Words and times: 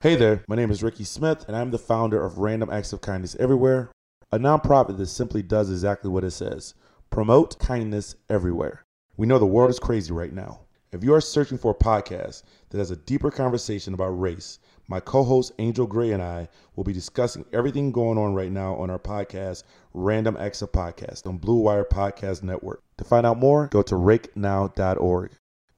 Hey 0.00 0.14
there, 0.14 0.44
my 0.46 0.56
name 0.56 0.70
is 0.70 0.82
Ricky 0.82 1.04
Smith, 1.04 1.46
and 1.48 1.56
I'm 1.56 1.70
the 1.70 1.78
founder 1.78 2.22
of 2.22 2.36
Random 2.36 2.68
Acts 2.68 2.92
of 2.92 3.00
Kindness 3.00 3.34
Everywhere, 3.36 3.90
a 4.30 4.38
nonprofit 4.38 4.98
that 4.98 5.06
simply 5.06 5.42
does 5.42 5.70
exactly 5.70 6.10
what 6.10 6.22
it 6.22 6.32
says 6.32 6.74
promote 7.08 7.58
kindness 7.58 8.14
everywhere. 8.28 8.84
We 9.16 9.26
know 9.26 9.38
the 9.38 9.46
world 9.46 9.70
is 9.70 9.78
crazy 9.78 10.12
right 10.12 10.34
now. 10.34 10.60
If 10.92 11.02
you 11.02 11.14
are 11.14 11.20
searching 11.22 11.56
for 11.56 11.70
a 11.70 11.82
podcast 11.82 12.42
that 12.68 12.76
has 12.76 12.90
a 12.90 12.96
deeper 12.96 13.30
conversation 13.30 13.94
about 13.94 14.20
race, 14.20 14.58
my 14.86 15.00
co 15.00 15.24
host 15.24 15.52
Angel 15.58 15.86
Gray 15.86 16.12
and 16.12 16.22
I 16.22 16.50
will 16.76 16.84
be 16.84 16.92
discussing 16.92 17.46
everything 17.54 17.90
going 17.90 18.18
on 18.18 18.34
right 18.34 18.52
now 18.52 18.74
on 18.74 18.90
our 18.90 18.98
podcast, 18.98 19.62
Random 19.94 20.36
Acts 20.36 20.60
of 20.60 20.72
Podcast, 20.72 21.26
on 21.26 21.38
Blue 21.38 21.56
Wire 21.56 21.86
Podcast 21.86 22.42
Network. 22.42 22.82
To 22.98 23.04
find 23.04 23.24
out 23.24 23.38
more, 23.38 23.68
go 23.68 23.80
to 23.80 23.94
rakenow.org. 23.94 25.30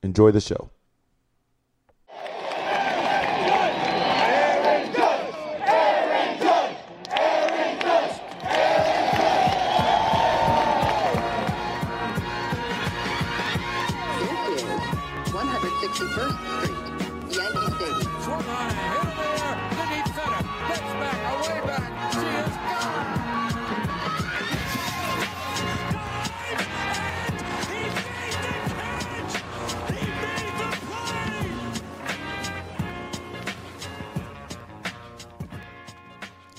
Enjoy 0.02 0.32
the 0.32 0.40
show. 0.40 0.70
161st 15.98 16.38
Street, 16.60 16.78
Yankee 17.34 17.74
Stadium. 17.74 18.22
Swung 18.22 18.46
on 18.46 18.70
a 18.70 18.72
hit 18.72 19.02
in 19.02 19.08
the 19.16 19.26
air 19.42 19.54
to 19.70 19.82
deep 19.88 20.06
center. 20.14 20.42
Gets 20.68 20.90
back, 20.94 21.18
away 21.34 21.58
back. 21.66 21.84
She 22.12 22.18
is 22.18 22.54
gone. 22.54 23.04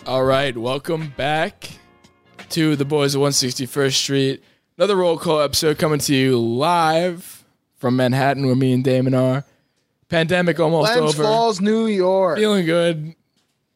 All 0.05 0.26
right, 0.26 0.57
welcome 0.57 1.13
back 1.15 1.79
to 2.49 2.76
the 2.76 2.84
boys 2.84 3.15
of 3.15 3.21
161st 3.21 3.93
Street. 3.93 4.43
Another 4.77 4.98
roll 4.98 5.18
call 5.18 5.40
episode 5.40 5.77
coming 5.77 5.99
to 5.99 6.13
you 6.13 6.37
live 6.37 7.38
from 7.80 7.96
Manhattan, 7.96 8.46
where 8.46 8.55
me 8.55 8.74
and 8.74 8.84
Damin 8.84 9.18
are. 9.18 9.44
Pandemic 10.10 10.60
almost 10.60 10.94
Glens 10.94 11.13
over. 11.16 11.24
Falls, 11.24 11.62
New 11.62 11.88
York. 11.88 12.38
Feeling 12.38 12.66
good. 12.66 13.16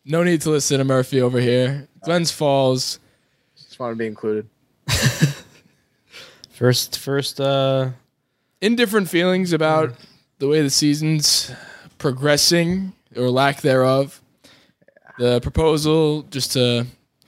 No 0.05 0.23
need 0.23 0.41
to 0.41 0.49
listen 0.49 0.77
to 0.79 0.83
Murphy 0.83 1.21
over 1.21 1.39
here. 1.39 1.87
Glens 2.01 2.31
Falls. 2.31 2.99
Just 3.55 3.79
want 3.79 3.93
to 3.93 3.95
be 3.95 4.07
included. 4.07 4.47
First, 6.49 6.99
first, 6.99 7.41
uh, 7.41 7.89
Indifferent 8.61 9.09
feelings 9.09 9.51
about 9.51 9.93
the 10.37 10.47
way 10.47 10.61
the 10.61 10.69
season's 10.69 11.51
progressing 11.97 12.93
or 13.17 13.29
lack 13.29 13.59
thereof. 13.59 14.21
The 15.17 15.41
proposal, 15.41 16.21
just 16.23 16.53
to 16.53 16.85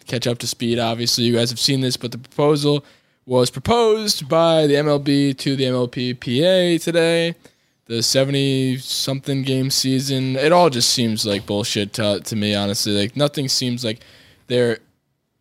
catch 0.08 0.28
up 0.28 0.38
to 0.38 0.48
speed, 0.48 0.80
obviously, 0.80 1.26
you 1.26 1.34
guys 1.34 1.50
have 1.50 1.60
seen 1.60 1.82
this, 1.82 1.98
but 1.98 2.14
the 2.14 2.18
proposal 2.18 2.86
was 3.26 3.50
proposed 3.50 4.30
by 4.30 4.68
the 4.68 4.76
MLB 4.76 5.38
to 5.38 5.56
the 5.56 5.64
MLBPA 5.66 6.82
today. 6.82 7.36
The 7.86 8.02
70 8.02 8.78
something 8.78 9.44
game 9.44 9.70
season, 9.70 10.36
it 10.36 10.52
all 10.52 10.72
just 10.72 10.90
seems 10.90 11.26
like 11.26 11.46
bullshit 11.46 11.94
to, 11.94 12.20
to 12.20 12.36
me, 12.36 12.56
honestly. 12.56 12.94
Like, 12.94 13.16
nothing 13.16 13.48
seems 13.48 13.84
like 13.86 14.00
they're. 14.48 14.80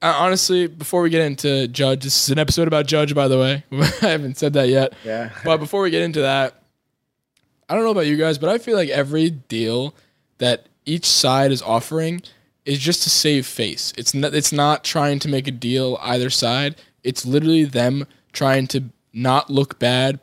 Uh, 0.03 0.15
honestly, 0.19 0.67
before 0.67 1.01
we 1.01 1.09
get 1.09 1.23
into 1.23 1.67
Judge, 1.69 2.05
this 2.05 2.25
is 2.25 2.31
an 2.31 2.39
episode 2.39 2.69
about 2.69 2.87
Judge, 2.87 3.15
by 3.15 3.29
the 3.29 3.39
way. 3.39 3.65
I 3.73 4.09
haven't 4.09 4.37
said 4.37 4.53
that 4.55 4.69
yet. 4.69 4.93
Yeah. 5.05 5.31
But 5.45 5.57
before 5.59 5.81
we 5.81 5.91
get 5.91 6.03
into 6.03 6.21
that, 6.21 6.63
I 7.69 7.75
don't 7.75 7.85
know 7.85 7.91
about 7.91 8.07
you 8.07 8.17
guys, 8.17 8.37
but 8.37 8.51
I 8.51 8.59
feel 8.59 8.77
like 8.77 8.91
every 8.91 9.31
deal 9.31 9.95
that 10.37 10.67
each 10.85 11.07
side 11.07 11.51
is 11.51 11.63
offering 11.63 12.21
is 12.67 12.79
just 12.79 13.03
to 13.05 13.11
save 13.11 13.47
face. 13.47 13.95
It's 13.97 14.13
not 14.13 14.35
it's 14.35 14.53
not 14.53 14.85
trying 14.85 15.19
to 15.21 15.29
make 15.29 15.47
a 15.49 15.51
deal 15.51 15.99
either 16.03 16.29
side. 16.29 16.77
It's 17.05 17.25
literally 17.25 17.65
them 17.65 18.07
trying 18.33 18.67
to 18.69 18.85
not 19.13 19.51
look 19.51 19.79
bad. 19.79 20.21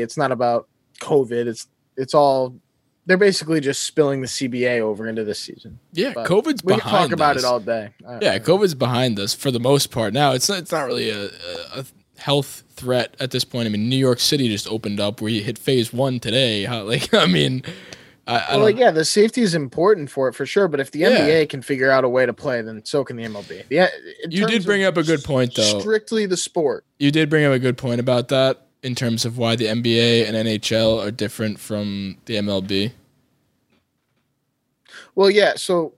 It's 0.00 0.16
not 0.16 0.32
about 0.32 0.68
COVID. 1.00 1.46
It's 1.46 1.66
it's 1.96 2.14
all 2.14 2.54
they're 3.06 3.16
basically 3.16 3.60
just 3.60 3.82
spilling 3.82 4.20
the 4.20 4.28
CBA 4.28 4.80
over 4.80 5.08
into 5.08 5.24
this 5.24 5.40
season. 5.40 5.78
yeah, 5.92 6.12
But 6.14 6.26
COVID's 6.28 6.62
we 6.62 6.74
behind 6.74 6.82
can 6.82 6.90
talk 6.90 7.12
about 7.12 7.36
it 7.36 7.44
all 7.44 7.58
day. 7.58 7.90
Yeah, 8.20 8.38
COVID's 8.38 8.74
behind 8.76 9.18
us 9.18 9.34
for 9.34 9.50
the 9.50 9.58
most 9.58 9.90
part. 9.90 10.12
Now 10.14 10.32
it's 10.32 10.48
not, 10.48 10.58
it's 10.58 10.70
not 10.70 10.86
really 10.86 11.10
a, 11.10 11.24
a, 11.24 11.30
a 11.80 11.84
health 12.18 12.62
threat 12.70 13.16
at 13.18 13.32
this 13.32 13.44
point. 13.44 13.66
I 13.66 13.70
mean, 13.70 13.88
New 13.88 13.96
York 13.96 14.20
City 14.20 14.48
just 14.48 14.68
opened 14.68 15.00
up. 15.00 15.20
We 15.20 15.42
hit 15.42 15.58
phase 15.58 15.92
one 15.92 16.20
today. 16.20 16.64
How, 16.72 16.84
like, 16.84 17.12
I 17.12 17.26
mean, 17.26 17.62
I, 18.28 18.38
I 18.38 18.56
Well, 18.56 18.62
like, 18.66 18.76
yeah, 18.78 18.92
the 18.92 19.04
safety 19.04 19.42
is 19.42 19.56
important 19.56 20.08
for 20.08 20.28
it 20.28 20.34
for 20.34 20.46
sure. 20.46 20.68
But 20.68 20.78
if 20.78 20.92
the 20.92 21.00
Yeah. 21.00 21.18
NBA 21.26 21.48
can 21.48 21.60
figure 21.60 21.90
out 21.90 22.04
a 22.04 22.08
way 22.08 22.24
to 22.24 22.32
play, 22.32 22.62
then 22.62 22.84
so 22.84 23.02
can 23.02 23.16
the 23.16 23.24
MLB. 23.24 23.64
Yeah, 23.68 23.88
You 24.28 24.46
did 24.46 24.64
bring 24.64 24.84
up 24.84 24.96
a 24.96 25.02
good 25.02 25.24
point, 25.24 25.56
though. 25.56 25.80
Strictly 25.80 26.26
the 26.26 26.36
sport. 26.36 26.84
you 27.00 27.10
did 27.10 27.28
bring 27.28 27.44
up 27.44 27.52
a 27.52 27.58
good 27.58 27.76
point 27.76 27.98
about 27.98 28.28
that 28.28 28.68
in 28.82 28.94
terms 28.94 29.24
of 29.24 29.38
why 29.38 29.56
the 29.56 29.66
NBA 29.66 30.26
and 30.26 30.36
NHL 30.36 31.04
are 31.04 31.10
different 31.10 31.60
from 31.60 32.18
the 32.26 32.36
MLB. 32.36 32.92
Well, 35.14 35.30
yeah. 35.30 35.54
So 35.56 35.94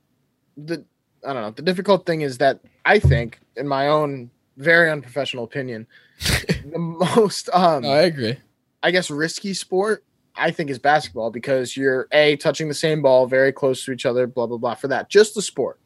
the 0.56 0.84
I 1.26 1.32
don't 1.32 1.42
know. 1.42 1.50
The 1.50 1.62
difficult 1.62 2.06
thing 2.06 2.20
is 2.20 2.38
that 2.38 2.60
I 2.84 2.98
think, 2.98 3.40
in 3.56 3.66
my 3.66 3.88
own 3.88 4.30
very 4.56 4.90
unprofessional 4.90 5.44
opinion, 5.44 5.86
the 6.18 6.78
most 6.78 7.48
um 7.52 7.82
No, 7.82 7.90
I 7.90 8.02
agree. 8.02 8.36
I 8.82 8.90
guess 8.90 9.10
risky 9.10 9.54
sport 9.54 10.04
I 10.36 10.50
think 10.50 10.68
is 10.68 10.78
basketball 10.78 11.30
because 11.30 11.76
you're 11.76 12.08
a 12.12 12.36
touching 12.36 12.68
the 12.68 12.74
same 12.74 13.02
ball 13.02 13.26
very 13.26 13.52
close 13.52 13.84
to 13.84 13.92
each 13.92 14.04
other, 14.04 14.26
blah 14.26 14.46
blah 14.46 14.58
blah. 14.58 14.74
For 14.74 14.88
that, 14.88 15.08
just 15.08 15.34
the 15.34 15.42
sport. 15.42 15.80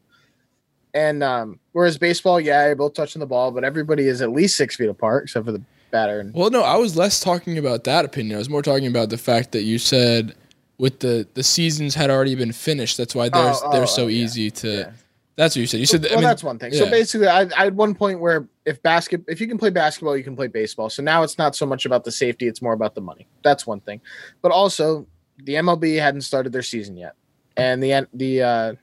And 0.93 1.21
um, 1.21 1.59
whereas 1.71 1.99
baseball, 1.99 2.41
yeah, 2.41 2.65
you're 2.65 2.75
both 2.75 2.95
touching 2.95 3.19
the 3.19 3.27
ball, 3.27 3.51
but 3.51 3.63
everybody 3.63 4.07
is 4.07 4.21
at 4.21 4.31
least 4.31 4.57
six 4.57 4.75
feet 4.75 4.89
apart, 4.89 5.25
except 5.25 5.45
for 5.45 5.51
the 5.51 5.61
better. 5.91 6.29
Well, 6.33 6.49
no, 6.49 6.63
I 6.63 6.77
was 6.77 6.95
less 6.95 7.19
talking 7.19 7.57
about 7.57 7.83
that 7.85 8.05
opinion. 8.05 8.35
I 8.35 8.39
was 8.39 8.49
more 8.49 8.61
talking 8.61 8.87
about 8.87 9.09
the 9.09 9.17
fact 9.17 9.51
that 9.51 9.63
you 9.63 9.77
said 9.77 10.35
with 10.77 10.99
the 10.99 11.27
the 11.33 11.43
seasons 11.43 11.95
had 11.95 12.09
already 12.09 12.35
been 12.35 12.51
finished. 12.51 12.97
That's 12.97 13.13
why 13.13 13.29
they're 13.29 13.53
Oh, 13.55 13.71
they're 13.71 13.83
oh, 13.83 13.85
so 13.85 14.03
oh, 14.05 14.07
yeah. 14.07 14.23
easy 14.23 14.51
to. 14.51 14.67
Yeah. 14.67 14.91
That's 15.35 15.55
what 15.55 15.61
you 15.61 15.67
said. 15.67 15.79
You 15.79 15.85
said. 15.85 16.01
well, 16.01 16.11
I 16.11 16.15
mean, 16.15 16.23
that's 16.23 16.43
one 16.43 16.59
thing. 16.59 16.73
So 16.73 16.89
basically, 16.89 17.27
I, 17.27 17.43
I 17.55 17.63
had 17.63 17.77
one 17.77 17.95
point 17.95 18.19
where 18.19 18.45
if 18.65 18.83
basket, 18.83 19.23
if 19.29 19.39
you 19.39 19.47
can 19.47 19.57
play 19.57 19.69
basketball, 19.69 20.17
you 20.17 20.23
can 20.23 20.35
play 20.35 20.47
baseball. 20.47 20.89
So 20.89 21.01
now 21.01 21.23
it's 21.23 21.37
not 21.37 21.55
so 21.55 21.65
much 21.65 21.85
about 21.85 22.03
the 22.03 22.11
safety; 22.11 22.47
it's 22.47 22.61
more 22.61 22.73
about 22.73 22.93
the 22.93 22.99
money. 22.99 23.25
That's 23.41 23.65
one 23.65 23.79
thing. 23.79 24.01
But 24.41 24.51
also, 24.51 25.07
the 25.37 25.53
MLB 25.53 25.97
hadn't 25.97 26.21
started 26.21 26.51
their 26.51 26.61
season 26.61 26.97
yet, 26.97 27.15
and 27.55 27.81
the 27.81 28.05
the 28.13 28.41
uh, 28.41 28.73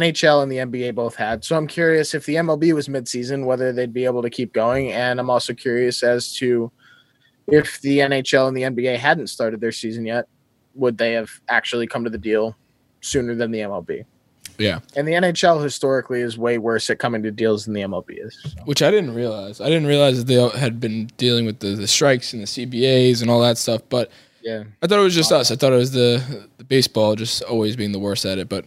NHL 0.00 0.42
and 0.42 0.50
the 0.50 0.56
NBA 0.58 0.94
both 0.94 1.14
had. 1.14 1.44
So 1.44 1.56
I'm 1.56 1.66
curious 1.66 2.14
if 2.14 2.26
the 2.26 2.36
MLB 2.36 2.72
was 2.74 2.88
midseason, 2.88 3.44
whether 3.44 3.72
they'd 3.72 3.92
be 3.92 4.04
able 4.04 4.22
to 4.22 4.30
keep 4.30 4.52
going, 4.52 4.92
and 4.92 5.18
I'm 5.18 5.30
also 5.30 5.54
curious 5.54 6.02
as 6.02 6.34
to 6.36 6.70
if 7.48 7.80
the 7.80 7.98
NHL 7.98 8.48
and 8.48 8.56
the 8.56 8.62
NBA 8.62 8.96
hadn't 8.98 9.28
started 9.28 9.60
their 9.60 9.72
season 9.72 10.06
yet, 10.06 10.26
would 10.74 10.98
they 10.98 11.12
have 11.12 11.30
actually 11.48 11.86
come 11.86 12.04
to 12.04 12.10
the 12.10 12.18
deal 12.18 12.56
sooner 13.00 13.34
than 13.34 13.50
the 13.50 13.60
MLB? 13.60 14.04
yeah, 14.58 14.78
And 14.94 15.06
the 15.08 15.12
NHL 15.12 15.62
historically 15.62 16.20
is 16.20 16.38
way 16.38 16.58
worse 16.58 16.88
at 16.88 16.98
coming 17.00 17.22
to 17.24 17.30
deals 17.32 17.64
than 17.64 17.74
the 17.74 17.80
MLB 17.82 18.24
is. 18.24 18.38
so. 18.40 18.62
which 18.66 18.82
I 18.82 18.90
didn't 18.90 19.14
realize. 19.14 19.60
I 19.60 19.66
didn't 19.66 19.86
realize 19.86 20.18
that 20.18 20.26
they 20.26 20.58
had 20.58 20.78
been 20.78 21.10
dealing 21.16 21.44
with 21.44 21.58
the, 21.58 21.68
the 21.74 21.88
strikes 21.88 22.32
and 22.32 22.42
the 22.42 22.46
CBAs 22.46 23.20
and 23.20 23.30
all 23.30 23.40
that 23.40 23.58
stuff. 23.58 23.82
But 23.88 24.10
Yeah. 24.42 24.64
I 24.80 24.86
thought 24.86 25.00
it 25.00 25.02
was 25.02 25.14
just 25.14 25.32
us. 25.32 25.50
I 25.50 25.56
thought 25.56 25.72
it 25.72 25.76
was 25.76 25.90
the 25.90 26.48
the 26.58 26.64
baseball 26.64 27.16
just 27.16 27.42
always 27.42 27.74
being 27.74 27.90
the 27.92 27.98
worst 27.98 28.24
at 28.24 28.38
it. 28.38 28.48
But 28.48 28.64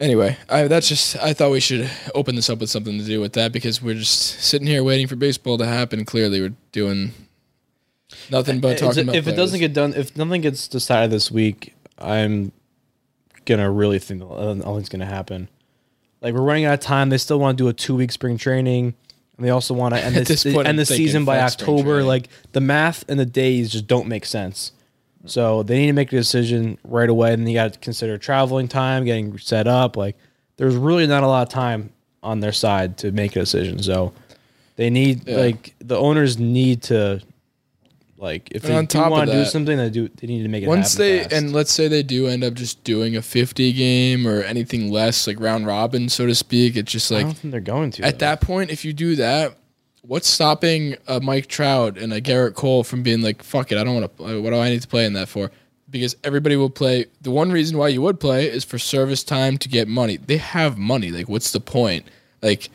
anyway, 0.00 0.36
I 0.48 0.68
that's 0.68 0.88
just 0.88 1.16
I 1.16 1.32
thought 1.32 1.50
we 1.50 1.60
should 1.60 1.90
open 2.14 2.36
this 2.36 2.50
up 2.50 2.58
with 2.60 2.70
something 2.70 2.98
to 2.98 3.04
do 3.04 3.20
with 3.20 3.32
that 3.34 3.52
because 3.52 3.82
we're 3.82 3.94
just 3.94 4.40
sitting 4.40 4.66
here 4.66 4.82
waiting 4.82 5.06
for 5.06 5.16
baseball 5.16 5.58
to 5.58 5.66
happen. 5.66 6.04
Clearly, 6.04 6.40
we're 6.40 6.54
doing 6.72 7.12
nothing 8.30 8.60
but 8.60 8.78
talking 8.78 9.04
about 9.04 9.16
if 9.16 9.26
it 9.26 9.36
doesn't 9.36 9.60
get 9.60 9.72
done, 9.72 9.94
if 9.94 10.16
nothing 10.16 10.40
gets 10.40 10.68
decided 10.68 11.10
this 11.10 11.30
week, 11.30 11.74
I'm 11.98 12.52
gonna 13.44 13.70
really 13.70 13.98
think 13.98 14.20
nothing's 14.20 14.88
gonna 14.88 15.06
happen. 15.06 15.48
Like 16.20 16.34
we're 16.34 16.42
running 16.42 16.64
out 16.64 16.74
of 16.74 16.80
time. 16.80 17.10
They 17.10 17.18
still 17.18 17.38
want 17.38 17.58
to 17.58 17.64
do 17.64 17.68
a 17.68 17.72
two 17.72 17.94
week 17.94 18.12
spring 18.12 18.38
training, 18.38 18.94
and 19.36 19.46
they 19.46 19.50
also 19.50 19.74
want 19.74 19.94
to 19.94 20.00
end 20.04 20.16
this, 20.16 20.28
this 20.28 20.44
point, 20.44 20.66
end 20.66 20.68
I'm 20.68 20.76
the 20.76 20.86
season 20.86 21.24
by 21.24 21.40
October. 21.40 22.02
Like 22.02 22.28
the 22.52 22.60
math 22.60 23.04
and 23.08 23.18
the 23.18 23.26
days 23.26 23.70
just 23.70 23.86
don't 23.86 24.08
make 24.08 24.24
sense. 24.24 24.72
So 25.26 25.62
they 25.62 25.78
need 25.78 25.86
to 25.88 25.92
make 25.92 26.12
a 26.12 26.16
decision 26.16 26.78
right 26.84 27.08
away, 27.08 27.32
and 27.34 27.46
you 27.48 27.54
got 27.54 27.72
to 27.72 27.78
consider 27.80 28.16
traveling 28.18 28.68
time, 28.68 29.04
getting 29.04 29.36
set 29.38 29.66
up. 29.66 29.96
Like 29.96 30.16
there's 30.56 30.76
really 30.76 31.06
not 31.06 31.22
a 31.22 31.26
lot 31.26 31.42
of 31.46 31.52
time 31.52 31.90
on 32.22 32.40
their 32.40 32.52
side 32.52 32.98
to 32.98 33.12
make 33.12 33.36
a 33.36 33.40
decision. 33.40 33.82
So 33.82 34.12
they 34.76 34.90
need 34.90 35.26
Yeah. 35.26 35.36
like 35.38 35.74
the 35.80 35.96
owners 35.98 36.38
need 36.38 36.82
to 36.84 37.20
like 38.16 38.48
if 38.50 38.64
And 38.64 38.72
they 38.72 38.76
on 38.76 38.86
top 38.88 39.10
want 39.12 39.30
to 39.30 39.36
do 39.36 39.44
something, 39.44 39.76
they 39.76 39.90
do 39.90 40.08
they 40.08 40.26
need 40.26 40.42
to 40.42 40.48
make 40.48 40.62
it 40.62 40.66
happen. 40.66 40.80
Once 40.80 40.94
they 40.94 41.20
fast. 41.20 41.32
and 41.32 41.52
let's 41.52 41.72
say 41.72 41.86
they 41.88 42.02
do 42.02 42.26
end 42.26 42.42
up 42.42 42.54
just 42.54 42.82
doing 42.84 43.16
a 43.16 43.22
50 43.22 43.72
game 43.72 44.26
or 44.26 44.42
anything 44.42 44.90
less, 44.90 45.26
like 45.26 45.38
round 45.40 45.66
robin, 45.66 46.08
so 46.08 46.26
to 46.26 46.34
speak. 46.34 46.76
It's 46.76 46.90
just 46.90 47.10
I 47.12 47.16
like 47.16 47.24
don't 47.26 47.36
think 47.38 47.52
they're 47.52 47.60
going 47.60 47.90
to 47.92 48.02
at 48.04 48.18
though. 48.18 48.26
that 48.26 48.40
point, 48.40 48.70
if 48.70 48.84
you 48.84 48.92
do 48.92 49.14
that, 49.16 49.56
what's 50.02 50.28
stopping 50.28 50.96
a 51.06 51.20
Mike 51.20 51.46
Trout 51.46 51.98
and 51.98 52.12
a 52.12 52.20
Gerrit 52.20 52.54
Cole 52.54 52.84
from 52.84 53.02
being 53.02 53.22
like, 53.22 53.42
"Fuck 53.42 53.72
it, 53.72 53.78
I 53.78 53.84
don't 53.84 53.94
want 53.94 54.16
to. 54.16 54.40
What 54.40 54.50
do 54.50 54.56
I 54.56 54.70
need 54.70 54.82
to 54.82 54.88
play 54.88 55.04
in 55.04 55.12
that 55.14 55.28
for?" 55.28 55.50
Because 55.90 56.16
everybody 56.24 56.56
will 56.56 56.70
play. 56.70 57.06
The 57.22 57.30
one 57.30 57.50
reason 57.50 57.78
why 57.78 57.88
you 57.88 58.02
would 58.02 58.20
play 58.20 58.46
is 58.46 58.64
for 58.64 58.78
service 58.78 59.24
time 59.24 59.56
to 59.58 59.68
get 59.68 59.88
money. 59.88 60.16
They 60.16 60.36
have 60.36 60.76
money. 60.76 61.10
Like, 61.10 61.28
what's 61.28 61.52
the 61.52 61.60
point? 61.60 62.06
Like, 62.42 62.68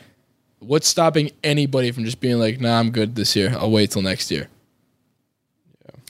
what's 0.58 0.88
stopping 0.88 1.30
anybody 1.42 1.90
from 1.92 2.04
just 2.04 2.20
being 2.20 2.38
like, 2.38 2.60
"Nah, 2.60 2.78
I'm 2.78 2.90
good 2.90 3.14
this 3.14 3.36
year. 3.36 3.54
I'll 3.58 3.70
wait 3.70 3.92
till 3.92 4.02
next 4.02 4.30
year." 4.30 4.48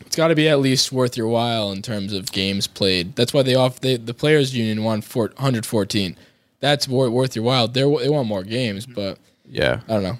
It's 0.07 0.17
got 0.17 0.29
to 0.29 0.35
be 0.35 0.49
at 0.49 0.61
least 0.61 0.93
worth 0.93 1.17
your 1.17 1.29
while 1.29 1.73
in 1.73 1.83
terms 1.83 2.13
of 2.13 2.31
games 2.33 2.67
played. 2.67 3.17
That's 3.17 3.33
why 3.33 3.43
they 3.43 3.55
off 3.55 3.81
they, 3.81 3.97
the 3.97 4.15
players 4.15 4.55
union 4.55 4.85
want 4.85 5.05
four, 5.05 5.29
114. 5.37 6.17
That's 6.61 6.89
wor- 6.89 7.11
worth 7.11 7.37
your 7.37 7.45
while. 7.45 7.69
They 7.69 7.83
they 7.83 8.09
want 8.09 8.29
more 8.29 8.43
games, 8.43 8.87
but 8.87 9.19
yeah, 9.45 9.81
I 9.89 9.93
don't 9.95 10.03
know. 10.03 10.19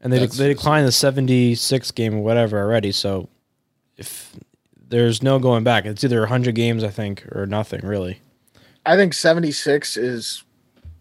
And 0.00 0.12
they 0.12 0.18
That's- 0.18 0.36
they 0.38 0.48
declined 0.48 0.86
the 0.86 0.92
seventy 0.92 1.54
six 1.54 1.90
game 1.90 2.14
or 2.16 2.20
whatever 2.22 2.58
already. 2.60 2.92
So 2.92 3.28
if 3.96 4.34
there's 4.88 5.22
no 5.22 5.38
going 5.38 5.64
back, 5.64 5.84
it's 5.84 6.04
either 6.04 6.26
hundred 6.26 6.54
games 6.54 6.84
I 6.84 6.90
think 6.90 7.24
or 7.34 7.46
nothing 7.46 7.84
really. 7.86 8.20
I 8.84 8.94
think 8.96 9.14
76 9.14 9.96
is 9.96 10.44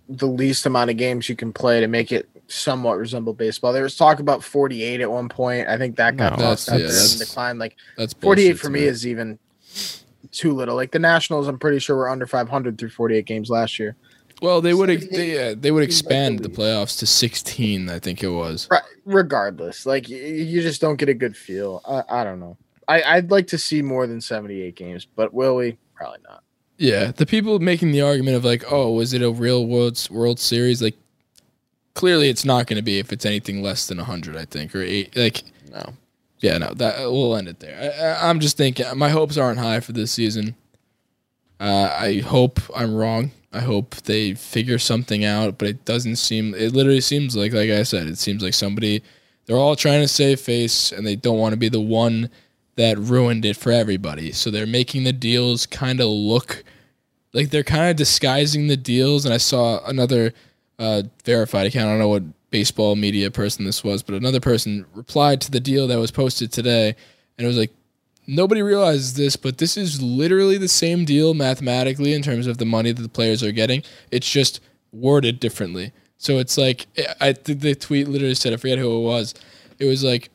the 0.10 0.26
least 0.26 0.66
amount 0.66 0.90
of 0.90 0.98
games 0.98 1.30
you 1.30 1.36
can 1.36 1.54
play 1.54 1.80
to 1.82 1.88
make 1.88 2.12
it 2.12 2.28
somewhat 2.48 2.98
resemble 2.98 3.34
baseball. 3.34 3.74
There 3.74 3.84
was 3.84 3.96
talk 3.96 4.20
about 4.20 4.44
48 4.44 5.02
at 5.02 5.12
one 5.12 5.30
point. 5.30 5.68
I 5.68 5.78
think 5.78 5.96
that 5.98 6.18
got 6.18 6.40
No. 6.40 6.46
tossed 6.46 6.66
That's- 6.66 6.70
out 6.70 6.80
yeah, 6.80 6.92
there 6.92 6.94
that's- 6.96 7.20
declined. 7.20 7.60
Like 7.60 7.76
That's 7.96 8.14
48 8.14 8.58
for 8.58 8.64
to 8.66 8.70
me 8.72 8.84
is 8.86 9.06
even 9.06 9.38
too 10.32 10.52
little. 10.54 10.76
Like 10.76 10.92
the 10.92 11.00
Nationals, 11.00 11.48
I'm 11.48 11.60
pretty 11.60 11.78
sure 11.78 11.96
were 11.96 12.10
under 12.10 12.26
500 12.26 12.78
through 12.80 12.90
48 12.90 13.26
games 13.26 13.50
last 13.52 13.78
year. 13.78 13.96
Well. 14.46 14.62
They 14.62 14.74
would 14.74 14.90
they, 15.12 15.52
uh, 15.52 15.56
they 15.58 15.72
would 15.72 15.84
expand 15.84 16.40
the 16.40 16.48
the 16.48 16.56
playoffs 16.56 16.98
to 17.00 17.08
16. 17.08 17.90
I 17.90 18.00
think 18.00 18.24
it 18.24 18.30
was. 18.30 18.68
Right. 18.72 18.84
Regardless, 19.06 19.86
like 19.86 20.08
you 20.08 20.62
just 20.62 20.82
don't 20.82 20.98
get 20.98 21.10
a 21.10 21.14
good 21.14 21.36
feel. 21.36 21.82
I, 21.88 22.22
I 22.22 22.24
don't 22.24 22.40
know. 22.40 22.58
I, 22.88 23.02
I'd 23.04 23.32
like 23.32 23.48
to 23.48 23.58
see 23.58 23.82
more 23.82 24.08
than 24.08 24.22
78 24.22 24.76
games, 24.76 25.06
but 25.06 25.34
will 25.34 25.56
we? 25.56 25.78
Probably 25.96 26.20
not. 26.24 26.44
Yeah, 26.78 27.12
the 27.12 27.26
people 27.26 27.58
making 27.60 27.92
the 27.92 28.02
argument 28.02 28.36
of 28.38 28.46
like, 28.46 28.64
oh, 28.72 28.92
was 28.92 29.14
it 29.14 29.22
a 29.22 29.32
real 29.32 29.66
World 29.66 30.08
World 30.12 30.40
Series? 30.40 30.82
Like, 30.82 30.96
clearly 31.94 32.30
it's 32.30 32.46
not 32.46 32.68
going 32.68 32.78
to 32.78 32.84
be 32.84 33.00
if 33.00 33.14
it's 33.14 33.26
anything 33.26 33.64
less 33.64 33.88
than 33.88 33.98
100. 33.98 34.36
I 34.36 34.46
think 34.46 34.76
or 34.76 34.82
eight. 34.82 35.16
Like, 35.16 35.44
No, 35.72 35.94
yeah, 36.40 36.58
no, 36.58 36.74
that 36.76 37.00
we'll 37.00 37.36
end 37.36 37.48
it 37.48 37.60
there. 37.60 37.76
I, 37.80 38.26
I, 38.26 38.30
I'm 38.30 38.40
just 38.40 38.58
thinking 38.58 38.86
my 38.96 39.10
hopes 39.10 39.38
aren't 39.38 39.60
high 39.60 39.80
for 39.80 39.94
this 39.94 40.12
season. 40.12 40.56
Uh, 41.60 41.90
I 41.98 42.20
hope 42.20 42.60
I'm 42.76 42.94
wrong. 42.94 43.32
I 43.56 43.62
hope 43.62 43.96
they 43.96 44.34
figure 44.34 44.78
something 44.78 45.24
out, 45.24 45.58
but 45.58 45.70
it 45.70 45.86
doesn't 45.86 46.18
seem. 46.18 46.54
It 46.54 46.74
literally 46.74 47.02
seems 47.02 47.36
like, 47.36 47.54
like 47.54 47.70
I 47.70 47.84
said, 47.84 48.08
it 48.08 48.18
seems 48.18 48.44
like 48.44 48.54
somebody. 48.54 49.02
They're 49.46 49.58
all 49.58 49.76
trying 49.76 50.02
to 50.02 50.08
save 50.08 50.40
face, 50.40 50.92
and 50.92 51.08
they 51.08 51.16
don't 51.16 51.38
want 51.38 51.54
to 51.54 51.58
be 51.58 51.70
the 51.70 51.80
one 51.80 52.30
that 52.76 52.98
ruined 52.98 53.46
it 53.46 53.56
for 53.56 53.72
everybody. 53.72 54.32
So 54.34 54.52
they're 54.52 54.66
making 54.66 55.06
the 55.06 55.14
deals 55.14 55.66
kind 55.66 56.02
of 56.02 56.10
look 56.10 56.64
like 57.32 57.50
they're 57.50 57.64
kind 57.64 57.90
of 57.90 57.96
disguising 57.96 58.68
the 58.68 58.78
deals. 58.78 59.24
And 59.26 59.34
I 59.34 59.38
saw 59.38 59.86
another 59.86 60.34
uh, 60.80 61.04
verified 61.24 61.68
account. 61.68 61.88
I 61.88 61.92
don't 61.92 62.00
know 62.00 62.10
what 62.10 62.24
baseball 62.50 62.96
media 62.96 63.32
person 63.32 63.66
this 63.66 63.84
was, 63.84 64.04
but 64.04 64.16
another 64.16 64.40
person 64.40 64.86
replied 64.94 65.42
to 65.42 65.52
the 65.52 65.60
deal 65.60 65.88
that 65.88 66.00
was 66.00 66.12
posted 66.12 66.52
today, 66.52 66.96
and 67.38 67.46
it 67.46 67.48
was 67.48 67.58
like, 67.58 67.74
nobody 68.28 68.62
realizes 68.62 69.14
this, 69.16 69.36
but 69.36 69.58
this 69.58 69.78
is 69.78 70.02
literally 70.02 70.58
the 70.58 70.68
same 70.68 71.06
deal 71.06 71.34
mathematically 71.34 72.14
in 72.14 72.22
terms 72.22 72.48
of 72.48 72.58
the 72.58 72.66
money 72.66 72.92
that 72.92 73.02
the 73.02 73.10
players 73.10 73.44
are 73.44 73.52
getting. 73.52 73.84
It's 74.12 74.30
just 74.30 74.60
worded 74.92 75.40
differently. 75.40 75.92
So 76.18 76.38
it's 76.38 76.58
like 76.58 76.88
I 77.20 77.34
think 77.34 77.60
the 77.62 77.76
tweet 77.76 78.08
literally 78.08 78.36
said, 78.36 78.54
I 78.54 78.58
forget 78.58 78.80
who 78.80 78.98
it 78.98 79.04
was. 79.04 79.34
It 79.80 79.86
was 79.86 80.04
like, 80.04 80.30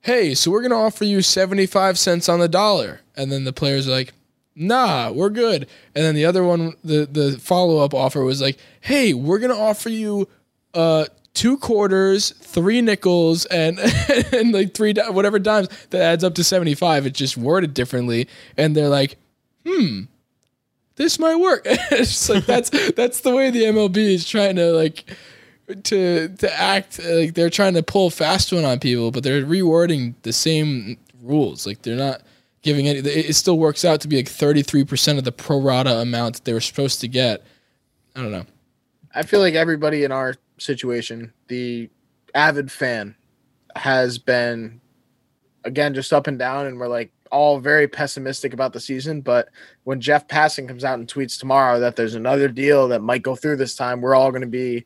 "Hey, 0.00 0.34
so 0.34 0.50
we're 0.50 0.62
gonna 0.62 0.78
offer 0.78 1.04
you 1.04 1.22
seventy 1.22 1.66
five 1.66 1.98
cents 1.98 2.28
on 2.28 2.40
the 2.40 2.48
dollar," 2.48 3.00
and 3.16 3.30
then 3.30 3.44
the 3.44 3.52
players 3.52 3.86
are 3.86 3.92
like, 3.92 4.14
"Nah, 4.56 5.10
we're 5.10 5.28
good." 5.28 5.66
And 5.94 6.04
then 6.04 6.14
the 6.14 6.24
other 6.24 6.42
one, 6.42 6.74
the 6.82 7.06
the 7.06 7.38
follow 7.38 7.78
up 7.84 7.92
offer 7.92 8.24
was 8.24 8.40
like, 8.40 8.58
"Hey, 8.80 9.12
we're 9.12 9.38
gonna 9.38 9.58
offer 9.58 9.90
you 9.90 10.28
uh 10.74 11.06
two 11.38 11.56
quarters, 11.56 12.30
three 12.30 12.80
nickels, 12.80 13.44
and 13.46 13.78
and 14.32 14.52
like 14.52 14.74
three 14.74 14.92
di- 14.92 15.08
whatever 15.10 15.38
dimes 15.38 15.68
that 15.90 16.02
adds 16.02 16.24
up 16.24 16.34
to 16.34 16.42
seventy 16.42 16.74
five. 16.74 17.06
It's 17.06 17.16
just 17.16 17.36
worded 17.36 17.74
differently, 17.74 18.26
and 18.56 18.76
they're 18.76 18.88
like, 18.88 19.18
"Hmm, 19.64 20.02
this 20.96 21.20
might 21.20 21.36
work." 21.36 21.62
it's 21.64 22.10
just 22.10 22.28
like 22.28 22.44
that's 22.44 22.70
that's 22.96 23.20
the 23.20 23.34
way 23.34 23.50
the 23.50 23.62
MLB 23.62 23.96
is 23.96 24.28
trying 24.28 24.56
to 24.56 24.72
like 24.72 25.04
to 25.84 26.28
to 26.28 26.60
act 26.60 26.98
like 27.04 27.34
they're 27.34 27.50
trying 27.50 27.74
to 27.74 27.84
pull 27.84 28.10
fast 28.10 28.52
one 28.52 28.64
on 28.64 28.80
people, 28.80 29.12
but 29.12 29.22
they're 29.22 29.44
rewording 29.44 30.14
the 30.22 30.32
same 30.32 30.98
rules. 31.22 31.68
Like 31.68 31.82
they're 31.82 31.94
not 31.94 32.22
giving 32.62 32.88
any. 32.88 32.98
It 32.98 33.06
it 33.06 33.36
still 33.36 33.60
works 33.60 33.84
out 33.84 34.00
to 34.00 34.08
be 34.08 34.16
like 34.16 34.28
thirty 34.28 34.62
three 34.62 34.84
percent 34.84 35.18
of 35.18 35.24
the 35.24 35.32
pro 35.32 35.60
rata 35.60 35.98
amount 35.98 36.34
that 36.34 36.44
they 36.46 36.52
were 36.52 36.60
supposed 36.60 37.00
to 37.02 37.06
get. 37.06 37.46
I 38.16 38.22
don't 38.22 38.32
know. 38.32 38.46
I 39.14 39.22
feel 39.22 39.38
like 39.38 39.54
everybody 39.54 40.02
in 40.02 40.10
our 40.10 40.34
situation, 40.58 41.32
the 41.48 41.90
avid 42.34 42.70
fan, 42.70 43.14
has 43.76 44.18
been 44.18 44.80
again 45.64 45.94
just 45.94 46.12
up 46.12 46.26
and 46.26 46.38
down, 46.38 46.66
and 46.66 46.78
we're 46.78 46.88
like 46.88 47.12
all 47.30 47.60
very 47.60 47.86
pessimistic 47.86 48.52
about 48.52 48.72
the 48.72 48.80
season. 48.80 49.20
But 49.20 49.48
when 49.84 50.00
Jeff 50.00 50.26
Passan 50.28 50.66
comes 50.66 50.84
out 50.84 50.98
and 50.98 51.06
tweets 51.06 51.38
tomorrow 51.38 51.78
that 51.80 51.96
there's 51.96 52.14
another 52.14 52.48
deal 52.48 52.88
that 52.88 53.02
might 53.02 53.22
go 53.22 53.36
through 53.36 53.56
this 53.56 53.76
time, 53.76 54.00
we're 54.00 54.14
all 54.14 54.30
going 54.30 54.42
to 54.42 54.46
be 54.46 54.84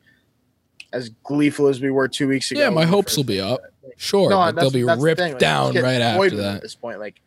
as 0.91 1.09
gleeful 1.23 1.67
as 1.67 1.81
we 1.81 1.89
were 1.89 2.07
two 2.07 2.27
weeks 2.27 2.51
ago. 2.51 2.61
Yeah, 2.61 2.69
my 2.69 2.85
hopes 2.85 3.17
will 3.17 3.23
be 3.23 3.41
up. 3.41 3.61
Sure, 3.97 4.29
No, 4.29 4.37
but 4.37 4.55
they'll 4.55 4.71
be 4.71 4.83
the 4.83 4.97
ripped 4.97 5.19
thing, 5.19 5.33
like, 5.33 5.39
down 5.39 5.73
right 5.75 6.01
after 6.01 6.35
that. 6.37 6.55
At 6.57 6.61
this 6.61 6.75
point, 6.75 6.99
like 6.99 7.21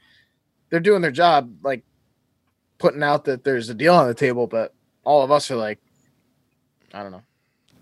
they're 0.71 0.81
doing 0.81 1.03
their 1.03 1.11
job, 1.11 1.53
like 1.63 1.85
putting 2.79 3.03
out 3.03 3.25
that 3.25 3.45
there's 3.45 3.69
a 3.69 3.75
deal 3.75 3.95
on 3.95 4.09
the 4.09 4.15
table, 4.15 4.47
but 4.47 4.75
all 5.05 5.23
of 5.23 5.31
us 5.31 5.51
are 5.51 5.57
like, 5.57 5.79
I 6.93 7.03
don't 7.03 7.13
know. 7.13 7.23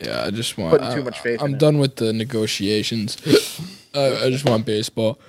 Yeah, 0.00 0.24
I 0.24 0.30
just 0.30 0.56
want. 0.58 0.72
Putting 0.72 0.92
too 0.94 1.00
I- 1.00 1.04
much 1.04 1.20
faith 1.20 1.40
I'm 1.40 1.50
in 1.50 1.54
it. 1.54 1.58
done 1.60 1.78
with 1.78 1.96
the 1.96 2.12
negotiations. 2.12 3.16
Uh, 3.96 4.22
I 4.24 4.28
just 4.28 4.44
want 4.44 4.66
baseball. 4.66 5.20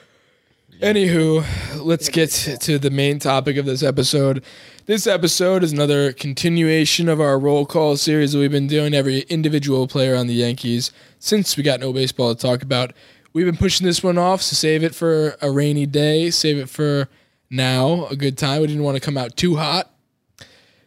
Anywho, 0.82 1.46
let's 1.86 2.10
get 2.10 2.32
to 2.62 2.80
the 2.80 2.90
main 2.90 3.20
topic 3.20 3.58
of 3.58 3.66
this 3.68 3.84
episode. 3.84 4.44
This 4.88 5.06
episode 5.06 5.64
is 5.64 5.72
another 5.72 6.12
continuation 6.12 7.08
of 7.08 7.22
our 7.22 7.38
roll 7.38 7.68
call 7.68 7.96
series 7.96 8.34
that 8.34 8.40
we've 8.40 8.50
been 8.52 8.66
doing 8.66 8.96
every 8.96 9.20
individual 9.30 9.88
player 9.88 10.16
on 10.16 10.26
the 10.26 10.34
Yankees 10.34 10.92
since 11.20 11.56
we 11.56 11.62
got 11.62 11.80
no 11.80 11.94
baseball 11.94 12.34
to 12.34 12.42
talk 12.42 12.64
about. 12.64 12.94
We've 13.34 13.46
been 13.46 13.56
pushing 13.56 13.86
this 13.86 14.02
one 14.02 14.18
off, 14.18 14.42
so 14.42 14.56
save 14.56 14.84
it 14.84 14.96
for 14.96 15.38
a 15.44 15.52
rainy 15.52 15.86
day, 15.86 16.32
save 16.32 16.58
it 16.58 16.68
for 16.68 17.08
now, 17.52 18.08
a 18.08 18.16
good 18.16 18.40
time. 18.40 18.62
We 18.62 18.68
didn't 18.68 18.82
want 18.82 18.96
to 18.96 19.02
come 19.02 19.16
out 19.16 19.38
too 19.38 19.58
hot. 19.58 19.92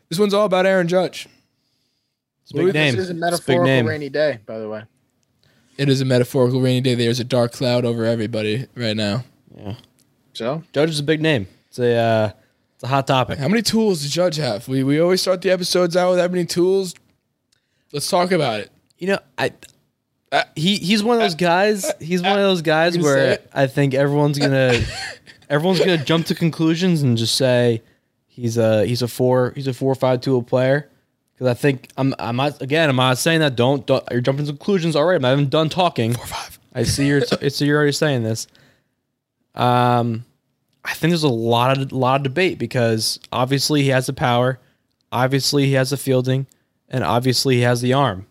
This 0.08 0.18
one's 0.18 0.34
all 0.34 0.46
about 0.46 0.66
Aaron 0.66 0.88
Judge. 0.88 1.28
It's 2.50 2.58
a 2.58 2.64
big 2.64 2.74
name. 2.74 2.94
This 2.96 3.04
is 3.04 3.10
a 3.10 3.12
It's 3.12 3.12
big 3.12 3.20
metaphorical 3.20 3.64
name. 3.64 3.86
rainy 3.86 4.08
day, 4.08 4.38
by 4.46 4.58
the 4.58 4.68
way. 4.68 4.84
It 5.76 5.88
is 5.88 6.00
a 6.00 6.04
metaphorical 6.04 6.60
rainy 6.60 6.80
day. 6.80 6.94
There's 6.94 7.20
a 7.20 7.24
dark 7.24 7.52
cloud 7.52 7.84
over 7.84 8.04
everybody 8.04 8.66
right 8.74 8.96
now. 8.96 9.24
Yeah. 9.56 9.74
So 10.32 10.62
Judge 10.72 10.90
is 10.90 10.98
a 10.98 11.02
big 11.04 11.20
name. 11.20 11.46
It's 11.68 11.78
a 11.78 11.94
uh, 11.94 12.30
it's 12.74 12.84
a 12.84 12.88
hot 12.88 13.06
topic. 13.06 13.38
How 13.38 13.48
many 13.48 13.60
tools 13.62 14.02
does 14.02 14.10
Judge 14.10 14.36
have? 14.36 14.66
We 14.66 14.82
we 14.82 14.98
always 14.98 15.20
start 15.20 15.42
the 15.42 15.50
episodes 15.50 15.96
out 15.96 16.10
with 16.10 16.20
how 16.20 16.28
many 16.28 16.46
tools. 16.46 16.94
Let's 17.92 18.08
talk 18.08 18.32
about 18.32 18.60
it. 18.60 18.70
You 18.98 19.08
know, 19.08 19.18
I 19.36 19.52
uh, 20.32 20.44
he 20.56 20.76
he's 20.76 21.02
one 21.04 21.16
of 21.16 21.22
those 21.22 21.34
guys. 21.34 21.90
He's 22.00 22.22
one 22.22 22.32
of 22.32 22.38
those 22.44 22.62
guys 22.62 22.96
where. 22.98 23.38
I 23.52 23.66
think 23.66 23.94
everyone's 23.94 24.38
gonna 24.38 24.80
everyone's 25.50 25.80
gonna 25.80 26.02
jump 26.04 26.26
to 26.26 26.34
conclusions 26.34 27.02
and 27.02 27.16
just 27.16 27.34
say 27.34 27.82
he's 28.26 28.56
a 28.58 28.86
he's 28.86 29.02
a 29.02 29.08
four 29.08 29.52
he's 29.54 29.66
a 29.66 29.74
four 29.74 29.92
or 29.92 29.96
five 29.96 30.20
tool 30.22 30.42
player. 30.42 30.90
Because 31.38 31.52
I 31.52 31.54
think 31.54 31.88
I'm 31.96 32.14
I'm 32.18 32.34
not 32.34 32.60
again 32.60 32.90
I'm 32.90 32.96
not 32.96 33.16
saying 33.16 33.40
that 33.40 33.54
don't, 33.54 33.86
don't 33.86 34.02
you're 34.10 34.20
jumping 34.20 34.46
to 34.46 34.52
conclusions 34.52 34.96
already. 34.96 35.16
I'm 35.16 35.22
not 35.22 35.32
even 35.34 35.48
done 35.48 35.68
talking. 35.68 36.14
Four 36.14 36.26
five. 36.26 36.58
I 36.74 36.82
see 36.82 37.06
you're 37.06 37.22
I 37.42 37.48
see 37.48 37.66
you're 37.66 37.76
already 37.76 37.92
saying 37.92 38.24
this. 38.24 38.48
Um, 39.54 40.24
I 40.84 40.94
think 40.94 41.12
there's 41.12 41.22
a 41.22 41.28
lot 41.28 41.78
of 41.78 41.92
lot 41.92 42.16
of 42.16 42.22
debate 42.24 42.58
because 42.58 43.20
obviously 43.30 43.82
he 43.82 43.90
has 43.90 44.06
the 44.06 44.12
power, 44.12 44.58
obviously 45.12 45.66
he 45.66 45.74
has 45.74 45.90
the 45.90 45.96
fielding, 45.96 46.48
and 46.88 47.04
obviously 47.04 47.56
he 47.56 47.60
has 47.62 47.82
the 47.82 47.92
arm. 47.92 48.26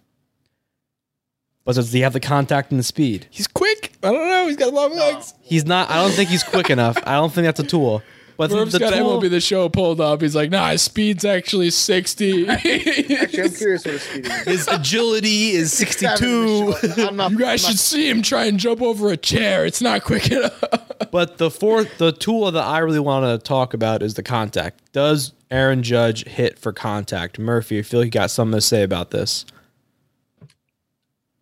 But 1.64 1.76
does 1.76 1.92
he 1.92 2.02
have 2.02 2.14
the 2.14 2.20
contact 2.20 2.72
and 2.72 2.80
the 2.80 2.84
speed? 2.84 3.28
He's 3.30 3.48
quick. 3.48 3.94
I 4.04 4.12
don't 4.12 4.28
know. 4.28 4.48
He's 4.48 4.56
got 4.58 4.74
long 4.74 4.96
legs. 4.96 5.34
He's 5.42 5.66
not. 5.66 5.90
I 5.90 5.96
don't 5.96 6.12
think 6.12 6.30
he's 6.30 6.44
quick 6.44 6.70
enough. 6.70 6.98
I 7.06 7.16
don't 7.16 7.32
think 7.32 7.46
that's 7.46 7.60
a 7.60 7.64
tool. 7.64 8.02
But 8.38 8.52
Murph's 8.52 8.74
the 8.74 8.80
got 8.80 8.94
tool, 8.94 9.20
MLB 9.20 9.32
the 9.32 9.42
show 9.42 9.68
pulled 9.68 10.00
up. 10.00 10.22
He's 10.22 10.36
like, 10.36 10.52
nah, 10.52 10.70
his 10.70 10.84
speed's 10.84 11.26
actually 11.26 11.72
60. 11.72 12.48
actually, 12.50 13.18
I'm 13.18 13.28
curious 13.50 13.84
what 13.84 13.94
his 13.94 14.02
speed 14.04 14.26
is. 14.28 14.44
his 14.44 14.68
agility 14.68 15.52
is 15.52 15.74
62. 15.74 16.76
I'm 17.00 17.16
not- 17.16 17.32
you 17.32 17.40
guys 17.40 17.66
I'm 17.66 17.72
should 17.72 17.80
see 17.80 18.08
him 18.08 18.22
try 18.22 18.46
and 18.46 18.60
jump 18.60 18.82
over 18.82 19.10
a 19.12 19.18
chair. 19.18 19.66
It's 19.66 19.82
not 19.82 20.04
quick 20.04 20.30
enough. 20.32 20.64
But 21.12 21.40
the 21.40 21.50
fourth, 21.50 21.98
the 21.98 22.12
tool 22.12 22.52
that 22.52 22.64
I 22.64 22.78
really 22.80 23.00
want 23.00 23.26
to 23.26 23.44
talk 23.44 23.74
about 23.74 24.04
is 24.04 24.14
the 24.14 24.24
contact. 24.24 24.92
Does 24.92 25.34
Aaron 25.50 25.82
Judge 25.82 26.24
hit 26.26 26.60
for 26.60 26.72
contact? 26.72 27.40
Murphy, 27.40 27.80
I 27.80 27.82
feel 27.82 28.02
like 28.02 28.06
you 28.08 28.12
got 28.12 28.30
something 28.30 28.56
to 28.58 28.62
say 28.62 28.84
about 28.84 29.10
this. 29.10 29.46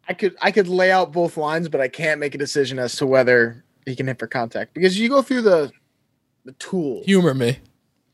I 0.07 0.13
could 0.13 0.35
I 0.41 0.51
could 0.51 0.67
lay 0.67 0.91
out 0.91 1.11
both 1.11 1.35
lines, 1.35 1.67
but 1.67 1.81
I 1.81 1.87
can't 1.87 2.19
make 2.19 2.35
a 2.35 2.37
decision 2.37 2.77
as 2.79 2.95
to 2.97 3.05
whether 3.07 3.63
he 3.85 3.95
can 3.95 4.07
hit 4.07 4.19
for 4.19 4.27
contact 4.27 4.73
because 4.73 4.99
you 4.99 5.09
go 5.09 5.21
through 5.21 5.41
the 5.41 5.71
the 6.45 6.53
tools. 6.53 7.05
Humor 7.05 7.33
me. 7.33 7.57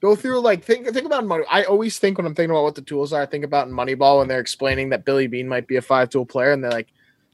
go 0.01 0.15
through 0.15 0.39
like 0.39 0.63
think 0.63 0.87
think 0.87 1.05
about 1.05 1.25
money. 1.25 1.43
I 1.49 1.63
always 1.63 1.99
think 1.99 2.17
when 2.17 2.25
I'm 2.25 2.35
thinking 2.35 2.51
about 2.51 2.63
what 2.63 2.75
the 2.75 2.81
tools 2.81 3.13
are, 3.13 3.21
I 3.21 3.25
think 3.25 3.45
about 3.45 3.67
in 3.67 3.73
Moneyball 3.73 4.19
when 4.19 4.27
they're 4.27 4.39
explaining 4.39 4.89
that 4.89 5.05
Billy 5.05 5.27
Beane 5.27 5.47
might 5.47 5.67
be 5.67 5.77
a 5.77 5.81
five 5.81 6.09
tool 6.09 6.25
player, 6.25 6.51
and 6.51 6.63
they're 6.63 6.71
like, 6.71 6.87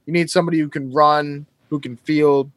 you 0.06 0.14
need 0.14 0.30
somebody 0.30 0.60
who 0.60 0.70
can 0.70 0.92
run, 0.92 1.46
who 1.70 1.80
can 1.80 1.96
field, 1.98 2.52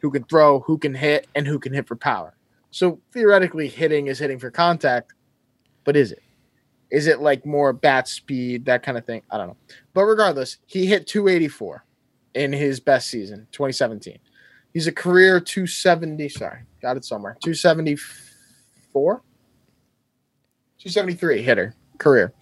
who 0.00 0.10
can 0.10 0.24
throw, 0.24 0.60
who 0.60 0.78
can 0.78 0.94
hit, 0.94 1.26
and 1.34 1.46
who 1.46 1.58
can 1.58 1.72
hit 1.72 1.86
for 1.86 1.96
power. 1.96 2.34
So 2.70 3.00
theoretically, 3.12 3.68
hitting 3.68 4.06
is 4.06 4.18
hitting 4.18 4.38
for 4.38 4.50
contact, 4.50 5.12
but 5.84 5.96
is 5.96 6.12
it? 6.12 6.22
Is 6.90 7.06
it 7.06 7.20
like 7.20 7.46
more 7.46 7.72
bat 7.72 8.08
speed, 8.08 8.64
that 8.64 8.82
kind 8.82 8.98
of 8.98 9.04
thing? 9.04 9.22
I 9.30 9.38
don't 9.38 9.48
know. 9.48 9.56
But 9.94 10.04
regardless, 10.04 10.58
he 10.66 10.86
hit 10.86 11.06
284 11.06 11.84
in 12.34 12.52
his 12.52 12.80
best 12.80 13.08
season, 13.08 13.46
2017. 13.52 14.18
He's 14.72 14.86
a 14.86 14.92
career 14.92 15.40
270. 15.40 16.28
Sorry, 16.28 16.60
got 16.80 16.96
it 16.96 17.04
somewhere. 17.04 17.36
274? 17.42 19.22
273 20.78 21.42
hitter 21.42 21.74
career. 21.98 22.32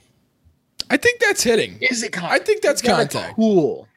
I 0.90 0.96
think 0.96 1.20
that's 1.20 1.42
hitting. 1.42 1.78
Is 1.80 2.02
it? 2.02 2.12
Con- 2.12 2.30
I 2.30 2.38
think 2.38 2.62
that's 2.62 2.80
Is 2.80 2.86
that 2.86 2.92
a 2.94 2.96
contact. 2.96 3.36
Cool. 3.36 3.88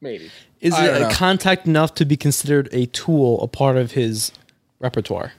Maybe. 0.00 0.30
Is 0.60 0.74
I 0.74 0.86
it 0.86 1.02
a 1.02 1.14
contact 1.14 1.66
enough 1.66 1.94
to 1.94 2.04
be 2.04 2.16
considered 2.16 2.68
a 2.72 2.86
tool, 2.86 3.40
a 3.42 3.48
part 3.48 3.76
of 3.76 3.92
his 3.92 4.32
repertoire? 4.80 5.32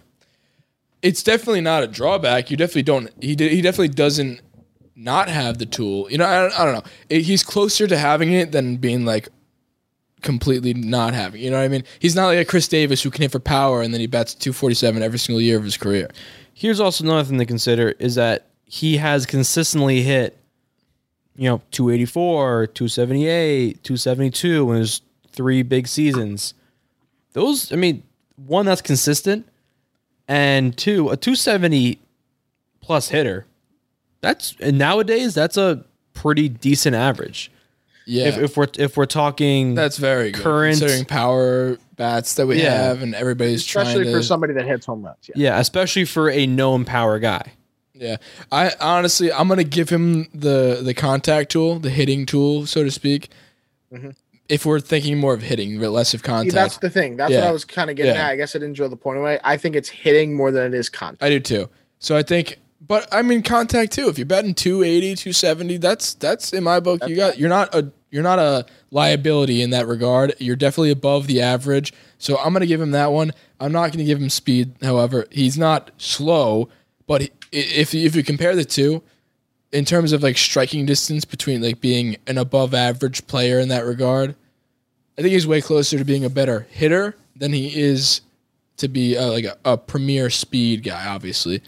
It's 1.01 1.22
definitely 1.22 1.62
not 1.62 1.84
a 1.84 1.88
drawback. 1.88 2.50
You 2.50 2.58
definitely 2.58 2.84
don't. 2.84 3.12
He 3.22 3.36
did, 3.36 3.51
he 3.51 3.62
definitely 3.62 3.89
doesn't 3.89 4.42
not 4.96 5.30
have 5.30 5.60
the 5.60 5.66
tool. 5.68 6.10
You 6.10 6.18
know, 6.18 6.25
I, 6.25 6.42
don't- 6.42 6.60
I 6.60 6.66
don't 6.66 6.74
know. 6.74 6.84
It- 7.10 7.22
he's 7.24 7.44
closer 7.44 7.86
to 7.88 7.98
having 7.98 8.32
it 8.32 8.51
than 8.51 8.77
being 8.77 9.06
like 9.06 9.30
completely 10.22 10.74
not 10.74 11.14
having. 11.14 11.42
You 11.42 11.52
know 11.52 11.58
what 11.58 11.66
I 11.66 11.68
mean? 11.68 11.84
He's 12.00 12.16
not 12.16 12.28
like 12.28 12.40
a 12.40 12.46
Chris 12.46 12.68
Davis 12.68 13.04
who 13.04 13.12
can 13.12 13.22
hit 13.22 13.32
for 13.32 13.40
power 13.40 13.82
and 13.82 13.94
then 13.94 14.02
he 14.02 14.08
bats 14.08 14.34
247 14.34 15.02
every 15.02 15.20
single 15.20 15.42
year 15.42 15.58
of 15.58 15.64
his 15.64 15.78
career. 15.78 16.10
Here's 16.54 16.80
also 16.80 17.04
another 17.04 17.24
thing 17.24 17.38
to 17.38 17.46
consider 17.46 17.90
is 18.00 18.16
that 18.16 18.48
he 18.66 18.98
has 18.98 19.26
consistently 19.26 20.02
hit, 20.02 20.38
you 21.36 21.50
know, 21.50 21.62
284, 21.72 22.68
278, 22.68 23.84
272 23.84 24.72
in 24.72 24.78
his 24.78 25.02
three 25.30 25.62
big 25.62 25.88
seasons. 25.88 26.54
Those, 27.34 27.72
I 27.72 27.76
mean, 27.76 28.04
one 28.36 28.66
that's 28.66 28.82
consistent, 28.82 29.48
and 30.28 30.76
two, 30.76 31.10
a 31.10 31.18
270 31.18 32.00
plus 32.82 33.10
hitter. 33.10 33.46
That's 34.22 34.56
and 34.60 34.78
nowadays 34.78 35.34
that's 35.34 35.58
a 35.58 35.86
pretty 36.14 36.50
decent 36.50 36.96
average. 36.96 37.52
Yeah. 38.10 38.28
If, 38.28 38.38
if 38.38 38.58
we're 38.58 38.68
if 38.80 38.96
we're 38.96 39.06
talking 39.06 39.76
that's 39.76 39.98
very 39.98 40.32
good. 40.32 40.42
current- 40.42 40.80
Considering 40.80 41.06
power 41.06 41.78
bats 41.98 42.36
that 42.36 42.48
we 42.48 42.62
Yeah. 42.62 42.72
have 42.72 43.02
and 43.02 43.14
everybody's 43.14 43.66
trying 43.66 43.88
Especially 43.88 44.06
to 44.06 44.12
for 44.14 44.24
somebody 44.24 44.54
that 44.54 44.66
hits 44.66 44.86
home 44.86 45.04
runs. 45.04 45.18
Yeah. 45.28 45.34
yeah, 45.36 45.60
especially 45.60 46.06
for 46.06 46.30
a 46.30 46.46
known 46.48 46.86
power 46.86 47.20
guy. 47.20 47.52
Yeah, 47.94 48.18
I 48.52 48.72
honestly, 48.80 49.32
I'm 49.34 49.48
gonna 49.48 49.64
give 49.64 49.90
him 49.90 50.28
the 50.34 50.82
the 50.84 50.94
contact 50.94 51.52
tool, 51.52 51.80
the 51.80 51.90
hitting 51.90 52.26
tool, 52.26 52.66
so 52.66 52.84
to 52.84 52.92
speak. 52.92 53.30
Mm-hmm. 53.92 54.12
If 54.48 54.66
we're 54.66 54.80
thinking 54.80 55.18
more 55.18 55.34
of 55.34 55.42
hitting, 55.42 55.80
but 55.80 55.90
less 55.90 56.14
of. 56.14 56.22
See, 56.22 56.26
contact, 56.26 56.54
that's 56.54 56.78
the 56.78 56.90
thing. 56.90 57.18
That's 57.18 57.32
what 57.34 57.40
Yeah. 57.44 57.50
I 57.50 57.52
was 57.52 57.66
kind 57.66 57.90
of 57.90 57.96
getting 57.98 58.14
Yeah. 58.16 58.28
at. 58.28 58.32
I 58.32 58.36
guess 58.38 58.56
I 58.56 58.60
didn't 58.60 58.76
drill 58.76 58.90
the 58.90 58.96
point 58.96 59.18
away. 59.18 59.40
I 59.44 59.58
think 59.58 59.76
it's 59.76 59.90
hitting 59.90 60.36
more 60.36 60.52
than 60.52 60.64
it 60.74 60.74
is 60.78 60.88
contact. 60.90 61.24
I 61.24 61.30
do 61.30 61.40
too. 61.40 61.68
So 62.00 62.16
I 62.16 62.24
think, 62.24 62.58
but 62.80 63.08
I 63.12 63.22
mean 63.22 63.44
contact 63.44 63.94
too. 63.94 64.10
If 64.10 64.18
you're 64.18 64.26
betting 64.26 64.54
280, 64.54 65.16
270, 65.16 65.78
that's 65.78 66.14
that's 66.16 66.54
in 66.54 66.64
my 66.64 66.80
book. 66.80 67.08
You 67.08 67.16
got 67.16 67.38
you're 67.38 67.50
not 67.50 67.74
a 67.74 67.92
you're 68.10 68.24
not 68.24 68.40
a 68.40 68.66
liability 68.92 69.62
in 69.62 69.72
that 69.72 69.88
regard. 69.88 70.34
You're 70.40 70.56
definitely 70.56 70.92
above 70.92 71.28
the 71.28 71.42
average. 71.42 71.94
So 72.18 72.38
I'm 72.38 72.54
gonna 72.54 72.66
give 72.66 72.82
him 72.82 72.92
that 72.92 73.12
one. 73.12 73.32
I'm 73.60 73.72
not 73.72 73.92
gonna 73.92 74.06
give 74.06 74.22
him 74.22 74.30
speed. 74.30 74.74
However, 74.82 75.26
he's 75.32 75.58
not 75.58 75.92
slow, 75.98 76.70
but 77.08 77.30
if 77.52 77.94
if 77.94 78.16
you 78.16 78.24
compare 78.24 78.56
the 78.56 78.66
two, 78.66 79.02
in 79.72 79.86
terms 79.86 80.12
of 80.14 80.24
like 80.24 80.38
striking 80.38 80.86
distance 80.86 81.26
between 81.26 81.62
like 81.62 81.82
being 81.82 82.18
an 82.28 82.38
above 82.38 82.74
average 82.74 83.28
player 83.28 83.60
in 83.60 83.70
that 83.70 83.86
regard, 83.86 84.36
I 85.18 85.22
think 85.22 85.34
he's 85.34 85.48
way 85.48 85.62
closer 85.62 85.98
to 85.98 86.06
being 86.06 86.24
a 86.24 86.30
better 86.30 86.68
hitter 86.70 87.16
than 87.36 87.54
he 87.54 87.80
is 87.80 88.22
to 88.78 88.88
be 88.88 89.18
uh, 89.18 89.28
like 89.32 89.46
a, 89.46 89.58
a 89.66 89.78
premier 89.78 90.30
speed 90.30 90.84
guy. 90.84 91.08
Obviously, 91.08 91.62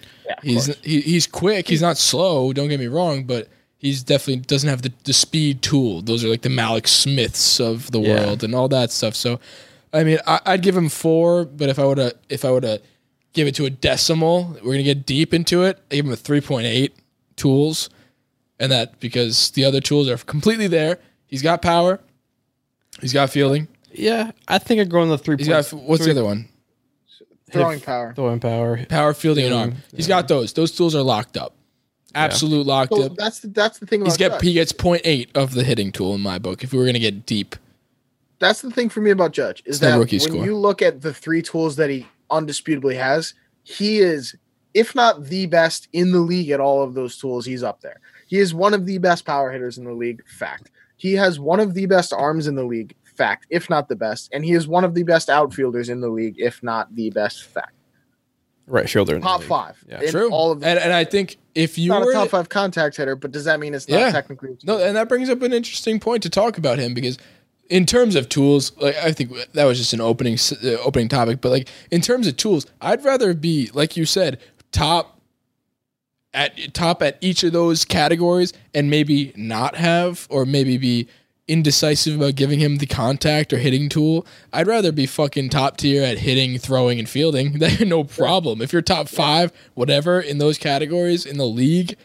he's 0.44 0.68
he, 0.84 1.02
he's 1.02 1.28
quick. 1.28 1.68
He's 1.68 1.82
not 1.82 1.98
slow. 1.98 2.54
Don't 2.54 2.70
get 2.70 2.80
me 2.80 2.88
wrong, 2.88 3.24
but 3.26 3.48
he's 3.78 4.04
definitely 4.04 4.38
doesn't 4.44 4.70
have 4.70 4.82
the, 4.82 4.94
the 5.06 5.14
speed 5.14 5.62
tool. 5.62 6.02
Those 6.02 6.24
are 6.24 6.28
like 6.30 6.42
the 6.42 6.50
Mallex 6.50 6.88
Smiths 6.88 7.60
of 7.60 7.92
the 7.92 8.00
Yeah. 8.00 8.26
world 8.26 8.44
and 8.44 8.54
all 8.56 8.68
that 8.70 8.92
stuff. 8.92 9.16
So, 9.16 9.40
I 9.94 10.04
mean, 10.04 10.20
I, 10.28 10.40
I'd 10.46 10.62
give 10.62 10.76
him 10.78 10.90
four, 10.90 11.46
but 11.46 11.70
if 11.70 11.80
I 11.80 11.86
would 11.86 11.98
have 11.98 12.14
if 12.30 12.46
I 12.46 12.52
would 12.52 12.64
have 12.64 12.82
give 13.34 13.48
it 13.48 13.56
to 13.56 13.66
a 13.66 13.70
decimal, 13.70 14.58
we're 14.64 14.74
gonna 14.74 14.84
get 14.84 15.06
deep 15.06 15.34
into 15.34 15.64
it. 15.64 15.80
I 15.92 15.96
give 15.96 16.06
him 16.06 16.12
a 16.12 16.16
three 16.18 16.42
point 16.42 16.66
eight 16.68 16.96
tools, 17.36 17.90
and 18.60 18.72
that 18.72 19.00
because 19.00 19.52
the 19.52 19.64
other 19.66 19.82
tools 19.82 20.10
are 20.10 20.18
completely 20.18 20.68
there. 20.68 21.00
He's 21.28 21.42
got 21.42 21.62
power. 21.62 22.00
He's 23.02 23.14
got 23.14 23.30
fielding. 23.30 23.68
Yeah, 23.92 24.32
I 24.48 24.58
think 24.60 24.82
I'd 24.82 24.90
go 24.90 25.02
in 25.04 25.10
the 25.10 25.18
three. 25.18 25.38
He's 25.38 25.48
got 25.48 25.68
what's 25.74 26.04
the 26.06 26.12
other 26.12 26.24
one? 26.26 26.48
Throwing 27.52 27.80
power. 27.80 28.14
Throwing 28.16 28.40
power. 28.40 28.86
Power, 28.86 29.14
fielding, 29.14 29.46
and 29.46 29.54
arm. 29.54 29.72
Fielding, 29.72 29.96
He's 29.98 30.08
got 30.08 30.28
those. 30.28 30.54
Those 30.54 30.72
tools 30.72 30.96
are 30.96 31.02
locked 31.02 31.38
up. 31.38 31.56
Absolute 32.16 32.66
locked 32.66 32.94
So 32.96 33.04
up. 33.04 33.16
that's 33.18 33.40
the, 33.42 33.48
that's 33.50 33.78
the 33.80 33.86
thing 33.86 34.04
He's 34.04 34.16
about 34.16 34.18
get 34.20 34.32
Judge. 34.32 34.42
he 34.44 34.54
gets 34.54 34.74
0.8 34.74 35.30
of 35.36 35.54
the 35.54 35.64
hitting 35.64 35.92
tool 35.92 36.16
in 36.16 36.22
my 36.22 36.40
book. 36.40 36.64
If 36.64 36.74
we 36.74 36.80
were 36.80 36.86
gonna 36.86 36.98
get 37.00 37.26
deep, 37.26 37.56
that's 38.40 38.62
the 38.62 38.72
thing 38.72 38.90
for 38.90 39.02
me 39.02 39.12
about 39.12 39.32
Judge 39.32 39.62
is 39.66 39.76
It's 39.76 39.80
that 39.82 39.98
rookie 39.98 40.18
when 40.18 40.28
score. 40.30 40.46
you 40.46 40.58
look 40.58 40.82
at 40.82 41.02
the 41.02 41.14
three 41.14 41.42
tools 41.44 41.76
that 41.76 41.90
he 41.92 42.08
undisputably 42.32 42.96
has, 42.96 43.34
he 43.64 44.00
is, 44.00 44.36
if 44.74 44.96
not 44.96 45.26
the 45.26 45.46
best 45.46 45.88
in 45.94 46.12
the 46.12 46.20
league 46.20 46.50
at 46.50 46.60
all 46.60 46.82
of 46.82 46.94
those 46.96 47.18
tools, 47.18 47.46
he's 47.46 47.62
up 47.64 47.82
there. 47.82 48.00
He 48.28 48.40
is 48.40 48.54
one 48.56 48.74
of 48.74 48.86
the 48.88 48.98
best 48.98 49.26
power 49.26 49.52
hitters 49.52 49.78
in 49.78 49.84
the 49.84 49.94
league. 49.94 50.24
Fact. 50.28 50.72
He 50.98 51.14
has 51.14 51.40
one 51.40 51.60
of 51.60 51.74
the 51.76 51.86
best 51.86 52.12
arms 52.12 52.48
in 52.48 52.56
the 52.56 52.64
league. 52.64 52.96
Fact, 53.20 53.46
if 53.50 53.70
not 53.70 53.90
the 53.90 53.96
best, 53.96 54.30
and 54.34 54.44
he 54.46 54.54
is 54.54 54.68
one 54.68 54.84
of 54.86 54.94
the 54.96 55.04
best 55.04 55.30
outfielders 55.30 55.90
in 55.90 56.00
the 56.02 56.10
league, 56.10 56.36
if 56.38 56.64
not 56.64 56.96
the 56.96 57.10
best 57.12 57.44
fact. 57.44 57.74
Right 58.66 58.90
fielder. 58.90 59.16
in 59.16 59.22
Top 59.22 59.40
league. 59.42 59.50
five. 59.50 59.84
Yeah. 59.88 60.02
in 60.02 60.10
True. 60.12 60.32
All 60.32 60.52
of 60.52 60.60
them. 60.62 60.70
and, 60.70 60.80
and 60.80 60.94
I 60.94 61.04
think 61.04 61.38
if 61.56 61.78
you 61.78 61.90
not 61.90 62.04
were 62.06 62.12
a 62.12 62.14
top 62.14 62.30
five 62.30 62.50
contact 62.50 62.96
hitter, 62.98 63.16
but 63.16 63.32
does 63.32 63.44
that 63.46 63.60
mean 63.60 63.74
it's 63.76 63.88
not 63.90 64.00
Yeah. 64.00 64.12
technically? 64.12 64.58
No, 64.64 64.78
and 64.78 64.96
that 64.96 65.10
brings 65.10 65.30
up 65.30 65.42
an 65.42 65.54
interesting 65.54 66.00
point 66.00 66.24
to 66.24 66.30
talk 66.30 66.58
about 66.58 66.78
him 66.80 66.94
because 66.94 67.18
in 67.70 67.86
terms 67.86 68.16
of 68.16 68.30
tools, 68.30 68.72
like 68.80 68.96
I 68.98 69.12
think 69.12 69.32
that 69.54 69.66
was 69.66 69.78
just 69.80 69.94
an 69.94 70.02
opening 70.02 70.38
uh, 70.64 70.78
opening 70.84 71.10
topic, 71.10 71.42
but 71.42 71.50
like 71.50 71.68
in 71.92 72.02
terms 72.02 72.26
of 72.28 72.38
tools, 72.38 72.66
I'd 72.82 73.04
rather 73.04 73.34
be 73.34 73.70
like 73.74 73.98
you 73.98 74.06
said, 74.06 74.40
top 74.72 75.20
at 76.34 76.74
top 76.76 77.02
at 77.02 77.18
each 77.22 77.44
of 77.44 77.52
those 77.54 77.84
categories 77.86 78.54
and 78.76 78.90
maybe 78.90 79.34
not 79.36 79.76
have 79.76 80.28
or 80.30 80.46
maybe 80.46 80.78
be 80.78 81.08
indecisive 81.50 82.16
about 82.16 82.36
giving 82.36 82.60
him 82.60 82.78
the 82.78 82.86
contact 82.86 83.52
or 83.52 83.58
hitting 83.58 83.90
tool. 83.90 84.26
I'd 84.54 84.68
rather 84.68 84.92
be 84.92 85.06
fucking 85.06 85.50
top 85.50 85.78
tier 85.78 86.04
at 86.04 86.20
hitting, 86.20 86.58
throwing 86.58 87.00
and 87.00 87.10
fielding. 87.10 87.60
That 87.60 87.86
no 87.86 88.04
problem. 88.04 88.62
If 88.62 88.72
you're 88.72 88.82
top 88.82 89.10
5 89.10 89.52
whatever 89.74 90.22
in 90.22 90.38
those 90.38 90.58
categories 90.58 91.26
in 91.26 91.38
the 91.38 91.46
league, 91.46 91.98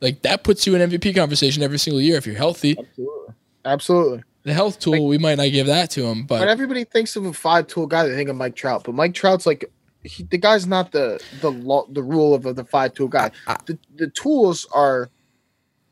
like 0.00 0.22
that 0.22 0.44
puts 0.44 0.66
you 0.66 0.74
in 0.74 0.90
MVP 0.90 1.14
conversation 1.14 1.62
every 1.62 1.78
single 1.78 2.00
year 2.00 2.16
if 2.16 2.26
you're 2.26 2.36
healthy. 2.36 2.76
Absolutely. 2.78 3.34
Absolutely. 3.64 4.22
The 4.44 4.54
health 4.54 4.78
tool, 4.78 5.08
we 5.08 5.18
might 5.18 5.38
not 5.38 5.50
give 5.50 5.66
that 5.66 5.90
to 5.90 6.06
him, 6.06 6.24
But 6.24 6.38
but 6.38 6.48
everybody 6.48 6.84
thinks 6.84 7.16
of 7.16 7.26
a 7.26 7.32
five 7.32 7.66
tool 7.66 7.86
guy, 7.86 8.06
they 8.06 8.14
think 8.14 8.30
of 8.30 8.36
Mike 8.36 8.54
Trout. 8.54 8.84
But 8.84 8.94
Mike 8.94 9.12
Trout's 9.12 9.44
like 9.44 9.70
he, 10.04 10.22
the 10.22 10.38
guy's 10.38 10.66
not 10.66 10.92
the 10.92 11.20
the 11.40 11.50
law, 11.50 11.84
the 11.90 12.02
rule 12.02 12.32
of 12.32 12.42
the 12.54 12.64
five 12.64 12.94
tool 12.94 13.08
guy. 13.08 13.32
The 13.66 13.76
the 13.96 14.08
tools 14.08 14.66
are 14.72 15.10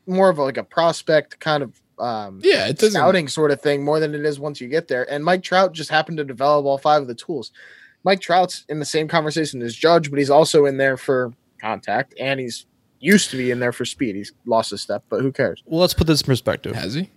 more 0.07 0.29
of 0.29 0.37
a, 0.37 0.43
like 0.43 0.57
a 0.57 0.63
prospect 0.63 1.39
kind 1.39 1.63
of 1.63 1.81
um 1.99 2.41
yeah, 2.43 2.67
it 2.67 2.77
doesn't. 2.77 2.91
scouting 2.91 3.27
sort 3.27 3.51
of 3.51 3.61
thing 3.61 3.83
more 3.83 3.99
than 3.99 4.13
it 4.13 4.25
is 4.25 4.39
once 4.39 4.59
you 4.59 4.67
get 4.67 4.87
there. 4.87 5.09
And 5.11 5.23
Mike 5.23 5.43
Trout 5.43 5.73
just 5.73 5.89
happened 5.89 6.17
to 6.17 6.23
develop 6.23 6.65
all 6.65 6.77
five 6.77 7.01
of 7.01 7.07
the 7.07 7.15
tools. 7.15 7.51
Mike 8.03 8.21
Trout's 8.21 8.65
in 8.69 8.79
the 8.79 8.85
same 8.85 9.07
conversation 9.07 9.61
as 9.61 9.75
Judge, 9.75 10.09
but 10.09 10.19
he's 10.19 10.29
also 10.29 10.65
in 10.65 10.77
there 10.77 10.97
for 10.97 11.33
contact 11.59 12.13
and 12.19 12.39
he's 12.39 12.65
used 12.99 13.29
to 13.31 13.37
be 13.37 13.51
in 13.51 13.59
there 13.59 13.71
for 13.71 13.85
speed. 13.85 14.15
He's 14.15 14.33
lost 14.45 14.71
a 14.73 14.77
step, 14.77 15.03
but 15.09 15.21
who 15.21 15.31
cares? 15.31 15.63
Well, 15.65 15.81
let's 15.81 15.93
put 15.93 16.07
this 16.07 16.21
in 16.21 16.25
perspective. 16.25 16.75
Has 16.75 16.93
he? 16.93 17.09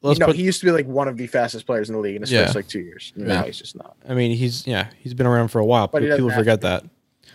Let's 0.00 0.20
no, 0.20 0.26
put, 0.26 0.36
he 0.36 0.42
used 0.42 0.60
to 0.60 0.66
be 0.66 0.72
like 0.72 0.86
one 0.86 1.08
of 1.08 1.16
the 1.16 1.26
fastest 1.26 1.66
players 1.66 1.88
in 1.88 1.94
the 1.96 2.00
league 2.00 2.16
in 2.16 2.22
his 2.22 2.30
Yeah. 2.30 2.44
first 2.44 2.54
like 2.54 2.68
two 2.68 2.80
years. 2.80 3.12
Yeah. 3.16 3.26
Now 3.26 3.42
he's 3.42 3.58
just 3.58 3.74
not. 3.74 3.96
I 4.08 4.14
mean, 4.14 4.36
he's 4.36 4.66
yeah, 4.66 4.88
he's 4.98 5.14
been 5.14 5.26
around 5.26 5.48
for 5.48 5.58
a 5.58 5.64
while, 5.64 5.88
But 5.88 6.02
but 6.02 6.10
people 6.16 6.30
forget 6.30 6.60
that. 6.60 6.84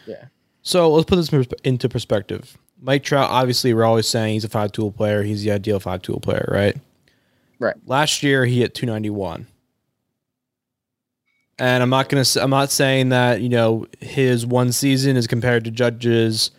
Yeah. 0.06 0.26
So 0.62 0.92
let's 0.94 1.06
put 1.06 1.18
this 1.18 1.30
into 1.64 1.90
perspective. 1.90 2.58
Mike 2.84 3.04
Trout, 3.04 3.30
obviously, 3.30 3.74
we're 3.74 3.86
always 3.86 4.08
saying 4.08 4.34
he's 4.34 4.44
a 4.44 4.50
five 4.50 4.74
tool 4.74 4.92
player. 4.92 5.24
He's 5.24 5.42
the 5.42 5.52
ideal 5.52 5.80
five 5.80 6.02
tool 6.02 6.20
player, 6.20 6.48
right? 6.52 6.76
Right. 7.58 7.76
Last 7.86 8.24
year 8.24 8.46
he 8.46 8.60
hit 8.60 8.76
291. 8.76 9.48
And 11.60 11.82
I'm 11.82 11.90
not 11.90 12.10
gonna. 12.10 12.26
I'm 12.42 12.50
not 12.50 12.72
saying 12.72 13.10
that 13.10 13.40
you 13.40 13.48
know 13.48 13.86
his 14.02 14.46
one 14.46 14.72
season 14.72 15.16
is 15.16 15.28
compared 15.28 15.64
to 15.66 15.72
Judge's 15.72 16.52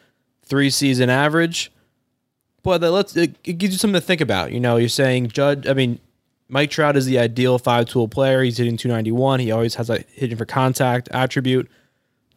three 0.44 0.70
season 0.70 1.10
average, 1.10 1.70
but 2.62 2.78
that 2.78 2.92
let's 2.92 3.14
it, 3.16 3.36
it 3.44 3.58
gives 3.58 3.74
you 3.74 3.78
something 3.78 4.00
to 4.00 4.06
think 4.06 4.20
about. 4.20 4.52
You 4.52 4.60
know, 4.60 4.76
you're 4.76 4.88
saying 4.88 5.28
Judge. 5.28 5.66
I 5.66 5.74
mean, 5.74 5.98
Mike 6.48 6.70
Trout 6.70 6.96
is 6.96 7.06
the 7.06 7.18
ideal 7.18 7.58
five 7.58 7.86
tool 7.86 8.06
player. 8.06 8.42
He's 8.42 8.56
hitting 8.56 8.76
291. 8.76 9.40
He 9.40 9.50
always 9.50 9.74
has 9.74 9.90
a 9.90 10.04
hitting 10.12 10.38
for 10.38 10.46
contact 10.46 11.08
attribute. 11.10 11.68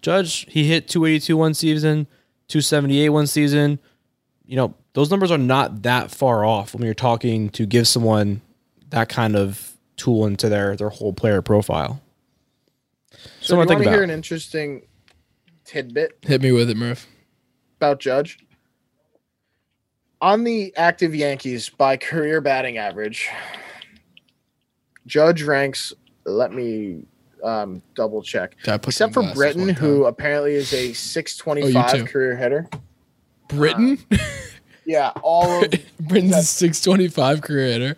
Judge, 0.01 0.47
he 0.49 0.65
hit 0.65 0.89
282 0.89 1.37
one 1.37 1.53
season, 1.53 2.07
278 2.47 3.09
one 3.09 3.27
season. 3.27 3.79
You 4.45 4.55
know, 4.55 4.73
those 4.93 5.11
numbers 5.11 5.31
are 5.31 5.37
not 5.37 5.83
that 5.83 6.11
far 6.11 6.45
off 6.45 6.73
when 6.73 6.83
you're 6.83 6.93
talking 6.93 7.49
to 7.51 7.65
give 7.65 7.87
someone 7.87 8.41
that 8.89 9.09
kind 9.09 9.35
of 9.35 9.73
tool 9.97 10.25
into 10.25 10.47
their 10.47 10.75
their 10.75 10.89
whole 10.89 11.13
player 11.13 11.41
profile. 11.41 12.01
So 13.41 13.55
Something 13.55 13.59
you 13.59 13.65
to 13.65 13.73
want 13.73 13.83
to 13.83 13.91
hear 13.91 14.03
an 14.03 14.09
interesting 14.09 14.83
tidbit 15.65 16.17
Hit 16.21 16.41
me 16.41 16.51
with 16.51 16.69
it, 16.69 16.77
Murph. 16.77 17.07
about 17.77 17.99
Judge? 17.99 18.39
On 20.21 20.43
the 20.43 20.75
active 20.75 21.13
Yankees 21.13 21.69
by 21.69 21.97
career 21.97 22.41
batting 22.41 22.77
average, 22.77 23.29
Judge 25.05 25.43
ranks. 25.43 25.93
Let 26.25 26.51
me 26.53 27.03
um, 27.47 27.81
double 27.95 28.21
check. 28.21 28.55
Except 28.67 29.13
for 29.13 29.23
Britton, 29.33 29.69
who 29.69 30.05
apparently 30.05 30.53
is 30.55 30.73
a 30.73 30.89
Oh, 30.89 30.93
625 30.93 31.91
too. 31.91 32.05
career 32.05 32.35
hitter. 32.35 32.69
Britton, 33.47 33.97
Yeah, 34.85 35.11
all 35.21 35.63
of 35.63 35.73
Britton's 36.01 36.35
a 36.35 36.43
six 36.43 36.81
twenty 36.81 37.07
five 37.07 37.41
career 37.41 37.67
hitter. 37.67 37.97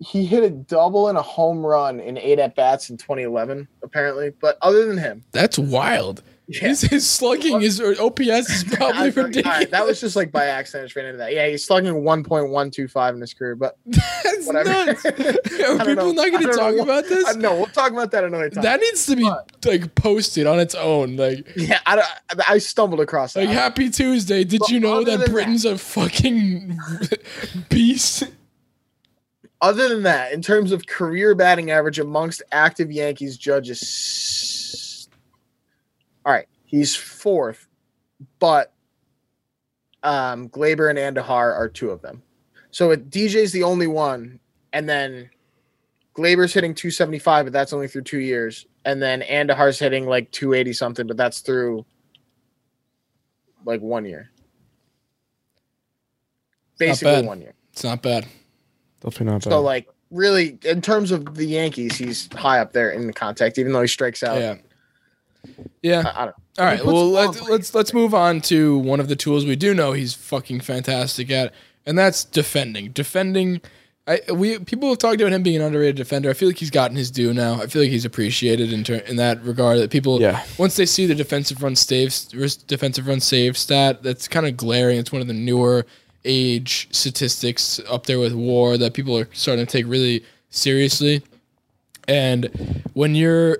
he 0.00 0.24
hit 0.26 0.44
a 0.44 0.50
double 0.50 1.08
and 1.08 1.16
a 1.16 1.22
home 1.22 1.64
run 1.64 2.00
in 2.00 2.18
eight 2.18 2.38
at 2.38 2.54
bats 2.54 2.90
in 2.90 2.96
2011, 2.98 3.66
apparently. 3.82 4.30
But 4.40 4.58
other 4.62 4.86
than 4.86 4.98
him, 4.98 5.24
That's 5.32 5.58
wild. 5.58 6.22
Yeah. 6.48 6.60
His, 6.68 6.80
his 6.82 7.04
slugging 7.10 7.62
is 7.62 7.80
or 7.80 8.00
OPS 8.00 8.20
is 8.50 8.64
probably 8.70 8.84
all 8.96 9.04
right, 9.06 9.16
ridiculous. 9.16 9.66
that 9.70 9.84
was 9.84 10.00
just 10.00 10.14
like 10.14 10.30
by 10.30 10.44
accident. 10.46 10.92
I 10.96 11.00
ran 11.00 11.06
into 11.06 11.18
that. 11.18 11.32
Yeah, 11.34 11.48
he's 11.48 11.64
slugging 11.64 11.92
1.125 11.92 13.14
in 13.14 13.20
his 13.20 13.34
career, 13.34 13.56
but 13.56 13.76
That's 13.86 14.46
whatever. 14.46 14.68
nuts. 14.70 15.04
Are 15.06 15.10
people 15.10 15.94
know. 15.96 16.12
not 16.12 16.30
going 16.30 16.42
to 16.46 16.52
talk 16.52 16.76
know. 16.76 16.82
about 16.84 17.04
this? 17.08 17.34
no, 17.34 17.56
we'll 17.56 17.66
talk 17.66 17.90
about 17.90 18.12
that 18.12 18.22
another 18.22 18.48
time. 18.48 18.62
That 18.62 18.78
needs 18.80 19.06
to 19.06 19.16
be 19.16 19.28
like 19.64 19.92
posted 19.96 20.46
on 20.46 20.60
its 20.60 20.76
own. 20.76 21.16
Like, 21.16 21.50
yeah, 21.56 21.80
I, 21.84 21.96
don't- 21.96 22.48
I 22.48 22.58
stumbled 22.58 23.00
across 23.00 23.32
that. 23.34 23.40
like 23.40 23.48
Happy 23.48 23.90
Tuesday. 23.90 24.44
Did 24.44 24.60
But 24.60 24.68
you 24.68 24.78
know 24.78 25.02
that 25.02 25.28
Britton's 25.28 25.64
a 25.64 25.76
fucking 25.76 26.78
beast? 27.70 28.22
Other 29.62 29.88
than 29.88 30.02
that, 30.04 30.32
in 30.32 30.42
terms 30.42 30.70
of 30.70 30.86
career 30.86 31.34
batting 31.34 31.70
average 31.72 31.98
amongst 31.98 32.42
active 32.52 32.92
Yankees 32.92 33.36
judges, 33.38 33.80
all 36.26 36.32
right, 36.32 36.48
he's 36.64 36.96
fourth, 36.96 37.68
but 38.40 38.74
um, 40.02 40.48
Gleyber 40.48 40.90
and 40.90 40.98
Andujar 40.98 41.54
are 41.54 41.68
two 41.68 41.90
of 41.90 42.02
them. 42.02 42.22
So 42.72 42.90
it, 42.90 43.08
DJ's 43.08 43.52
the 43.52 43.62
only 43.62 43.86
one, 43.86 44.40
and 44.72 44.88
then 44.88 45.30
Gleyber's 46.14 46.52
hitting 46.52 46.74
275, 46.74 47.46
but 47.46 47.52
that's 47.52 47.72
only 47.72 47.86
through 47.86 48.02
two 48.02 48.18
years, 48.18 48.66
and 48.84 49.00
then 49.00 49.22
Andujar's 49.22 49.78
hitting 49.78 50.06
like 50.06 50.30
280 50.32 50.72
something, 50.72 51.06
but 51.06 51.16
that's 51.16 51.40
through 51.40 51.86
like 53.64 53.80
one 53.80 54.04
year. 54.04 54.30
Basically 56.76 57.26
one 57.26 57.40
year. 57.40 57.54
It's 57.72 57.84
not 57.84 58.02
bad. 58.02 58.26
Definitely 59.00 59.26
not 59.26 59.44
bad. 59.44 59.50
So 59.50 59.62
like 59.62 59.88
really 60.10 60.58
in 60.64 60.82
terms 60.82 61.12
of 61.12 61.36
the 61.36 61.46
Yankees, 61.46 61.96
he's 61.96 62.28
high 62.32 62.58
up 62.58 62.72
there 62.72 62.90
in 62.90 63.06
the 63.06 63.12
contact, 63.12 63.58
even 63.58 63.72
though 63.72 63.82
he 63.82 63.88
strikes 63.88 64.22
out. 64.22 64.40
Yeah. 64.40 64.56
Yeah. 65.82 66.02
I, 66.14 66.22
I 66.22 66.24
don't 66.26 66.34
All 66.58 66.64
right. 66.64 66.78
puts 66.78 66.86
Well, 66.86 67.10
the 67.10 67.14
ball 67.16 67.26
let's 67.26 67.40
in 67.40 67.46
let's 67.46 67.74
let's 67.74 67.94
move 67.94 68.14
on 68.14 68.40
to 68.42 68.78
one 68.78 69.00
of 69.00 69.08
the 69.08 69.16
tools 69.16 69.44
we 69.46 69.56
do 69.56 69.74
know 69.74 69.92
he's 69.92 70.14
fucking 70.14 70.60
fantastic 70.60 71.30
at, 71.30 71.52
and 71.84 71.98
that's 71.98 72.24
defending. 72.24 72.90
Defending. 72.92 73.60
I 74.08 74.20
we 74.32 74.58
people 74.60 74.88
have 74.90 74.98
talked 74.98 75.20
about 75.20 75.32
him 75.32 75.42
being 75.42 75.56
an 75.56 75.62
underrated 75.62 75.96
defender. 75.96 76.30
I 76.30 76.32
feel 76.32 76.48
like 76.48 76.58
he's 76.58 76.70
gotten 76.70 76.96
his 76.96 77.10
due 77.10 77.34
now. 77.34 77.60
I 77.60 77.66
feel 77.66 77.82
like 77.82 77.90
he's 77.90 78.04
appreciated 78.04 78.72
in 78.72 78.84
ter- 78.84 78.94
in 79.06 79.16
that 79.16 79.42
regard. 79.42 79.78
That 79.80 79.90
people, 79.90 80.20
Yeah. 80.20 80.44
once 80.58 80.76
they 80.76 80.86
see 80.86 81.06
the 81.06 81.14
defensive 81.14 81.62
run 81.62 81.74
save 81.74 82.14
defensive 82.68 83.08
run 83.08 83.18
save 83.20 83.58
stat, 83.58 84.02
that's 84.04 84.28
kind 84.28 84.46
of 84.46 84.56
glaring. 84.56 84.98
It's 84.98 85.10
one 85.10 85.22
of 85.22 85.26
the 85.28 85.34
newer 85.34 85.84
age 86.24 86.86
statistics 86.92 87.80
up 87.88 88.06
there 88.06 88.18
with 88.20 88.32
WAR 88.32 88.76
that 88.78 88.94
people 88.94 89.16
are 89.18 89.28
starting 89.32 89.66
to 89.66 89.70
take 89.70 89.86
really 89.86 90.24
seriously. 90.50 91.22
And 92.08 92.84
when 92.94 93.14
you're 93.16 93.58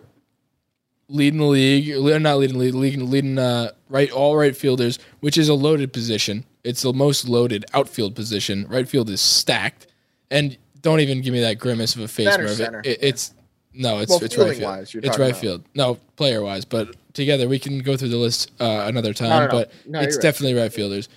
leading 1.09 1.39
the 1.41 1.47
league, 1.47 1.91
or 1.97 2.19
not 2.19 2.39
leading 2.39 2.59
the 2.59 2.65
league, 2.65 2.75
leading, 2.75 3.11
leading 3.11 3.39
uh, 3.39 3.71
right 3.89 4.11
all 4.11 4.37
right 4.37 4.57
fielders, 4.57 4.99
which 5.21 5.39
is 5.39 5.49
a 5.49 5.55
loaded 5.55 5.93
position. 5.93 6.45
It's 6.65 6.83
the 6.83 6.93
most 6.93 7.29
loaded 7.29 7.65
outfield 7.75 8.15
position. 8.17 8.67
Right 8.69 8.89
field 8.89 9.09
is 9.11 9.21
stacked, 9.21 9.87
and 10.31 10.57
don't 10.81 11.01
even 11.01 11.21
give 11.21 11.33
me 11.33 11.41
that 11.43 11.59
grimace 11.59 11.95
of 11.95 12.01
a 12.03 12.09
face. 12.09 12.29
Center. 12.29 12.45
It- 12.47 12.57
center. 12.57 12.83
it- 12.85 12.99
it's 13.03 13.33
no, 13.73 13.99
it's 14.01 14.11
Well, 14.11 14.25
it's 14.25 14.37
right 14.39 14.51
field. 14.57 14.63
wise, 14.63 14.95
it's 14.95 15.19
right 15.19 15.31
about. 15.31 15.41
field. 15.41 15.65
No, 15.75 15.99
player 16.17 16.43
wise, 16.43 16.65
but 16.65 16.97
together 17.13 17.47
we 17.49 17.59
can 17.59 17.81
go 17.81 17.97
through 17.97 18.09
the 18.09 18.17
list 18.17 18.51
uh, 18.59 18.85
another 18.87 19.13
time. 19.13 19.29
no, 19.29 19.41
no. 19.47 19.49
But 19.51 19.73
No, 19.87 20.01
it's 20.01 20.15
you're 20.15 20.19
right. 20.19 20.23
definitely 20.23 20.55
right 20.61 20.73
fielders. 20.73 21.09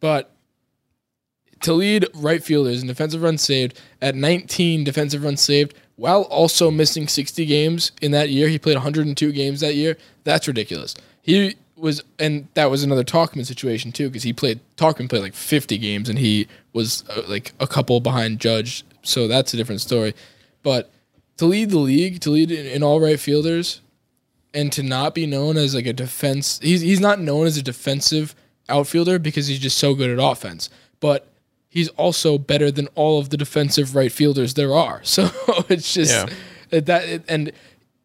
But 0.00 0.30
to 1.62 1.72
lead 1.72 2.06
right 2.14 2.42
fielders 2.44 2.82
in 2.82 2.88
defensive 2.88 3.22
runs 3.22 3.42
saved 3.42 3.78
at 4.02 4.14
19 4.14 4.84
defensive 4.84 5.24
runs 5.24 5.40
saved 5.40 5.74
while 5.96 6.22
also 6.22 6.70
missing 6.70 7.08
60 7.08 7.46
games 7.46 7.92
in 8.00 8.10
that 8.12 8.30
year. 8.30 8.48
He 8.48 8.58
played 8.58 8.76
102 8.76 9.32
games 9.32 9.60
that 9.60 9.74
year. 9.74 9.96
That's 10.24 10.48
ridiculous. 10.48 10.94
He 11.22 11.56
was, 11.76 12.02
and 12.18 12.48
that 12.54 12.70
was 12.70 12.82
another 12.82 13.04
Tauchman 13.04 13.46
situation 13.46 13.92
too, 13.92 14.08
because 14.08 14.22
he 14.22 14.32
played 14.32 14.60
Tauchman 14.76 15.08
played 15.08 15.22
like 15.22 15.34
50 15.34 15.78
games 15.78 16.08
and 16.08 16.18
he 16.18 16.48
was 16.72 17.04
uh, 17.10 17.22
like 17.28 17.52
a 17.60 17.66
couple 17.66 18.00
behind 18.00 18.40
Judge. 18.40 18.84
So 19.02 19.28
that's 19.28 19.54
a 19.54 19.56
different 19.56 19.80
story. 19.80 20.14
But 20.62 20.90
to 21.36 21.46
lead 21.46 21.70
the 21.70 21.78
league, 21.78 22.20
to 22.20 22.30
lead 22.30 22.50
in, 22.50 22.66
in 22.66 22.82
all 22.82 23.00
right 23.00 23.18
fielders, 23.18 23.80
and 24.52 24.72
to 24.72 24.82
not 24.82 25.14
be 25.14 25.26
known 25.26 25.56
as 25.56 25.74
like 25.74 25.86
a 25.86 25.92
defense, 25.92 26.60
he's 26.62 26.80
he's 26.80 27.00
not 27.00 27.20
known 27.20 27.46
as 27.46 27.56
a 27.56 27.62
defensive 27.62 28.34
outfielder 28.68 29.18
because 29.18 29.48
he's 29.48 29.58
just 29.58 29.78
so 29.78 29.94
good 29.94 30.10
at 30.10 30.24
offense. 30.24 30.70
But 31.00 31.28
he's 31.74 31.88
also 31.90 32.38
better 32.38 32.70
than 32.70 32.86
all 32.94 33.18
of 33.18 33.28
the 33.30 33.36
defensive 33.36 33.94
right 33.96 34.12
fielders 34.12 34.54
there 34.54 34.72
are. 34.72 35.00
So 35.14 35.28
it's 35.68 35.92
just 35.92 36.12
Yeah. 36.12 36.78
Uh, 36.78 36.80
that 36.80 37.24
and 37.28 37.52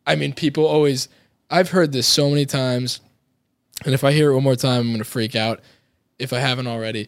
I 0.05 0.15
mean 0.15 0.33
people 0.33 0.65
always 0.65 1.07
I've 1.49 1.69
heard 1.69 1.91
this 1.91 2.07
so 2.07 2.29
many 2.29 2.45
times 2.45 2.99
and 3.85 3.93
if 3.93 4.03
I 4.03 4.11
hear 4.11 4.31
it 4.31 4.33
one 4.33 4.43
more 4.43 4.55
time 4.55 4.81
I'm 4.81 4.87
going 4.87 4.97
to 4.97 5.03
freak 5.05 5.35
out 5.35 5.61
if 6.17 6.33
I 6.33 6.39
haven't 6.39 6.67
already. 6.67 7.07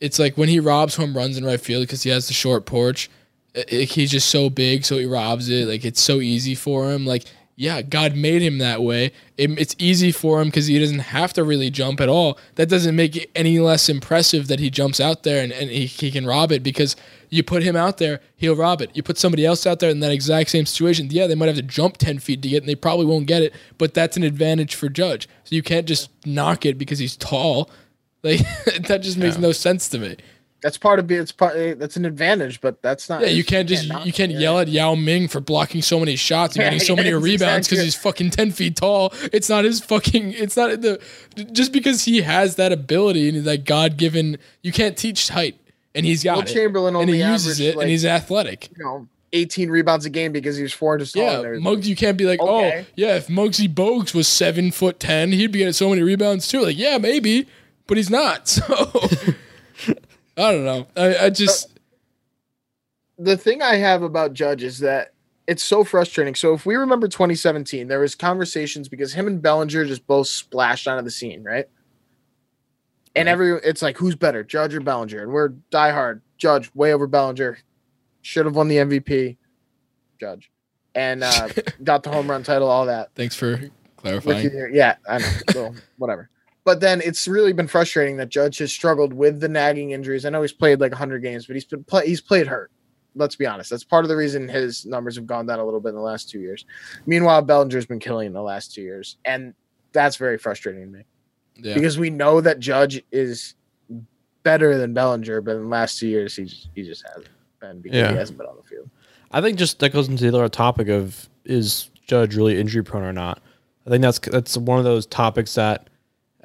It's 0.00 0.18
like 0.18 0.36
when 0.36 0.48
he 0.50 0.60
robs 0.60 0.96
home 0.96 1.16
runs 1.16 1.38
in 1.38 1.44
right 1.44 1.60
field 1.60 1.84
because 1.84 2.02
he 2.02 2.10
has 2.10 2.26
the 2.28 2.34
short 2.34 2.66
porch. 2.66 3.08
i- 3.56 3.64
i- 3.72 3.84
he's 3.84 4.10
just 4.10 4.28
so 4.28 4.50
big, 4.50 4.84
so 4.84 4.98
he 4.98 5.06
robs 5.06 5.48
it. 5.48 5.66
Like 5.66 5.84
it's 5.86 6.02
so 6.02 6.20
easy 6.20 6.54
for 6.54 6.90
him. 6.92 7.06
Like 7.06 7.24
yeah, 7.58 7.80
God 7.80 8.14
made 8.14 8.42
him 8.42 8.58
that 8.58 8.82
way. 8.82 9.12
It, 9.38 9.58
it's 9.58 9.74
easy 9.78 10.12
for 10.12 10.42
him 10.42 10.48
because 10.48 10.66
he 10.66 10.78
doesn't 10.78 10.98
have 10.98 11.32
to 11.32 11.42
really 11.42 11.70
jump 11.70 12.02
at 12.02 12.08
all. 12.08 12.38
That 12.56 12.68
doesn't 12.68 12.94
make 12.94 13.16
it 13.16 13.30
any 13.34 13.58
less 13.58 13.88
impressive 13.88 14.48
that 14.48 14.60
he 14.60 14.68
jumps 14.68 15.00
out 15.00 15.22
there 15.22 15.42
and, 15.42 15.52
and 15.52 15.70
he, 15.70 15.86
he 15.86 16.10
can 16.10 16.26
rob 16.26 16.52
it 16.52 16.62
because 16.62 16.96
you 17.30 17.42
put 17.42 17.62
him 17.62 17.74
out 17.74 17.96
there, 17.96 18.20
he'll 18.36 18.56
rob 18.56 18.82
it. 18.82 18.90
You 18.94 19.02
put 19.02 19.16
somebody 19.16 19.46
else 19.46 19.66
out 19.66 19.80
there 19.80 19.88
in 19.88 20.00
that 20.00 20.12
exact 20.12 20.50
same 20.50 20.66
situation, 20.66 21.08
yeah, 21.10 21.26
they 21.26 21.34
might 21.34 21.46
have 21.46 21.56
to 21.56 21.62
jump 21.62 21.96
10 21.96 22.18
feet 22.18 22.42
to 22.42 22.48
get 22.48 22.56
it 22.56 22.62
and 22.62 22.68
they 22.68 22.74
probably 22.74 23.06
won't 23.06 23.26
get 23.26 23.42
it, 23.42 23.54
but 23.78 23.94
that's 23.94 24.18
an 24.18 24.22
advantage 24.22 24.74
for 24.74 24.90
Judge. 24.90 25.26
So 25.44 25.56
you 25.56 25.62
can't 25.62 25.88
just 25.88 26.10
knock 26.26 26.66
it 26.66 26.76
because 26.76 26.98
he's 26.98 27.16
tall. 27.16 27.70
Like 28.22 28.40
that 28.86 28.98
just 28.98 29.16
makes 29.16 29.38
no 29.38 29.52
sense 29.52 29.88
to 29.90 29.98
me. 29.98 30.16
That's 30.66 30.78
part 30.78 30.98
of. 30.98 31.08
It's 31.12 31.30
part. 31.30 31.54
eh, 31.54 31.74
That's 31.74 31.96
an 31.96 32.04
advantage, 32.04 32.60
but 32.60 32.82
that's 32.82 33.08
not. 33.08 33.20
Yeah, 33.20 33.28
you 33.28 33.44
can't 33.44 33.68
just 33.68 33.84
you 34.04 34.12
can't 34.12 34.32
it. 34.32 34.40
yell 34.40 34.58
at 34.58 34.66
Yao 34.66 34.96
Ming 34.96 35.28
for 35.28 35.38
blocking 35.38 35.80
so 35.80 36.00
many 36.00 36.16
shots 36.16 36.56
and 36.56 36.64
getting 36.64 36.80
so 36.80 36.96
many 37.02 37.12
rebounds 37.14 37.68
because 37.68 37.78
exactly. 37.78 37.84
he's 37.84 37.94
fucking 37.94 38.30
ten 38.30 38.50
feet 38.50 38.74
tall. 38.74 39.12
It's 39.32 39.48
not 39.48 39.64
his 39.64 39.80
fucking. 39.80 40.32
It's 40.32 40.56
not 40.56 40.80
the 40.80 41.00
just 41.52 41.72
because 41.72 42.04
he 42.04 42.22
has 42.22 42.56
that 42.56 42.72
ability 42.72 43.28
and 43.28 43.36
he's 43.36 43.44
that 43.44 43.64
God 43.64 43.96
given. 43.96 44.38
You 44.62 44.72
can't 44.72 44.96
teach 44.96 45.28
height, 45.28 45.56
and 45.94 46.04
he's 46.04 46.24
got 46.24 46.38
Wilt 46.38 46.50
it. 46.50 46.54
Chamberlain 46.54 46.96
and 46.96 47.08
he 47.10 47.22
only 47.22 47.32
uses 47.32 47.60
averaged, 47.60 47.60
it, 47.60 47.76
like- 47.76 47.82
and 47.84 47.90
he's 47.92 48.04
athletic. 48.04 48.68
You 48.76 48.82
know, 48.84 49.08
18 49.34 49.70
rebounds 49.70 50.04
a 50.04 50.10
game 50.10 50.32
because 50.32 50.56
he 50.56 50.64
was 50.64 50.72
four 50.72 50.94
inches 50.96 51.12
tall. 51.12 51.22
Yeah. 51.44 51.58
Muggs, 51.60 51.88
you 51.88 51.94
can't 51.94 52.16
be 52.18 52.24
like, 52.26 52.40
Okay. 52.40 52.80
oh, 52.80 52.86
yeah, 52.96 53.14
if 53.14 53.28
Muggsy 53.28 53.72
Bogues 53.72 54.14
was 54.14 54.26
seven 54.26 54.72
foot 54.72 54.98
ten, 54.98 55.30
he'd 55.30 55.52
be 55.52 55.58
getting 55.60 55.72
so 55.74 55.90
many 55.90 56.02
rebounds 56.02 56.48
too. 56.48 56.62
Like, 56.62 56.76
yeah, 56.76 56.98
maybe, 56.98 57.46
but 57.86 57.96
he's 57.98 58.10
not. 58.10 58.48
So 59.76 59.94
I 60.36 60.52
don't 60.52 60.64
know. 60.64 60.86
I, 60.96 61.26
I 61.26 61.30
just 61.30 61.78
the 63.18 63.36
thing 63.36 63.62
I 63.62 63.76
have 63.76 64.02
about 64.02 64.34
Judge 64.34 64.62
is 64.62 64.78
that 64.80 65.14
it's 65.46 65.62
so 65.62 65.84
frustrating. 65.84 66.34
So 66.34 66.54
if 66.54 66.66
we 66.66 66.74
remember 66.74 67.08
2017, 67.08 67.88
there 67.88 68.00
was 68.00 68.14
conversations 68.14 68.88
because 68.88 69.14
him 69.14 69.26
and 69.26 69.40
Bellinger 69.40 69.84
just 69.84 70.06
both 70.06 70.26
splashed 70.26 70.88
onto 70.88 71.04
the 71.04 71.10
scene, 71.10 71.42
right? 71.42 71.66
And 73.14 73.28
every 73.28 73.52
it's 73.64 73.80
like 73.80 73.96
who's 73.96 74.14
better, 74.14 74.44
Judge 74.44 74.74
or 74.74 74.80
Bellinger? 74.80 75.22
And 75.22 75.32
we're 75.32 75.50
diehard 75.70 76.20
Judge 76.36 76.70
way 76.74 76.92
over 76.92 77.06
Bellinger. 77.06 77.58
Should 78.20 78.44
have 78.44 78.56
won 78.56 78.68
the 78.68 78.76
MVP, 78.76 79.36
Judge, 80.20 80.50
and 80.94 81.22
uh, 81.22 81.48
got 81.84 82.02
the 82.02 82.10
home 82.10 82.28
run 82.28 82.42
title, 82.42 82.68
all 82.68 82.86
that. 82.86 83.14
thanks 83.14 83.36
for 83.36 83.70
clarifying. 83.96 84.44
of 84.46 84.52
the 84.52 84.58
year. 84.58 84.68
Yeah, 84.68 84.96
I 85.08 85.18
know. 85.18 85.30
So 85.52 85.74
whatever. 85.96 86.28
But 86.66 86.80
then 86.80 87.00
it's 87.00 87.28
really 87.28 87.52
been 87.52 87.68
frustrating 87.68 88.16
that 88.16 88.28
Judge 88.28 88.58
has 88.58 88.72
struggled 88.72 89.12
with 89.14 89.38
the 89.40 89.48
nagging 89.48 89.92
injuries. 89.92 90.24
I 90.26 90.30
know 90.30 90.42
he's 90.42 90.52
played 90.52 90.80
like 90.80 90.90
100 90.90 91.20
games, 91.22 91.46
but 91.46 91.54
he's 91.54 91.64
been 91.64 91.84
play, 91.84 92.04
he's 92.08 92.20
played 92.20 92.48
hurt. 92.48 92.72
Let's 93.14 93.36
be 93.36 93.46
honest. 93.46 93.70
That's 93.70 93.84
part 93.84 94.04
of 94.04 94.08
the 94.08 94.16
reason 94.16 94.48
his 94.48 94.84
numbers 94.84 95.14
have 95.14 95.26
gone 95.28 95.46
down 95.46 95.60
a 95.60 95.64
little 95.64 95.78
bit 95.80 95.90
in 95.90 95.94
the 95.94 96.00
last 96.00 96.28
two 96.28 96.40
years. 96.40 96.66
Meanwhile, 97.06 97.42
Bellinger's 97.42 97.86
been 97.86 98.00
killing 98.00 98.26
in 98.26 98.32
the 98.32 98.42
last 98.42 98.74
two 98.74 98.82
years, 98.82 99.16
and 99.24 99.54
that's 99.92 100.16
very 100.16 100.38
frustrating 100.38 100.82
to 100.82 100.88
me 100.98 101.04
Yeah. 101.54 101.74
because 101.74 101.98
we 101.98 102.10
know 102.10 102.40
that 102.40 102.58
Judge 102.58 103.00
is 103.12 103.54
better 104.42 104.76
than 104.76 104.92
Bellinger, 104.92 105.40
but 105.42 105.52
in 105.54 105.62
the 105.62 105.68
last 105.68 106.00
two 106.00 106.08
years 106.08 106.34
he 106.34 106.44
just, 106.46 106.68
he 106.74 106.82
just 106.82 107.04
hasn't 107.06 107.28
been 107.60 107.80
because 107.80 107.96
Yeah. 107.96 108.10
he 108.10 108.16
hasn't 108.16 108.38
been 108.38 108.46
on 108.48 108.56
the 108.56 108.62
field. 108.64 108.90
I 109.30 109.40
think 109.40 109.56
just 109.56 109.78
that 109.78 109.92
goes 109.92 110.08
into 110.08 110.28
the 110.28 110.36
other 110.36 110.48
topic 110.48 110.88
of 110.88 111.28
is 111.44 111.90
Judge 112.06 112.34
really 112.36 112.60
injury 112.60 112.82
prone 112.82 113.04
or 113.04 113.12
not. 113.12 113.40
I 113.86 113.90
think 113.90 114.02
that's 114.02 114.18
that's 114.18 114.56
one 114.56 114.78
of 114.78 114.84
those 114.84 115.06
topics 115.06 115.54
that 115.54 115.88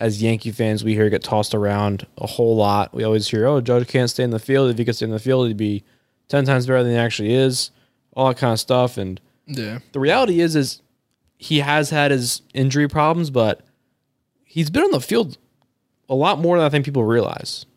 as 0.01 0.21
Yankee 0.21 0.51
fans 0.51 0.83
we 0.83 0.95
hear 0.95 1.09
get 1.11 1.23
tossed 1.23 1.53
around 1.53 2.07
a 2.17 2.25
whole 2.25 2.55
lot. 2.55 2.91
We 2.91 3.03
always 3.03 3.27
hear, 3.27 3.45
"Oh, 3.45 3.61
Judge 3.61 3.87
can't 3.87 4.09
stay 4.09 4.23
in 4.23 4.31
the 4.31 4.39
field. 4.39 4.71
If 4.71 4.79
he 4.79 4.83
could 4.83 4.95
stay 4.95 5.05
in 5.05 5.11
the 5.11 5.19
field, 5.19 5.47
he'd 5.47 5.57
be 5.57 5.83
ten 6.27 6.43
times 6.43 6.65
better 6.65 6.83
than 6.83 6.93
he 6.93 6.97
actually 6.97 7.33
is." 7.33 7.69
All 8.13 8.27
that 8.27 8.37
kind 8.37 8.51
of 8.51 8.59
stuff. 8.59 8.97
And 8.97 9.21
yeah. 9.45 9.79
the 9.91 9.99
reality 9.99 10.41
is, 10.41 10.55
is 10.55 10.81
he 11.37 11.59
has 11.59 11.91
had 11.91 12.09
his 12.09 12.41
injury 12.53 12.87
problems, 12.87 13.29
but 13.29 13.61
he's 14.43 14.71
been 14.71 14.83
on 14.83 14.91
the 14.91 14.99
field 14.99 15.37
a 16.09 16.15
lot 16.15 16.39
more 16.39 16.57
than 16.57 16.65
I 16.65 16.69
think 16.69 16.83
people 16.83 17.03
realize. 17.03 17.67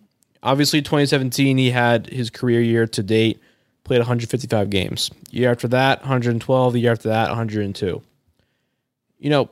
Obviously, 0.43 0.81
2017 0.81 1.59
he 1.59 1.71
had 1.71 2.07
his 2.07 2.31
career 2.31 2.63
year 2.63 2.87
to 2.87 3.03
date, 3.03 3.39
played 3.85 3.99
155 3.99 4.71
games. 4.71 5.11
Year 5.31 5.51
after 5.51 5.69
that, 5.69 6.01
112. 6.01 6.73
The 6.73 6.81
year 6.81 6.93
after 6.93 7.11
that, 7.11 7.29
102. 7.29 8.03
You 9.19 9.31
know, 9.31 9.51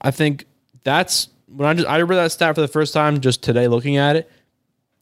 I 0.00 0.12
think 0.12 0.46
that's 0.84 1.28
when 1.54 1.68
I 1.68 1.74
just 1.74 1.88
I 1.88 2.00
read 2.02 2.16
that 2.16 2.32
stat 2.32 2.54
for 2.54 2.60
the 2.60 2.68
first 2.68 2.92
time 2.92 3.20
just 3.20 3.42
today, 3.42 3.68
looking 3.68 3.96
at 3.96 4.16
it. 4.16 4.30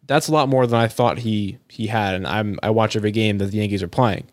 That's 0.07 0.29
a 0.29 0.33
lot 0.33 0.49
more 0.49 0.67
than 0.67 0.79
I 0.79 0.89
thought 0.89 1.19
he 1.19 1.59
he 1.69 1.87
had, 1.87 2.15
and 2.15 2.27
I'm 2.27 2.59
I 2.63 2.71
watch 2.71 2.97
every 2.97 3.13
game 3.13 3.39
that 3.39 3.47
the 3.47 3.59
Yankees 3.59 3.83
are 3.83 3.89
playing. 3.89 4.27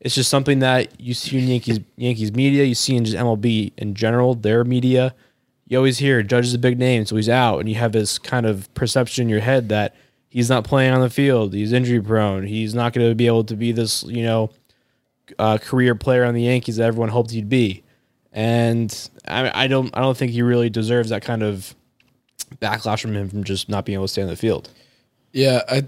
It's 0.00 0.14
just 0.14 0.30
something 0.30 0.58
that 0.58 1.00
you 1.00 1.14
see 1.14 1.38
in 1.38 1.48
Yankees 1.48 1.80
Yankees 1.96 2.32
media, 2.32 2.64
you 2.64 2.74
see 2.74 2.96
in 2.96 3.04
just 3.04 3.16
MLB 3.16 3.72
in 3.76 3.94
general, 3.94 4.34
their 4.34 4.64
media. 4.64 5.14
You 5.68 5.78
always 5.78 5.98
hear 5.98 6.22
Judge 6.22 6.46
is 6.46 6.54
a 6.54 6.58
big 6.58 6.78
name, 6.78 7.06
so 7.06 7.16
he's 7.16 7.28
out, 7.28 7.60
and 7.60 7.68
you 7.68 7.76
have 7.76 7.92
this 7.92 8.18
kind 8.18 8.44
of 8.44 8.72
perception 8.74 9.22
in 9.22 9.28
your 9.28 9.40
head 9.40 9.68
that 9.70 9.94
he's 10.28 10.50
not 10.50 10.64
playing 10.64 10.92
on 10.92 11.00
the 11.00 11.08
field, 11.08 11.54
he's 11.54 11.72
injury 11.72 12.00
prone, 12.00 12.46
he's 12.46 12.74
not 12.74 12.92
going 12.92 13.08
to 13.08 13.14
be 13.14 13.26
able 13.26 13.44
to 13.44 13.54
be 13.56 13.70
this, 13.70 14.02
you 14.04 14.22
know, 14.22 14.50
uh, 15.38 15.58
career 15.58 15.94
player 15.94 16.24
on 16.24 16.34
the 16.34 16.42
Yankees 16.42 16.76
that 16.76 16.84
everyone 16.84 17.10
hoped 17.10 17.30
he'd 17.30 17.48
be. 17.48 17.82
And 18.32 19.10
I, 19.26 19.64
I 19.64 19.66
don't 19.66 19.94
I 19.96 20.00
don't 20.00 20.16
think 20.16 20.32
he 20.32 20.42
really 20.42 20.70
deserves 20.70 21.10
that 21.10 21.22
kind 21.22 21.42
of 21.42 21.74
backlash 22.56 23.00
from 23.00 23.14
him 23.14 23.28
from 23.28 23.44
just 23.44 23.68
not 23.68 23.84
being 23.84 23.94
able 23.94 24.04
to 24.04 24.12
stay 24.12 24.22
on 24.22 24.28
the 24.28 24.36
field. 24.36 24.70
Yeah, 25.32 25.62
I, 25.68 25.84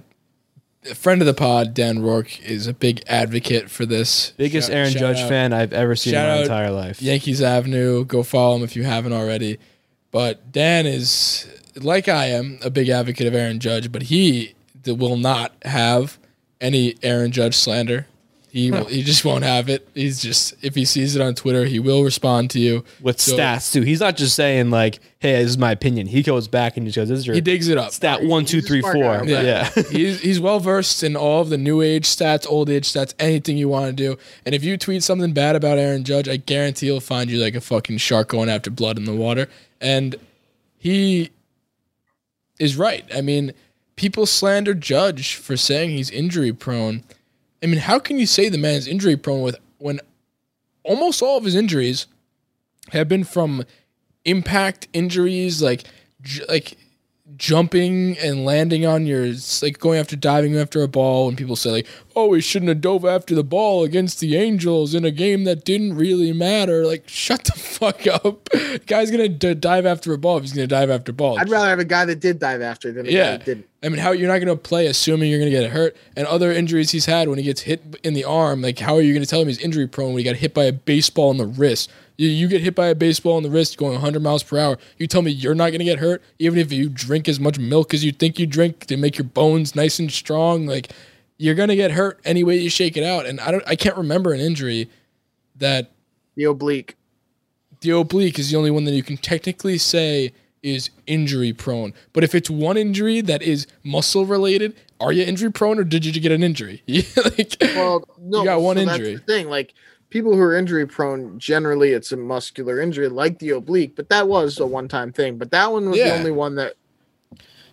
a 0.91 0.95
friend 0.95 1.23
of 1.23 1.27
the 1.27 1.35
pod, 1.35 1.73
Dan 1.75 2.03
Rourke, 2.03 2.41
is 2.43 2.67
a 2.67 2.75
big 2.75 3.03
advocate 3.07 3.71
for 3.71 3.87
this. 3.87 4.33
Biggest 4.37 4.69
Shout- 4.69 4.77
Aaron 4.77 4.91
shout 4.93 5.01
Judge 5.01 5.19
out 5.21 5.29
fan 5.29 5.53
I've 5.53 5.73
ever 5.73 5.97
seen 5.97 6.15
in 6.15 6.21
my 6.21 6.37
entire 6.43 6.71
life. 6.71 7.01
Yankees 7.01 7.41
Avenue. 7.43 8.05
Go 8.05 8.23
follow 8.23 8.57
him 8.57 8.63
if 8.63 8.77
you 8.77 8.85
haven't 8.85 9.13
already. 9.13 9.59
But 10.11 10.53
Dan 10.53 10.87
is, 10.87 11.47
like 11.77 12.09
I 12.09 12.27
am, 12.27 12.59
a 12.63 12.71
big 12.71 12.89
advocate 12.89 13.27
of 13.27 13.35
Aaron 13.35 13.59
Judge, 13.59 13.91
but 13.91 14.03
he 14.05 14.55
will 14.87 15.17
not 15.17 15.53
have 15.63 16.19
any 16.61 16.95
Aaron 17.03 17.33
Judge 17.33 17.55
slander. 17.57 18.07
He 18.55 18.71
will, 18.71 18.85
he 18.85 19.03
just 19.03 19.25
won't 19.25 19.43
have 19.43 19.69
it. 19.69 19.89
He's 19.95 20.23
just 20.23 20.55
if 20.63 20.77
he 20.77 20.85
sees 20.85 21.17
it 21.17 21.21
on 21.21 21.35
Twitter, 21.35 21.65
he 21.65 21.81
will 21.81 22.05
respond 22.05 22.51
to 22.51 22.61
you 22.61 22.85
with 23.03 23.21
So- 23.21 23.37
stats 23.37 23.73
too. 23.73 23.83
He's 23.83 23.99
not 23.99 24.17
just 24.17 24.37
saying 24.37 24.71
like, 24.71 25.01
"Hey, 25.19 25.43
this 25.43 25.51
is 25.51 25.59
my 25.59 25.73
opinion." 25.73 26.07
He 26.07 26.23
goes 26.23 26.47
back 26.47 26.77
and 26.77 26.87
he 26.87 26.93
goes, 26.93 27.09
"This 27.09 27.19
is 27.19 27.27
your 27.27 27.35
He 27.35 27.41
digs 27.41 27.67
it 27.67 27.77
up. 27.79 27.91
stat 27.91 28.23
one, 28.23 28.45
two, 28.45 28.59
he's 28.59 28.65
a 28.65 28.69
three, 28.69 28.81
smart 28.83 28.95
four." 28.95 29.19
guy. 29.25 29.27
Yeah, 29.27 29.43
Yeah. 29.75 29.83
he's 29.91 30.21
he's 30.21 30.39
well 30.39 30.61
versed 30.61 31.03
in 31.03 31.17
all 31.17 31.41
of 31.41 31.49
the 31.49 31.59
new 31.59 31.83
age 31.83 32.07
stats, 32.07 32.47
old 32.49 32.71
age 32.71 32.85
stats, 32.85 33.13
anything 33.19 33.57
you 33.59 33.69
want 33.69 33.87
to 33.87 33.93
do. 33.93 34.17
And 34.47 34.55
if 34.55 34.63
you 34.63 34.77
tweet 34.77 35.03
something 35.03 35.33
bad 35.33 35.57
about 35.57 35.79
Aaron 35.79 36.05
Judge, 36.05 36.29
I 36.29 36.37
guarantee 36.37 36.87
he'll 36.87 37.01
find 37.01 37.29
you 37.29 37.39
like 37.43 37.57
a 37.57 37.61
fucking 37.61 37.99
shark 37.99 38.29
going 38.29 38.49
after 38.49 38.71
blood 38.71 38.99
in 38.99 39.05
the 39.05 39.15
water. 39.17 39.49
And 39.81 40.15
he 40.79 41.31
is 42.61 42.77
right. 42.77 43.05
I 43.13 43.21
mean, 43.21 43.53
people 43.97 44.27
slander 44.27 44.75
Judge 44.75 45.35
for 45.35 45.57
saying 45.57 45.91
he's 45.91 46.09
injury 46.09 46.53
prone. 46.53 47.03
I 47.65 47.67
mean, 47.67 47.81
how 47.81 47.99
can 47.99 48.19
you 48.19 48.27
say 48.27 48.51
the 48.51 48.59
man's 48.59 48.87
injury 48.87 49.17
prone 49.17 49.41
with 49.41 49.57
when 49.79 49.99
almost 50.83 51.23
all 51.23 51.39
of 51.39 51.45
his 51.45 51.55
injuries 51.55 52.07
have 52.93 53.09
been 53.09 53.25
from 53.25 53.65
impact 54.27 54.87
injuries, 54.93 55.63
like 55.63 55.85
j- 56.21 56.45
like 56.47 56.77
jumping 57.37 58.19
and 58.19 58.45
landing 58.45 58.85
on 58.85 59.07
your 59.07 59.33
like 59.63 59.79
going 59.79 59.99
after 59.99 60.15
diving 60.15 60.55
after 60.57 60.83
a 60.83 60.89
ball 60.89 61.27
and 61.27 61.39
people 61.39 61.57
say 61.57 61.71
like 61.71 61.87
oh 62.17 62.33
he 62.33 62.41
shouldn't 62.41 62.69
have 62.69 62.81
dove 62.81 63.05
after 63.05 63.35
the 63.35 63.45
ball 63.45 63.85
against 63.85 64.21
the 64.21 64.37
angels 64.37 64.95
in 64.95 65.05
a 65.05 65.11
game 65.11 65.45
that 65.45 65.65
didn't 65.65 65.95
really 65.95 66.33
matter 66.33 66.85
like 66.85 67.09
shut 67.09 67.45
the 67.45 67.53
fuck 67.53 68.07
up 68.07 68.49
guy's 68.87 69.11
gonna 69.11 69.29
d- 69.29 69.55
dive 69.55 69.87
after 69.87 70.13
a 70.13 70.19
ball 70.19 70.37
if 70.37 70.43
he's 70.43 70.53
gonna 70.53 70.67
dive 70.67 70.91
after 70.91 71.13
balls 71.13 71.39
I'd 71.39 71.49
rather 71.49 71.69
have 71.69 71.79
a 71.79 71.85
guy 71.85 72.05
that 72.05 72.21
did 72.21 72.39
dive 72.39 72.63
after 72.63 72.93
than 72.93 73.07
a 73.07 73.11
guy 73.11 73.17
yeah 73.17 73.31
that 73.33 73.45
didn't. 73.45 73.69
i 73.83 73.89
mean 73.89 73.99
how 73.99 74.13
you're 74.13 74.29
not 74.29 74.39
gonna 74.39 74.57
play 74.57 74.87
assuming 74.87 75.31
you're 75.31 75.39
gonna 75.41 75.51
get 75.51 75.71
hurt 75.71 75.97
and 76.17 76.27
other 76.27 76.53
injuries 76.53 76.91
he's 76.91 77.07
had 77.07 77.29
when 77.29 77.39
he 77.39 77.45
gets 77.45 77.63
hit 77.63 77.83
in 78.03 78.15
the 78.15 78.25
arm 78.25 78.63
like 78.63 78.79
how 78.79 78.95
are 78.95 79.03
you 79.03 79.13
gonna 79.13 79.27
tell 79.27 79.41
him 79.41 79.49
he's 79.49 79.59
injury 79.59 79.87
prone 79.87 80.09
when 80.09 80.19
he 80.19 80.25
got 80.25 80.37
hit 80.37 80.55
by 80.55 80.65
a 80.65 80.73
baseball 80.73 81.31
in 81.31 81.37
the 81.37 81.47
wrist 81.47 81.91
you, 82.17 82.29
you 82.29 82.49
get 82.49 82.61
hit 82.61 82.75
by 82.75 82.89
a 82.89 82.95
baseball 82.95 83.37
in 83.39 83.43
the 83.43 83.51
wrist 83.51 83.77
going 83.77 83.93
100 83.93 84.23
miles 84.23 84.43
per 84.43 84.59
hour. 84.59 84.79
You 84.99 85.07
tell 85.07 85.23
me 85.23 85.33
you're 85.33 85.55
not 85.55 85.71
going 85.71 85.81
to 85.81 85.85
get 85.85 85.99
hurt, 85.99 86.23
even 86.39 86.59
if 86.59 86.73
you 86.73 86.89
drink 86.89 87.29
as 87.29 87.41
much 87.41 87.59
milk 87.59 87.93
as 87.93 88.05
you 88.05 88.13
think 88.13 88.39
you 88.39 88.47
drink 88.47 88.87
to 88.87 88.97
make 88.97 89.19
your 89.19 89.27
bones 89.27 89.75
nice 89.75 89.99
and 89.99 90.11
strong. 90.13 90.67
Like 90.67 90.93
you're 91.39 91.55
going 91.55 91.69
to 91.69 91.77
get 91.77 91.91
hurt 91.93 92.21
any 92.25 92.45
way 92.45 92.57
you 92.59 92.71
shake 92.71 92.97
it 92.97 93.05
out. 93.05 93.27
And 93.27 93.41
I 93.41 93.51
don't, 93.51 93.65
I 93.67 93.77
can't 93.77 93.97
remember 93.97 94.33
an 94.33 94.41
injury 94.41 94.89
that 95.57 95.91
The 96.37 96.45
oblique. 96.45 96.97
the 97.81 97.91
oblique 97.91 98.39
is 98.39 98.51
the 98.51 98.57
only 98.57 98.71
one 98.71 98.85
that 98.85 98.93
you 98.93 99.03
can 99.03 99.17
technically 99.17 99.79
say 99.79 100.33
is 100.63 100.91
injury 101.07 101.53
prone. 101.53 101.93
But 102.13 102.25
if 102.25 102.35
it's 102.35 102.49
one 102.49 102.77
injury 102.77 103.21
that 103.23 103.43
is 103.43 103.67
muscle 103.83 104.25
related, 104.25 104.75
are 105.01 105.13
you 105.13 105.23
injury 105.25 105.53
prone 105.53 105.79
or 105.79 105.85
did 105.85 106.05
you 106.07 106.13
get 106.21 106.33
an 106.33 106.43
injury? 106.43 106.83
like, 106.89 107.57
Well, 107.61 108.05
no, 108.19 108.39
you 108.39 108.45
got 108.45 108.61
one 108.63 108.77
so 108.77 108.85
that's 108.87 108.99
injury. 108.99 109.17
the 109.17 109.21
thing, 109.23 109.49
like 109.49 109.75
people 110.09 110.33
who 110.35 110.41
are 110.41 110.57
injury 110.57 110.87
prone, 110.87 111.39
generally 111.39 111.91
it's 111.91 112.13
a 112.13 112.17
muscular 112.17 112.81
injury, 112.81 113.09
like 113.09 113.41
the 113.41 113.51
oblique. 113.51 113.95
But 113.97 114.09
that 114.09 114.27
was 114.29 114.59
a 114.61 114.67
one 114.67 114.89
time 114.89 115.13
thing. 115.13 115.37
But 115.37 115.51
that 115.51 115.71
one 115.71 115.91
was 115.91 115.99
Yeah. 115.99 116.11
the 116.11 116.15
only 116.19 116.31
one 116.31 116.55
that. 116.55 116.75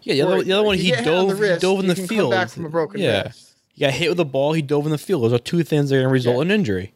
Yeah, 0.03 0.15
the 0.15 0.21
other, 0.23 0.43
the 0.43 0.51
other 0.53 0.63
one 0.65 0.75
If 0.75 0.81
you 0.83 0.85
he 0.85 0.91
get 0.91 1.05
hit 1.05 1.13
on 1.13 1.27
dove, 1.27 1.37
the 1.37 1.41
wrist, 1.43 1.61
he 1.61 1.67
dove 1.67 1.79
in 1.79 1.85
you 1.85 1.87
the 1.89 1.95
can 1.95 2.07
come 2.07 2.17
field. 2.17 2.31
back 2.31 2.49
from 2.49 2.65
a 2.65 2.69
broken 2.69 2.99
yeah, 2.99 3.21
wrist. 3.23 3.50
He 3.73 3.81
got 3.81 3.93
hit 3.93 4.09
with 4.09 4.17
the 4.17 4.25
ball. 4.25 4.53
He 4.53 4.61
dove 4.61 4.85
in 4.85 4.91
the 4.91 4.97
field. 4.97 5.23
Those 5.23 5.33
are 5.33 5.39
two 5.39 5.63
things 5.63 5.89
that 5.89 5.95
are 5.97 5.99
going 5.99 6.09
to 6.09 6.13
result 6.13 6.41
in 6.43 6.51
injury. 6.51 6.93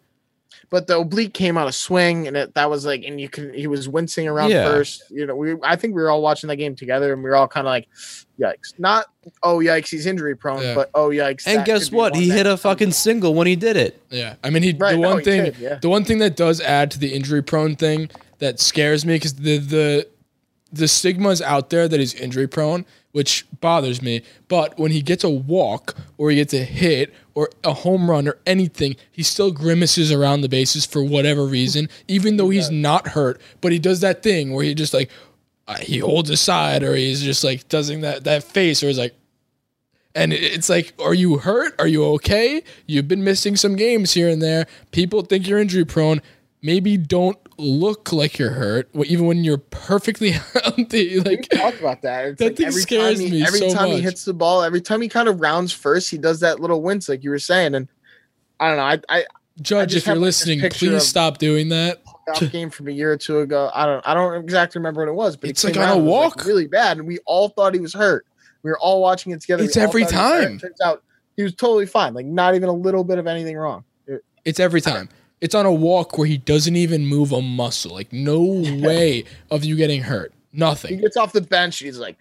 But 0.69 0.87
the 0.87 0.99
oblique 0.99 1.33
came 1.33 1.57
out 1.57 1.67
of 1.67 1.75
swing, 1.75 2.27
and 2.27 2.35
it, 2.35 2.55
that 2.55 2.69
was 2.69 2.85
like, 2.85 3.03
and 3.03 3.21
you 3.21 3.29
can 3.29 3.53
he 3.53 3.67
was 3.67 3.87
wincing 3.87 4.27
around 4.27 4.49
Yeah. 4.49 4.65
first. 4.65 5.03
You 5.11 5.25
know, 5.25 5.35
we 5.35 5.55
I 5.61 5.75
think 5.75 5.95
we 5.95 6.01
were 6.01 6.09
all 6.09 6.21
watching 6.21 6.47
that 6.47 6.55
game 6.55 6.75
together, 6.75 7.13
and 7.13 7.23
we 7.23 7.29
were 7.29 7.35
all 7.35 7.47
kind 7.47 7.67
of 7.67 7.69
like, 7.69 7.87
"Yikes!" 8.39 8.73
Not 8.79 9.05
"Oh 9.43 9.59
yikes, 9.59 9.89
he's 9.89 10.05
injury 10.07 10.35
prone," 10.35 10.63
Yeah. 10.63 10.73
but 10.75 10.89
"Oh 10.95 11.09
yikes." 11.09 11.43
And 11.45 11.63
guess 11.65 11.91
what? 11.91 12.15
He 12.15 12.29
hit 12.29 12.47
a 12.47 12.51
comes 12.51 12.61
fucking 12.61 12.91
single 12.91 13.35
when 13.35 13.45
he 13.47 13.55
did 13.55 13.77
it. 13.77 14.01
Yeah, 14.09 14.35
I 14.43 14.49
mean, 14.49 14.63
he 14.63 14.73
Right, 14.73 14.93
the 14.93 14.99
one 14.99 15.13
oh, 15.13 15.17
he 15.17 15.23
thing, 15.23 15.43
did, 15.45 15.57
yeah. 15.57 15.75
the 15.75 15.89
one 15.89 16.03
thing 16.03 16.17
that 16.17 16.35
does 16.35 16.59
add 16.61 16.89
to 16.91 16.99
the 16.99 17.13
injury 17.13 17.43
prone 17.43 17.75
thing 17.75 18.09
that 18.39 18.59
scares 18.59 19.05
me 19.05 19.15
because 19.15 19.35
the 19.35 19.59
the 19.59 20.07
the 20.73 20.87
stigma 20.87 21.29
is 21.29 21.41
out 21.43 21.69
there 21.69 21.87
that 21.87 21.99
he's 21.99 22.15
injury 22.15 22.47
prone, 22.47 22.85
which 23.15 23.45
bothers 23.61 24.01
me. 24.01 24.21
But 24.49 24.77
when 24.77 24.91
he 24.91 25.01
gets 25.01 25.23
a 25.23 25.29
walk 25.29 25.95
or 26.17 26.31
he 26.31 26.35
gets 26.35 26.53
a 26.53 26.65
hit 26.65 27.13
or 27.33 27.49
a 27.63 27.71
home 27.71 28.09
run 28.11 28.27
or 28.27 28.37
anything, 28.45 28.97
he 29.09 29.23
still 29.23 29.53
grimaces 29.53 30.11
around 30.11 30.41
the 30.41 30.49
bases 30.49 30.85
for 30.85 31.01
whatever 31.01 31.45
reason, 31.45 31.87
even 32.09 32.35
though 32.35 32.49
he's 32.49 32.69
not 32.69 33.07
hurt. 33.07 33.39
But 33.61 33.71
he 33.71 33.79
does 33.79 34.01
that 34.01 34.21
thing 34.21 34.51
where 34.51 34.65
he 34.65 34.75
just 34.75 34.93
like 34.93 35.09
uh, 35.65 35.77
he 35.77 35.99
holds 35.99 36.27
his 36.29 36.41
side 36.41 36.83
or 36.83 36.93
he's 36.93 37.23
just 37.23 37.41
like 37.41 37.69
doesn't 37.69 38.01
that 38.01 38.25
that 38.25 38.43
face 38.43 38.83
or 38.83 38.87
he's 38.87 38.99
like 38.99 39.15
and 40.13 40.33
it's 40.33 40.69
like, 40.69 40.93
are 40.99 41.13
you 41.13 41.37
hurt? 41.37 41.73
Are 41.79 41.87
you 41.87 42.03
okay? 42.15 42.63
You've 42.85 43.07
been 43.07 43.23
missing 43.23 43.55
some 43.55 43.77
games 43.77 44.13
here 44.13 44.27
and 44.27 44.41
there. 44.41 44.67
People 44.91 45.21
think 45.21 45.47
you're 45.47 45.59
injury 45.59 45.85
prone. 45.85 46.21
Maybe 46.61 46.97
don't 46.97 47.37
look 47.57 48.11
like 48.13 48.37
you're 48.37 48.51
hurt, 48.51 48.89
even 49.05 49.25
when 49.25 49.43
you're 49.43 49.57
perfectly 49.57 50.31
healthy. 50.63 51.15
We 51.15 51.19
Like, 51.19 51.49
talked 51.49 51.79
about 51.79 52.01
that. 52.03 52.25
It's 52.25 52.39
That 52.39 52.45
like 52.45 52.57
thing 52.57 52.65
every 52.67 52.81
scares 52.81 53.19
time 53.19 53.25
he, 53.27 53.31
me 53.31 53.43
every 53.45 53.59
so 53.59 53.73
time 53.73 53.89
much. 53.89 53.97
he 53.97 54.01
hits 54.01 54.25
the 54.25 54.33
ball, 54.33 54.63
every 54.63 54.81
time 54.81 55.01
he 55.01 55.09
kind 55.09 55.27
of 55.27 55.39
rounds 55.41 55.71
first, 55.71 56.09
he 56.09 56.17
does 56.17 56.39
that 56.41 56.59
little 56.59 56.81
wince, 56.81 57.07
like 57.09 57.23
you 57.23 57.29
were 57.29 57.39
saying. 57.39 57.75
And 57.75 57.87
I 58.59 58.67
don't 58.69 58.77
know. 58.77 58.83
I 58.83 58.99
I 59.19 59.25
Judge, 59.61 59.91
just 59.91 60.05
if 60.05 60.07
you're 60.13 60.21
listening, 60.21 60.59
please 60.69 61.07
stop 61.07 61.37
doing 61.37 61.69
that. 61.69 62.01
game 62.51 62.69
from 62.71 62.87
a 62.87 62.91
year 62.91 63.11
or 63.11 63.17
two 63.17 63.39
ago. 63.39 63.69
I 63.73 63.85
don't 63.85 64.05
I 64.07 64.13
don't 64.13 64.43
exactly 64.43 64.79
remember 64.79 65.01
what 65.01 65.09
it 65.09 65.13
was, 65.15 65.37
but 65.37 65.49
It's 65.49 65.63
like 65.63 65.77
on 65.77 65.83
a 65.83 65.95
it 65.97 66.01
was, 66.01 66.03
like, 66.03 66.35
walk. 66.37 66.45
really 66.45 66.67
bad, 66.67 66.97
and 66.97 67.07
we 67.07 67.19
all 67.25 67.49
thought 67.49 67.73
he 67.73 67.79
was 67.79 67.93
hurt. 67.93 68.25
We 68.63 68.71
were 68.71 68.79
all 68.79 68.99
watching 69.01 69.31
it 69.31 69.41
together. 69.41 69.63
It's 69.63 69.75
We 69.75 69.81
every 69.83 70.05
time. 70.05 70.57
Turns 70.57 70.81
out 70.81 71.03
he 71.37 71.43
was 71.43 71.53
totally 71.53 71.85
fine, 71.85 72.13
like 72.15 72.25
not 72.25 72.55
even 72.55 72.67
a 72.67 72.73
little 72.73 73.03
bit 73.03 73.17
of 73.19 73.27
anything 73.27 73.55
wrong. 73.55 73.83
It's 74.43 74.59
every 74.59 74.81
time. 74.81 75.09
It's 75.41 75.55
on 75.55 75.65
a 75.65 75.73
walk 75.73 76.17
where 76.17 76.27
he 76.27 76.37
doesn't 76.37 76.75
even 76.75 77.05
move 77.05 77.31
a 77.31 77.41
muscle. 77.41 77.93
Like, 77.93 78.11
no 78.11 78.41
way 78.79 79.25
of 79.51 79.63
you 79.63 79.75
getting 79.75 80.01
hurt. 80.01 80.33
Nothing. 80.53 80.95
He 80.95 81.01
gets 81.01 81.17
off 81.17 81.33
the 81.33 81.41
bench, 81.41 81.79
he's 81.79 81.99
like, 81.99 82.17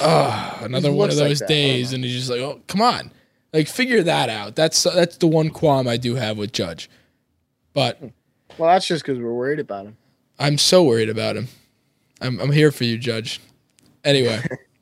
Ugh, 0.00 0.62
another 0.62 0.90
He 0.90 0.94
one 0.94 1.08
of 1.08 1.16
like 1.16 1.28
those 1.28 1.38
don't 1.40 1.48
days, 1.48 1.92
and 1.92 2.04
he's 2.04 2.14
just 2.14 2.30
like, 2.30 2.40
oh, 2.40 2.60
come 2.66 2.82
on. 2.82 3.10
Like, 3.54 3.66
figure 3.66 4.02
that 4.02 4.28
out. 4.28 4.56
That's 4.56 4.82
that's 4.82 5.16
the 5.16 5.26
one 5.26 5.50
qualm 5.50 5.88
I 5.88 5.96
do 5.96 6.14
have 6.14 6.36
with 6.36 6.52
Judge. 6.52 6.90
But 7.72 8.00
"Well, 8.58 8.70
that's 8.70 8.86
just 8.86 9.04
because 9.04 9.18
we're 9.18 9.32
worried 9.32 9.60
about 9.60 9.86
him." 9.86 9.96
I'm 10.38 10.58
so 10.58 10.84
worried 10.84 11.08
about 11.08 11.36
him. 11.36 11.48
I'm, 12.20 12.38
I'm 12.40 12.52
here 12.52 12.70
for 12.70 12.84
you, 12.84 12.98
Judge. 12.98 13.40
Anyway, 14.04 14.42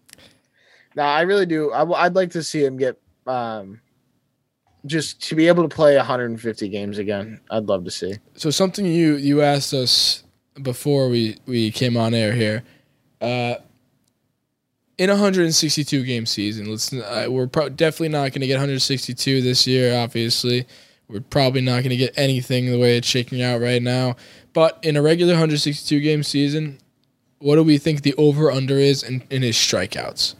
No, 0.96 1.02
I 1.04 1.22
really 1.22 1.46
do. 1.46 1.70
I, 1.70 1.82
would 1.82 2.14
like 2.14 2.30
to 2.32 2.42
see 2.42 2.64
him 2.64 2.76
get 2.76 3.00
um, 3.26 3.80
just 4.86 5.22
to 5.28 5.34
be 5.34 5.48
able 5.48 5.68
to 5.68 5.74
play 5.74 5.96
150 5.96 6.68
games 6.68 6.98
again. 6.98 7.40
I'd 7.50 7.66
love 7.66 7.84
to 7.84 7.90
see. 7.90 8.14
so 8.34 8.50
something 8.50 8.84
you 8.86 9.16
you 9.16 9.42
asked 9.42 9.74
us 9.74 10.24
before 10.62 11.08
we 11.08 11.36
we 11.46 11.70
came 11.70 11.96
on 11.96 12.14
air 12.14 12.32
here. 12.32 12.62
Uh, 13.20 13.56
in 14.98 15.08
a 15.08 15.14
162 15.14 16.04
game 16.04 16.26
season, 16.26 16.70
let's 16.70 16.92
uh, 16.92 17.26
we're 17.28 17.46
pro- 17.46 17.70
definitely 17.70 18.10
not 18.10 18.32
going 18.32 18.42
to 18.42 18.46
get 18.46 18.54
162 18.54 19.40
this 19.40 19.66
year. 19.66 19.96
Obviously, 19.96 20.66
we're 21.08 21.20
probably 21.20 21.62
not 21.62 21.76
going 21.82 21.90
to 21.90 21.96
get 21.96 22.12
anything 22.18 22.66
the 22.66 22.78
way 22.78 22.98
it's 22.98 23.08
shaking 23.08 23.42
out 23.42 23.60
right 23.60 23.82
now. 23.82 24.16
But 24.52 24.78
in 24.82 24.96
a 24.96 25.02
regular 25.02 25.32
162 25.32 26.00
game 26.00 26.22
season, 26.22 26.78
what 27.38 27.56
do 27.56 27.62
we 27.62 27.78
think 27.78 28.02
the 28.02 28.14
over 28.14 28.50
under 28.50 28.76
is 28.76 29.02
in, 29.02 29.22
in 29.30 29.42
his 29.42 29.56
strikeouts? 29.56 30.34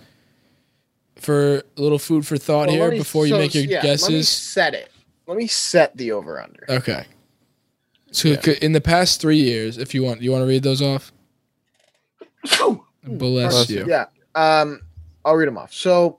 For 1.21 1.59
a 1.59 1.63
little 1.81 1.99
food 1.99 2.27
for 2.27 2.37
thought 2.39 2.69
Well, 2.69 2.77
here 2.77 2.91
me- 2.91 2.99
before 2.99 3.27
you 3.27 3.35
so, 3.35 3.39
make 3.39 3.55
your 3.55 3.65
yeah, 3.65 3.77
Let 3.79 3.85
me 3.85 3.89
guesses. 3.91 4.29
set 4.29 4.75
it. 4.75 4.91
Let 5.27 5.37
me 5.37 5.47
set 5.47 5.97
the 5.97 6.13
over 6.13 6.41
under. 6.43 6.65
Okay. 6.69 7.05
So 8.11 8.35
c- 8.41 8.57
in 8.63 8.73
the 8.73 8.81
past 8.81 9.21
three 9.21 9.37
years, 9.41 9.79
if 9.79 9.95
you 9.95 10.03
want, 10.03 10.23
you 10.23 10.33
want 10.33 10.43
to 10.43 10.47
read 10.47 10.63
those 10.63 10.83
off. 10.83 11.13
Bless 13.05 13.71
you. 13.71 13.87
Yeah. 13.87 14.07
Um, 14.35 14.81
I'll 15.25 15.35
read 15.37 15.47
them 15.49 15.59
off. 15.59 15.73
So, 15.73 16.19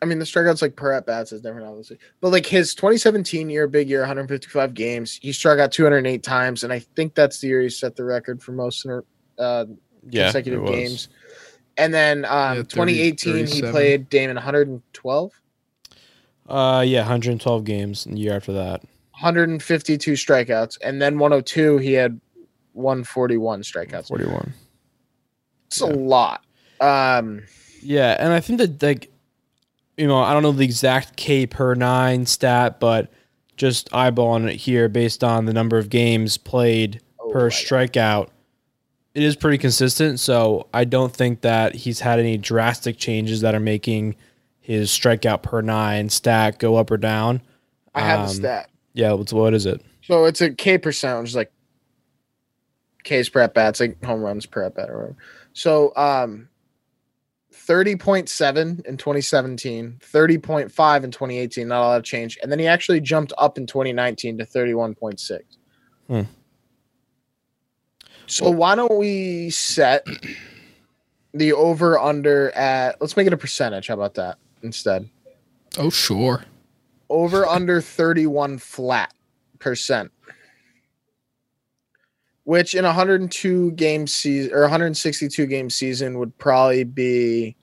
I 0.00 0.06
mean, 0.06 0.18
the 0.18 0.24
strikeouts 0.24 0.62
like 0.62 0.76
per 0.76 0.92
at 0.92 1.04
bats 1.06 1.32
is 1.32 1.40
different, 1.42 1.66
obviously, 1.66 1.98
but 2.20 2.30
like 2.30 2.46
his 2.46 2.74
2017 2.74 3.50
year, 3.50 3.66
big 3.66 3.88
year, 3.88 4.00
155 4.00 4.72
games, 4.74 5.18
he 5.20 5.32
struck 5.32 5.58
out 5.58 5.72
208 5.72 6.22
times, 6.22 6.62
and 6.64 6.72
I 6.72 6.78
think 6.78 7.14
that's 7.14 7.40
the 7.40 7.48
year 7.48 7.62
he 7.62 7.68
set 7.68 7.96
the 7.96 8.04
record 8.04 8.40
for 8.42 8.52
most 8.52 8.84
in 8.84 8.92
a- 8.92 9.42
uh, 9.42 9.66
consecutive 10.10 10.64
games. 10.66 11.08
And 11.78 11.94
then 11.94 12.24
um, 12.24 12.64
30, 12.64 12.68
2018, 12.68 13.34
he 13.36 13.42
37. 13.44 13.70
played 13.70 14.10
Damin 14.10 14.34
112, 14.34 15.32
Uh, 16.48 16.84
yeah, 16.86 17.00
112 17.00 17.64
games 17.64 18.04
the 18.04 18.16
year 18.18 18.34
after 18.34 18.52
that. 18.52 18.82
152 19.20 20.12
strikeouts, 20.12 20.76
and 20.82 21.00
then 21.00 21.18
102, 21.18 21.78
he 21.78 21.92
had 21.92 22.20
141 22.72 23.62
strikeouts. 23.62 24.08
41. 24.08 24.52
It's 25.68 25.80
a 25.80 25.86
lot. 25.86 26.44
Um, 26.80 27.42
Yeah, 27.82 28.16
and 28.18 28.32
I 28.32 28.40
think 28.40 28.58
that 28.58 28.82
like 28.82 29.10
you 29.96 30.06
know, 30.06 30.18
I 30.18 30.32
don't 30.32 30.42
know 30.44 30.52
the 30.52 30.64
exact 30.64 31.16
K 31.16 31.44
per 31.46 31.74
nine 31.74 32.24
stat, 32.26 32.78
but 32.78 33.10
just 33.56 33.90
eyeballing 33.90 34.48
it 34.48 34.54
here 34.56 34.88
based 34.88 35.24
on 35.24 35.44
the 35.46 35.52
number 35.52 35.76
of 35.78 35.90
games 35.90 36.38
played 36.38 37.00
Oh, 37.20 37.30
per 37.32 37.50
strikeout, 37.50 38.28
it 39.14 39.22
is 39.22 39.36
pretty 39.36 39.58
consistent. 39.58 40.20
So 40.20 40.68
I 40.72 40.84
don't 40.84 41.12
think 41.12 41.40
that 41.40 41.74
he's 41.74 42.00
had 42.00 42.18
any 42.18 42.36
drastic 42.36 42.98
changes 42.98 43.40
that 43.40 43.54
are 43.54 43.60
making 43.60 44.16
his 44.60 44.90
strikeout 44.90 45.42
per 45.42 45.60
nine 45.60 46.08
stat 46.08 46.58
go 46.58 46.76
up 46.76 46.90
or 46.90 46.96
down. 46.96 47.40
I 47.94 48.00
have 48.02 48.20
Um, 48.20 48.26
the 48.26 48.34
stat. 48.34 48.70
Yeah, 48.92 49.12
what's 49.12 49.32
what 49.32 49.54
is 49.54 49.66
it? 49.66 49.80
So 50.02 50.24
it's 50.24 50.40
a 50.40 50.50
K 50.50 50.78
percent, 50.78 51.20
which 51.20 51.30
is 51.30 51.36
like 51.36 51.52
K's 53.04 53.28
per 53.28 53.40
at 53.40 53.54
bats, 53.54 53.80
like 53.80 54.02
home 54.04 54.20
runs 54.20 54.46
per 54.46 54.64
at 54.64 54.74
bat 54.74 54.90
or 54.90 54.96
whatever. 54.96 55.16
So 55.52 55.92
um 55.96 56.48
30.7 57.52 58.86
in 58.86 58.96
2017, 58.96 59.98
30.5 60.00 61.04
in 61.04 61.10
2018, 61.10 61.68
not 61.68 61.80
a 61.80 61.86
lot 61.86 61.98
of 61.98 62.04
change. 62.04 62.38
And 62.42 62.50
then 62.50 62.58
he 62.58 62.66
actually 62.66 63.00
jumped 63.00 63.32
up 63.36 63.58
in 63.58 63.66
2019 63.66 64.38
to 64.38 64.44
31.6. 64.46 65.40
Hmm. 66.06 66.22
So 68.28 68.50
why 68.50 68.74
don't 68.74 68.98
we 68.98 69.50
set 69.50 70.06
the 71.32 71.52
over 71.54 71.98
under 71.98 72.50
at 72.50 73.00
let's 73.00 73.16
make 73.16 73.26
it 73.26 73.32
a 73.32 73.38
percentage. 73.38 73.88
How 73.88 73.94
about 73.94 74.14
that 74.14 74.36
instead? 74.62 75.08
Oh 75.78 75.90
sure. 75.90 76.44
over 77.08 77.46
under 77.48 77.80
31 77.80 78.58
flat 78.58 79.12
percent 79.58 80.12
which 82.44 82.74
in 82.74 82.84
102 82.84 83.72
game 83.72 84.06
season 84.06 84.54
or 84.54 84.62
162 84.62 85.46
game 85.46 85.68
season 85.68 86.18
would 86.18 86.36
probably 86.38 86.84
be 86.84 87.54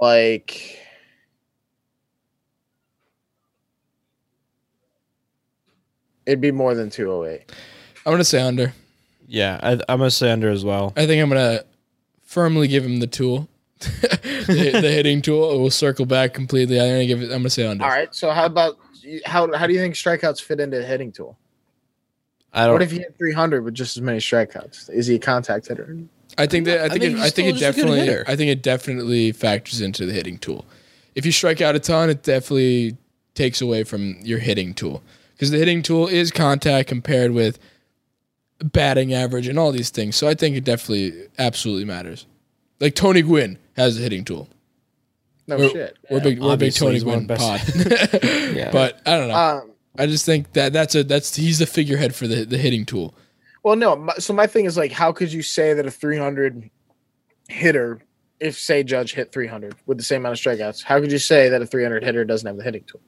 like 0.00 0.78
it'd 6.26 6.40
be 6.40 6.50
more 6.50 6.74
than 6.74 6.90
208 6.90 7.50
I'm 8.08 8.14
gonna 8.14 8.24
say 8.24 8.40
under. 8.40 8.72
Yeah, 9.26 9.60
I, 9.62 9.72
I'm 9.72 9.98
gonna 9.98 10.10
say 10.10 10.30
under 10.30 10.50
as 10.50 10.64
well. 10.64 10.92
I 10.96 11.06
think 11.06 11.22
I'm 11.22 11.28
gonna 11.28 11.62
firmly 12.24 12.66
give 12.66 12.84
him 12.84 13.00
the 13.00 13.06
tool, 13.06 13.48
the, 13.78 14.70
the 14.80 14.90
hitting 14.90 15.20
tool. 15.20 15.52
It 15.52 15.58
will 15.58 15.70
circle 15.70 16.06
back 16.06 16.32
completely. 16.32 16.80
I'm 16.80 16.88
gonna 16.88 17.06
give 17.06 17.20
it. 17.20 17.26
I'm 17.26 17.40
gonna 17.40 17.50
say 17.50 17.66
under. 17.66 17.84
all 17.84 17.90
right 17.90 18.14
so 18.14 18.30
how 18.30 18.46
about 18.46 18.78
how 19.26 19.52
how 19.54 19.66
do 19.66 19.74
you 19.74 19.78
think 19.78 19.94
strikeouts 19.94 20.40
fit 20.40 20.58
into 20.60 20.78
a 20.78 20.82
hitting 20.82 21.12
tool 21.12 21.36
I 22.54 22.64
don't. 22.64 22.72
what 22.72 22.82
if 22.82 22.90
he 22.90 22.98
hit 22.98 23.14
300 23.18 23.62
with 23.62 23.74
just 23.74 23.96
as 23.96 24.02
many 24.02 24.18
strikeouts 24.18 24.88
is 24.90 25.06
he 25.06 25.16
a 25.16 25.18
contact 25.18 25.68
hitter 25.68 25.96
I 26.38 26.46
think 26.46 26.64
that 26.66 26.80
I 26.80 26.84
I 26.84 26.88
think 26.88 27.02
mean, 27.02 27.16
it, 27.18 27.20
I 27.20 27.30
think 27.30 27.48
it 27.48 27.56
just 27.56 27.78
a 27.78 27.82
good 27.82 27.88
definitely. 27.88 28.32
I 28.32 28.36
think 28.36 28.50
it 28.50 28.62
definitely 28.62 29.32
factors 29.32 29.80
into 29.80 30.06
the 30.06 30.12
hitting 30.12 30.38
tool. 30.38 30.64
If 31.14 31.26
you 31.26 31.32
strike 31.32 31.60
out 31.60 31.74
a 31.74 31.80
ton, 31.80 32.10
it 32.10 32.22
definitely 32.22 32.96
takes 33.34 33.60
away 33.60 33.84
from 33.84 34.16
your 34.22 34.38
hitting 34.38 34.72
tool 34.74 35.02
because 35.32 35.50
the 35.50 35.58
hitting 35.58 35.82
tool 35.82 36.06
is 36.06 36.30
contact 36.30 36.88
compared 36.88 37.32
with 37.32 37.58
batting 38.64 39.12
average 39.14 39.46
and 39.48 39.58
all 39.58 39.72
these 39.72 39.90
things. 39.90 40.16
So 40.16 40.28
I 40.28 40.34
think 40.34 40.56
it 40.56 40.64
definitely 40.64 41.28
absolutely 41.38 41.84
matters. 41.84 42.26
Like 42.80 42.94
Tony 42.94 43.22
Gwynn 43.22 43.58
has 43.76 43.98
a 43.98 44.02
hitting 44.02 44.24
tool. 44.24 44.48
No 45.46 45.56
We're, 45.56 45.70
shit. 45.70 45.96
we're 46.10 46.20
big 46.20 46.40
we're 46.40 46.56
big 46.56 46.74
Tony 46.74 47.00
Gwynn 47.00 47.30
of 47.30 47.38
pod. 47.38 47.60
Yeah. 48.54 48.70
But 48.70 49.00
I 49.06 49.16
don't 49.16 49.28
know. 49.28 49.34
Um, 49.36 49.70
I 49.98 50.06
just 50.06 50.26
think 50.26 50.52
that 50.52 50.72
that's 50.72 50.94
a 50.94 51.02
that's 51.04 51.34
he's 51.34 51.58
the 51.58 51.66
figurehead 51.66 52.14
for 52.14 52.26
the 52.26 52.44
the 52.44 52.58
hitting 52.58 52.84
tool. 52.84 53.14
well, 53.62 53.74
no. 53.76 53.96
my- 53.96 54.14
So 54.18 54.32
my 54.34 54.46
thing 54.46 54.64
is 54.66 54.76
like, 54.76 54.92
how 54.92 55.10
could 55.12 55.32
you 55.32 55.42
say 55.42 55.72
that 55.74 55.86
a 55.86 55.90
300 55.90 56.68
hitter, 57.48 58.00
if 58.40 58.58
say 58.58 58.82
Judge 58.82 59.14
hit 59.14 59.32
300 59.32 59.74
with 59.86 59.96
the 59.98 60.04
same 60.04 60.20
amount 60.22 60.38
of 60.38 60.44
strikeouts, 60.44 60.84
how 60.84 61.00
could 61.00 61.10
you 61.10 61.18
say 61.18 61.48
that 61.48 61.62
a 61.62 61.66
300 61.66 62.04
hitter 62.04 62.24
doesn't 62.24 62.46
have 62.46 62.56
the 62.56 62.62
hitting 62.62 62.84
tool? 62.84 63.00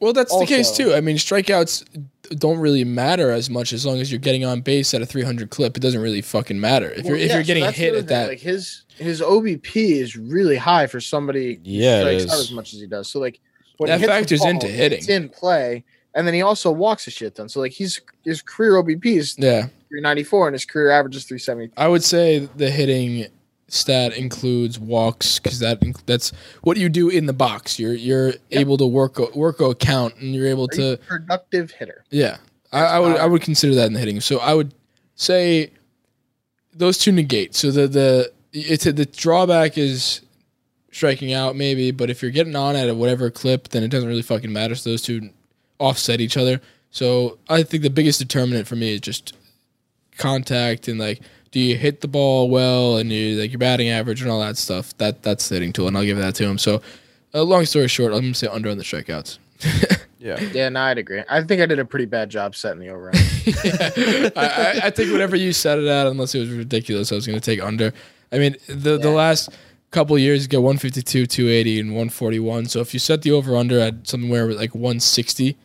Well, 0.00 0.12
that's 0.12 0.36
the 0.36 0.46
case 0.46 0.70
too. 0.76 0.92
I 0.94 1.00
mean, 1.00 1.16
strikeouts 1.16 1.84
don't 2.30 2.58
really 2.58 2.84
matter 2.84 3.30
as 3.30 3.50
much 3.50 3.72
as 3.72 3.84
long 3.84 3.98
as 3.98 4.10
you're 4.10 4.20
getting 4.20 4.44
on 4.44 4.60
base 4.60 4.94
at 4.94 5.02
a 5.02 5.06
300 5.06 5.50
clip. 5.50 5.76
It 5.76 5.80
doesn't 5.80 6.00
really 6.00 6.22
fucking 6.22 6.58
matter 6.60 6.90
if 6.90 7.04
you're 7.04 7.16
if 7.16 7.28
yeah, 7.28 7.34
you're 7.34 7.44
getting 7.44 7.64
that's 7.64 7.76
the 7.76 7.82
hit 7.82 7.94
at 7.94 8.06
that. 8.08 8.28
like 8.28 8.40
his 8.40 8.84
his 8.96 9.20
OBP 9.20 9.74
is 9.74 10.16
really 10.16 10.56
high 10.56 10.86
for 10.86 11.00
somebody 11.00 11.60
Yeah, 11.62 12.02
it 12.02 12.20
strikes 12.20 12.32
out 12.34 12.40
as 12.40 12.52
much 12.52 12.72
as 12.74 12.80
he 12.80 12.86
does. 12.86 13.08
So 13.08 13.18
like 13.18 13.40
when 13.78 13.88
That 13.88 13.96
he 13.98 14.00
hits 14.02 14.12
the 14.12 14.20
factors 14.20 14.40
ball, 14.40 14.50
into 14.50 14.66
hitting. 14.68 14.98
It's 14.98 15.08
in 15.08 15.28
play, 15.28 15.84
and 16.14 16.26
then 16.26 16.34
he 16.34 16.42
also 16.42 16.70
walks 16.70 17.06
a 17.06 17.10
shit 17.10 17.34
ton. 17.34 17.48
So 17.48 17.60
like 17.60 17.72
he's 17.72 18.00
his 18.24 18.42
career 18.42 18.74
OBP 18.82 19.06
is 19.06 19.36
yeah, 19.38 19.62
394 19.88 20.48
and 20.48 20.54
his 20.54 20.64
career 20.64 20.90
average 20.90 21.16
is 21.16 21.24
370. 21.24 21.72
I 21.76 21.88
would 21.88 22.04
say 22.04 22.48
the 22.56 22.70
hitting 22.70 23.26
stat 23.72 24.16
includes 24.16 24.78
walks 24.78 25.38
because 25.38 25.58
that 25.60 25.80
that's 26.06 26.32
what 26.62 26.76
you 26.76 26.88
do 26.88 27.08
in 27.08 27.26
the 27.26 27.32
box. 27.32 27.78
You're 27.78 27.94
you're 27.94 28.34
able 28.50 28.76
to 28.76 28.86
work 28.86 29.18
a, 29.18 29.26
work 29.36 29.60
a 29.60 29.74
count 29.74 30.16
and 30.16 30.34
you're 30.34 30.46
able 30.46 30.64
a 30.64 30.76
to 30.76 30.98
productive 31.06 31.70
hitter. 31.70 32.04
yeah. 32.10 32.38
I, 32.72 32.84
I 32.84 32.98
would 33.00 33.16
I 33.16 33.26
would 33.26 33.42
consider 33.42 33.74
that 33.74 33.86
in 33.86 33.94
the 33.94 33.98
hitting. 33.98 34.20
So 34.20 34.38
I 34.38 34.54
would 34.54 34.74
say 35.16 35.72
those 36.72 36.98
two 36.98 37.12
negate. 37.12 37.54
So 37.54 37.70
the 37.70 37.88
the 37.88 38.32
it's 38.52 38.84
the 38.84 39.06
drawback 39.06 39.76
is 39.78 40.20
striking 40.92 41.32
out 41.32 41.56
maybe, 41.56 41.90
but 41.90 42.10
if 42.10 42.22
you're 42.22 42.30
getting 42.30 42.56
on 42.56 42.76
at 42.76 42.88
a 42.88 42.94
whatever 42.94 43.30
clip, 43.30 43.68
then 43.68 43.82
it 43.82 43.88
doesn't 43.88 44.08
really 44.08 44.22
fucking 44.22 44.52
matter. 44.52 44.74
So 44.74 44.90
those 44.90 45.02
two 45.02 45.30
offset 45.78 46.20
each 46.20 46.36
other. 46.36 46.60
So 46.90 47.38
I 47.48 47.62
think 47.62 47.82
the 47.82 47.90
biggest 47.90 48.18
determinant 48.18 48.66
for 48.66 48.76
me 48.76 48.94
is 48.94 49.00
just 49.00 49.34
contact 50.18 50.88
and 50.88 50.98
like 50.98 51.20
do 51.50 51.60
you 51.60 51.76
hit 51.76 52.00
the 52.00 52.08
ball 52.08 52.48
well 52.48 52.98
and 52.98 53.10
you 53.12 53.40
like 53.40 53.50
your 53.50 53.58
batting 53.58 53.88
average 53.88 54.22
and 54.22 54.30
all 54.30 54.40
that 54.40 54.56
stuff. 54.56 54.96
That 54.98 55.22
that's 55.22 55.48
the 55.48 55.56
hitting 55.56 55.72
tool, 55.72 55.88
and 55.88 55.96
I'll 55.96 56.04
give 56.04 56.18
that 56.18 56.34
to 56.36 56.44
him. 56.44 56.58
So, 56.58 56.82
uh, 57.34 57.42
long 57.42 57.64
story 57.64 57.88
short, 57.88 58.12
I'm 58.12 58.20
gonna 58.20 58.34
say 58.34 58.46
under 58.46 58.70
on 58.70 58.78
the 58.78 58.84
strikeouts. 58.84 59.38
Yeah. 60.20 60.38
Yeah, 60.52 60.68
no, 60.68 60.82
I'd 60.82 60.98
agree. 60.98 61.22
I 61.30 61.42
think 61.42 61.62
I 61.62 61.66
did 61.66 61.78
a 61.78 61.84
pretty 61.84 62.04
bad 62.04 62.28
job 62.28 62.54
setting 62.54 62.78
the 62.78 62.90
over. 62.90 63.10
I, 63.14 64.32
I, 64.36 64.80
I 64.84 64.90
think 64.90 65.10
whatever 65.10 65.34
you 65.34 65.54
set 65.54 65.78
it 65.78 65.86
at, 65.86 66.06
unless 66.06 66.34
it 66.34 66.40
was 66.40 66.50
ridiculous, 66.50 67.10
I 67.10 67.14
was 67.14 67.26
going 67.26 67.40
to 67.40 67.44
take 67.44 67.62
under. 67.62 67.90
I 68.30 68.38
mean, 68.38 68.56
the 68.68 68.98
the 68.98 69.10
last 69.10 69.48
couple 69.90 70.16
years, 70.18 70.42
you 70.42 70.48
get 70.48 70.58
152, 70.58 71.26
280, 71.26 71.80
and 71.80 71.90
141. 71.90 72.66
So 72.66 72.80
if 72.80 72.92
you 72.92 73.00
set 73.00 73.22
the 73.22 73.32
over 73.32 73.56
under 73.56 73.80
at 73.80 74.06
somewhere 74.06 74.52
like 74.52 74.74
160, 74.74 75.56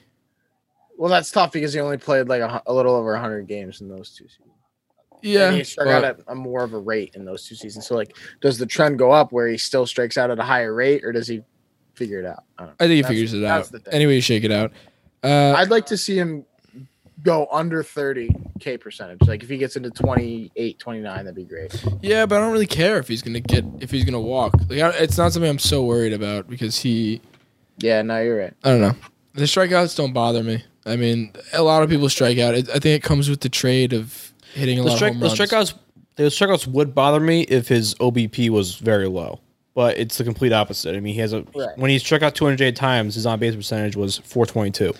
well, 0.98 1.12
that's 1.12 1.32
tough 1.32 1.52
because 1.52 1.74
he 1.74 1.82
only 1.82 1.98
played 1.98 2.30
like 2.30 2.42
a, 2.42 2.64
a 2.66 2.74
little 2.74 2.96
over 2.96 3.12
100 3.12 3.48
games 3.48 3.82
in 3.82 3.90
those 3.90 4.12
two 4.12 4.24
seasons. 4.24 4.55
Yeah, 5.26 5.48
and 5.50 5.58
he 5.58 5.64
struck 5.64 5.88
but- 5.88 5.94
out 5.94 6.04
at 6.04 6.20
a 6.28 6.36
more 6.36 6.64
of 6.64 6.74
a 6.74 6.80
rate 6.80 7.16
in 7.16 7.26
those 7.26 7.46
two 7.48 7.56
seasons. 7.56 7.88
So 7.88 7.96
like, 7.96 8.16
does 8.42 8.58
the 8.58 8.66
trend 8.66 8.98
go 9.00 9.12
up 9.12 9.32
where 9.32 9.48
he 9.48 9.58
still 9.58 9.86
strikes 9.86 10.18
out 10.18 10.30
at 10.32 10.40
a 10.40 10.44
higher 10.44 10.74
rate, 10.74 11.04
or 11.04 11.12
does 11.12 11.28
he 11.28 11.42
figure 11.96 12.20
it 12.20 12.26
out? 12.26 12.44
I, 12.58 12.64
don't 12.64 12.70
know. 12.70 12.76
I 12.80 12.88
think 12.88 12.92
he 12.96 13.02
That's- 13.02 13.14
figures 13.14 13.34
it 13.34 13.44
out. 13.44 13.94
Anyway, 13.94 14.16
you 14.16 14.22
shake 14.22 14.44
it 14.44 14.52
out. 14.52 14.72
Uh, 15.24 15.54
I'd 15.58 15.70
like 15.72 15.88
to 15.88 15.98
see 15.98 16.18
him 16.18 16.46
go 17.24 17.48
under 17.52 17.82
30k 17.84 18.80
percentage. 18.80 19.28
Like 19.28 19.42
if 19.42 19.50
he 19.50 19.58
gets 19.58 19.76
into 19.76 19.90
28, 19.90 20.78
29, 20.80 21.16
that'd 21.18 21.36
be 21.36 21.44
great. 21.44 21.84
yeah, 22.02 22.26
but 22.26 22.36
I 22.38 22.40
don't 22.42 22.52
really 22.52 22.68
care 22.68 22.98
if 23.00 23.08
he's 23.08 23.22
gonna 23.22 23.40
get 23.40 23.66
if 23.80 23.90
he's 23.92 24.06
gonna 24.06 24.20
walk. 24.22 24.54
Like, 24.70 24.80
I, 24.82 24.90
it's 24.92 25.18
not 25.18 25.34
something 25.34 25.50
I'm 25.50 25.60
so 25.60 25.84
worried 25.84 26.14
about 26.14 26.48
because 26.48 26.78
he. 26.78 27.22
Yeah, 27.80 28.02
no, 28.04 28.22
you're 28.22 28.38
right. 28.38 28.54
I 28.64 28.70
don't 28.70 28.82
know. 28.82 28.96
The 29.34 29.44
strikeouts 29.44 29.98
don't 29.98 30.14
bother 30.14 30.44
me. 30.44 30.64
I 30.86 30.96
mean, 30.96 31.34
a 31.52 31.64
lot 31.64 31.82
of 31.84 31.90
people 31.90 32.08
strike 32.10 32.38
out. 32.38 32.54
It, 32.54 32.70
I 32.70 32.74
think 32.74 32.86
it 32.86 33.04
comes 33.04 33.30
with 33.30 33.42
the 33.42 33.50
trade 33.50 33.92
of 33.92 34.32
hitting 34.56 34.80
a 34.80 34.84
The, 34.84 34.90
lot 34.90 34.96
strike, 34.98 35.14
of 35.14 35.20
the 35.20 35.30
home 35.30 35.38
runs. 35.38 35.52
strikeouts, 35.52 35.74
the 36.16 36.24
strikeouts 36.24 36.68
would 36.68 36.96
bother 36.96 37.20
me 37.20 37.42
if 37.44 37.68
his 37.68 37.94
OBP 37.96 38.50
was 38.50 38.76
very 38.76 39.08
low, 39.08 39.40
but 39.74 39.98
it's 39.98 40.18
the 40.18 40.24
complete 40.24 40.54
opposite. 40.54 40.96
I 40.96 41.00
mean, 41.00 41.14
he 41.14 41.20
has 41.20 41.34
a 41.34 41.46
Right. 41.56 41.78
when 41.78 41.92
he 41.92 42.00
struck 42.00 42.22
out 42.22 42.36
208 42.36 42.76
times, 42.76 43.16
his 43.16 43.26
on 43.26 43.40
base 43.40 43.56
percentage 43.56 43.96
was 43.96 44.18
422. 44.20 44.94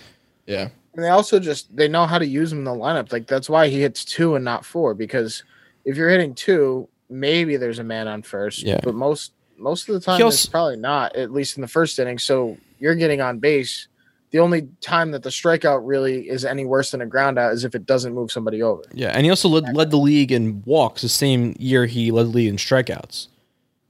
Yeah. 0.46 0.70
And 0.94 1.04
they 1.04 1.10
also 1.10 1.40
just 1.40 1.76
they 1.76 1.88
know 1.88 2.06
how 2.06 2.18
to 2.20 2.26
use 2.26 2.52
him 2.52 2.60
in 2.60 2.64
the 2.64 2.72
lineup. 2.72 3.12
Like 3.12 3.28
that's 3.28 3.50
why 3.50 3.68
he 3.68 3.82
hits 3.82 4.06
two 4.06 4.36
and 4.36 4.46
not 4.46 4.64
four. 4.64 4.94
Because 4.94 5.44
if 5.84 5.98
you're 5.98 6.10
hitting 6.10 6.34
two, 6.34 6.88
maybe 7.10 7.58
there's 7.58 7.80
a 7.80 7.84
man 7.84 8.08
on 8.08 8.22
first. 8.22 8.64
Yeah. 8.64 8.80
But 8.82 8.96
most 8.96 9.34
most 9.58 9.90
of 9.90 9.96
the 9.96 10.00
time 10.02 10.22
He 10.22 10.28
it's 10.28 10.46
probably 10.46 10.78
not, 10.78 11.16
at 11.16 11.32
least 11.32 11.58
in 11.58 11.62
the 11.62 11.68
first 11.68 11.98
inning. 12.00 12.18
So 12.18 12.58
you're 12.80 12.96
getting 12.96 13.20
on 13.22 13.40
base. 13.40 13.88
The 14.36 14.42
only 14.42 14.68
time 14.82 15.12
that 15.12 15.24
the 15.24 15.30
strikeout 15.30 15.80
really 15.84 16.28
is 16.28 16.44
any 16.44 16.66
worse 16.66 16.92
than 16.92 17.00
a 17.00 17.06
ground 17.06 17.40
out 17.40 17.54
is 17.54 17.64
if 17.64 17.74
it 17.74 17.86
doesn't 17.86 18.14
move 18.14 18.34
somebody 18.34 18.62
over. 18.62 18.82
Yeah, 18.94 19.12
and 19.12 19.24
he 19.24 19.30
also 19.30 19.48
led, 19.48 19.74
led 19.74 19.92
the 19.92 19.98
league 19.98 20.30
in 20.34 20.62
walks 20.66 21.04
the 21.04 21.08
same 21.08 21.56
year 21.58 21.86
he 21.86 22.12
led 22.12 22.24
the 22.26 22.30
league 22.32 22.50
in 22.50 22.58
strikeouts. 22.58 23.30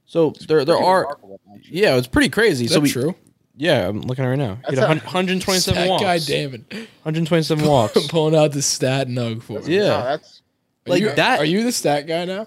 So 0.06 0.34
there 0.46 0.64
there 0.64 0.76
are 0.78 1.18
yeah, 1.64 1.96
it's 1.96 2.06
pretty 2.06 2.28
crazy. 2.28 2.66
Is 2.66 2.72
so 2.74 2.78
we, 2.78 2.88
true? 2.90 3.16
Yeah, 3.56 3.88
I'm 3.88 4.02
looking 4.02 4.24
at 4.24 4.28
it 4.28 4.30
right 4.30 4.38
now. 4.38 4.54
He 4.70 4.76
That's 4.76 4.86
had 4.86 4.88
100 5.02 5.04
127 5.04 5.82
That 5.82 5.88
walks. 5.90 6.02
guy, 6.04 6.18
Damin, 6.18 6.62
127 6.70 7.66
walks. 7.68 8.06
pulling 8.06 8.36
out 8.36 8.52
the 8.52 8.62
stat 8.62 9.08
nug 9.08 9.42
for 9.42 9.58
me. 9.62 9.74
Yeah. 9.74 9.80
No, 9.80 10.04
that's 10.04 10.42
Are 10.86 10.90
Like 10.92 11.00
you- 11.02 11.12
that- 11.12 11.40
Are 11.40 11.44
you 11.44 11.64
the 11.64 11.72
stat 11.72 12.06
guy 12.06 12.24
now? 12.24 12.46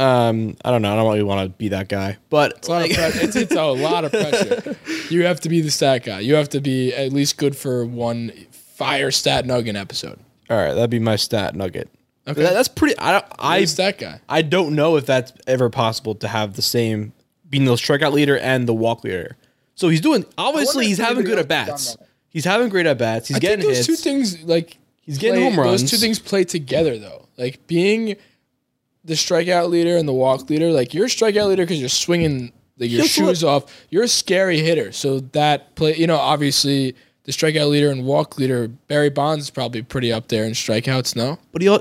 Um, 0.00 0.56
I 0.64 0.70
don't 0.70 0.82
know. 0.82 0.92
I 0.92 0.96
don't 0.96 1.06
really 1.08 1.22
want 1.22 1.42
to 1.50 1.56
be 1.58 1.68
that 1.68 1.88
guy, 1.88 2.16
but 2.30 2.52
It's 2.58 2.68
a 2.68 2.70
lot, 2.72 2.80
like, 2.82 2.90
of 2.92 2.96
pressure. 2.96 3.20
It's, 3.26 3.36
it's 3.36 3.54
a 3.54 3.64
lot 3.64 4.04
of 4.04 4.12
pressure. 4.12 4.76
You 5.10 5.24
have 5.24 5.40
to 5.40 5.48
be 5.48 5.60
the 5.60 5.70
stat 5.72 6.04
guy. 6.04 6.20
You 6.20 6.34
have 6.36 6.48
to 6.50 6.60
be 6.60 6.94
at 6.94 7.12
least 7.12 7.36
good 7.36 7.56
for 7.56 7.84
one 7.84 8.30
fire 8.52 9.10
stat 9.10 9.44
nugget 9.44 9.74
episode. 9.74 10.20
all 10.48 10.56
right, 10.56 10.72
that'd 10.72 10.88
be 10.88 11.00
my 11.00 11.16
stat 11.16 11.54
nugget. 11.56 11.90
Okay. 12.28 12.42
That- 12.42 12.52
that's 12.54 12.68
pretty. 12.68 12.96
I 12.98 13.12
don't. 13.12 13.24
I 13.38 13.64
stat 13.64 13.98
guy. 13.98 14.20
I 14.28 14.42
don't 14.42 14.74
know 14.76 14.96
if 14.96 15.06
that's 15.06 15.32
ever 15.48 15.68
possible 15.68 16.14
to 16.16 16.28
have 16.28 16.54
the 16.54 16.62
same 16.62 17.12
being 17.48 17.64
the 17.64 17.72
strikeout 17.74 18.12
leader 18.12 18.38
and 18.38 18.68
the 18.68 18.74
walk 18.74 19.02
leader. 19.02 19.36
So 19.74 19.88
he's 19.88 20.00
doing. 20.00 20.24
Obviously, 20.38 20.84
if 20.84 20.88
he's 20.90 20.98
having 20.98 21.24
anybody 21.24 21.42
good 21.44 21.50
at 21.50 21.68
else 21.68 21.86
has 21.88 21.96
bats. 21.96 22.08
He's 22.28 22.44
having 22.44 22.68
great 22.68 22.86
at 22.86 22.98
bats. 22.98 23.26
He's 23.26 23.38
I 23.38 23.40
getting 23.40 23.58
think 23.62 23.70
those 23.74 23.78
hits. 23.78 23.86
two 23.88 23.96
things 23.96 24.42
like 24.44 24.78
He's 25.02 25.18
getting 25.18 25.42
home 25.42 25.58
runs. 25.58 25.80
Those 25.82 25.90
two 25.90 25.96
things 25.96 26.20
play 26.20 26.44
together 26.44 26.96
though. 26.98 27.26
Like 27.36 27.66
being 27.66 28.16
the 29.10 29.16
strikeout 29.16 29.68
leader 29.68 29.96
and 29.96 30.06
the 30.06 30.12
walk 30.12 30.48
leader. 30.48 30.70
Like 30.70 30.94
you're 30.94 31.06
a 31.06 31.08
strikeout 31.08 31.48
leader 31.48 31.64
because 31.64 31.80
you're 31.80 31.88
swinging 31.88 32.52
like 32.78 32.90
your 32.90 33.00
He'll 33.00 33.08
shoes 33.08 33.42
off. 33.42 33.84
You're 33.90 34.04
a 34.04 34.08
scary 34.08 34.60
hitter. 34.60 34.92
So 34.92 35.18
that 35.32 35.74
play, 35.74 35.96
you 35.96 36.06
know, 36.06 36.16
obviously 36.16 36.94
the 37.24 37.32
strikeout 37.32 37.68
leader 37.68 37.90
and 37.90 38.06
walk 38.06 38.38
leader, 38.38 38.68
Barry 38.68 39.10
Bonds 39.10 39.46
is 39.46 39.50
probably 39.50 39.82
pretty 39.82 40.12
up 40.12 40.28
there 40.28 40.44
in 40.44 40.52
strikeouts. 40.52 41.16
No, 41.16 41.40
but 41.50 41.60
he. 41.60 41.76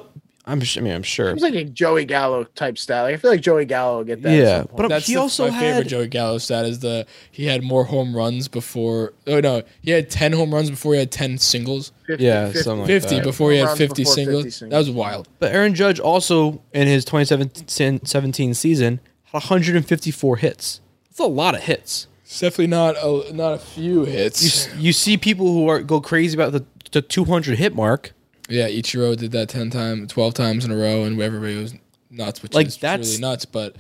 I'm. 0.50 0.62
I 0.78 0.80
mean, 0.82 0.94
I'm 0.94 1.04
sure. 1.04 1.30
Seems 1.30 1.42
like 1.42 1.54
a 1.54 1.64
Joey 1.64 2.06
Gallo 2.06 2.44
type 2.44 2.78
stat. 2.78 3.04
Like 3.04 3.14
I 3.14 3.18
feel 3.18 3.32
like 3.32 3.42
Joey 3.42 3.66
Gallo 3.66 3.98
will 3.98 4.04
get 4.04 4.22
that. 4.24 4.30
at 4.34 4.36
Yeah, 4.38 4.58
some 4.60 4.68
point. 4.68 4.78
but 4.78 4.88
that's 4.90 5.08
he 5.08 5.14
the- 5.14 5.20
also 5.22 5.48
my 5.48 5.54
had. 5.54 5.62
favorite 5.62 5.88
Joey 5.88 6.08
Gallo 6.08 6.38
stat 6.38 6.66
is 6.66 6.80
the 6.80 7.06
he 7.32 7.46
had 7.46 7.64
more 7.64 7.86
home 7.86 8.16
runs 8.16 8.48
before. 8.48 9.14
Oh 9.28 9.40
no, 9.40 9.64
he 9.82 9.92
had 9.92 10.10
ten 10.10 10.34
home 10.34 10.54
runs 10.54 10.70
before 10.70 10.94
he 10.94 11.00
had 11.00 11.12
ten 11.12 11.38
singles. 11.38 11.92
50, 12.08 12.24
Yeah, 12.24 12.46
50. 12.48 12.60
something 12.64 12.80
like 12.80 12.88
Fifty 12.88 13.16
that. 13.16 13.24
before 13.24 13.52
he 13.52 13.58
had 13.60 13.78
fifty 13.78 14.02
before 14.04 14.16
50 14.16 14.24
singles. 14.26 14.56
singles. 14.56 14.72
That 14.72 14.78
was 14.80 14.90
wild. 14.92 15.30
But 15.40 15.52
Aaron 15.54 15.76
Judge 15.76 16.00
also 16.00 16.62
in 16.74 16.88
his 16.88 17.06
2017 17.06 18.54
season 18.54 19.00
had 19.26 19.34
154 19.34 20.38
hits. 20.38 20.82
That's 21.10 21.20
a 21.20 21.26
lot 21.26 21.56
of 21.56 21.62
hits. 21.64 22.08
It's 22.24 22.40
definitely 22.40 22.68
not 22.68 22.96
a 22.98 23.34
not 23.34 23.54
a 23.54 23.58
few 23.58 24.06
hits. 24.06 24.68
You, 24.76 24.82
you 24.88 24.94
see 24.94 25.18
people 25.18 25.48
who 25.54 25.68
are 25.68 25.82
go 25.82 26.00
crazy 26.00 26.36
about 26.38 26.52
the, 26.52 26.64
the 26.92 27.02
200 27.02 27.58
hit 27.58 27.76
mark. 27.76 28.14
Yeah, 28.50 28.68
Ichiro 28.68 29.16
did 29.16 29.32
that 29.32 29.50
ten 29.50 29.70
times, 29.70 30.12
twelve 30.12 30.34
times 30.34 30.66
in 30.66 30.72
a 30.72 30.76
row, 30.78 31.04
and 31.04 31.22
everybody 31.22 31.56
was 31.62 31.74
nuts, 32.10 32.42
which 32.44 32.54
Like, 32.54 32.68
is 32.68 32.78
that's- 32.78 33.08
really 33.10 33.22
nuts. 33.22 33.46
But 33.46 33.76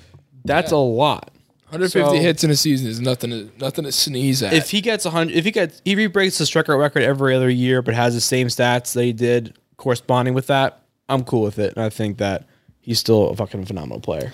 That's 0.45 0.71
a 0.71 0.77
lot. 0.77 1.31
150 1.69 2.17
So- 2.17 2.21
hits 2.23 2.43
in 2.43 2.49
a 2.49 2.55
season 2.55 2.87
is 2.87 2.99
nothing 2.99 3.29
to 3.29 3.49
nothing 3.59 3.83
to 3.85 3.91
sneeze 3.91 4.41
at. 4.41 4.53
If 4.53 4.71
he 4.71 4.81
gets 4.81 5.05
100, 5.05 5.35
if 5.35 5.45
he 5.45 5.51
gets, 5.51 5.81
he 5.85 6.07
breaks 6.07 6.37
the 6.39 6.45
strikeout 6.45 6.79
record 6.79 7.03
every 7.03 7.35
other 7.35 7.49
year, 7.49 7.81
but 7.81 7.93
has 7.93 8.13
the 8.15 8.21
same 8.21 8.47
stats 8.47 8.93
that 8.93 9.03
he 9.03 9.13
did 9.13 9.53
corresponding 9.77 10.33
with 10.33 10.47
that, 10.47 10.81
I'm 11.09 11.23
cool 11.23 11.43
with 11.43 11.59
it. 11.59 11.73
And 11.75 11.83
I 11.85 11.89
think 11.89 12.17
that 12.17 12.45
he's 12.79 12.99
still 12.99 13.29
a 13.29 13.35
fucking 13.35 13.65
phenomenal 13.65 13.99
player. 13.99 14.33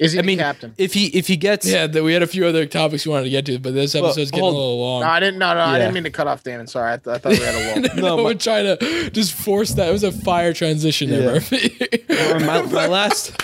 Is 0.00 0.12
he 0.12 0.18
I 0.18 0.22
the 0.22 0.26
mean, 0.26 0.38
captain? 0.38 0.74
if 0.78 0.94
he 0.94 1.06
if 1.08 1.26
he 1.28 1.36
gets, 1.36 1.66
yeah, 1.66 1.86
th- 1.86 2.02
we 2.02 2.12
had 2.14 2.22
a 2.22 2.26
few 2.26 2.46
other 2.46 2.64
topics 2.66 3.04
we 3.06 3.10
wanted 3.12 3.24
to 3.24 3.30
get 3.30 3.44
to, 3.46 3.58
but 3.58 3.74
this 3.74 3.94
episode's 3.94 4.30
getting 4.30 4.40
hold- 4.40 4.54
a 4.54 4.58
little 4.58 4.80
long. 4.80 5.00
No, 5.02 5.06
I 5.08 5.20
didn't. 5.20 5.38
No, 5.38 5.52
no, 5.54 5.60
I 5.60 5.78
didn't 5.78 5.92
mean 5.94 6.04
to 6.04 6.10
cut 6.10 6.26
off 6.26 6.42
Damin. 6.42 6.68
Sorry, 6.68 6.94
I, 6.94 6.96
th- 6.96 7.14
I 7.14 7.18
thought 7.18 7.32
we 7.32 7.38
had 7.38 7.54
a 7.54 7.88
lull. 7.88 7.96
no, 7.96 8.16
my- 8.16 8.22
we're 8.24 8.34
trying 8.34 8.64
to 8.76 9.10
just 9.10 9.34
force 9.34 9.72
that. 9.74 9.88
It 9.88 9.92
was 9.92 10.02
a 10.04 10.10
fire 10.12 10.52
transition 10.54 11.10
there, 11.10 11.34
Murphy. 11.34 11.76
my, 12.08 12.62
my 12.62 12.86
last, 12.98 13.38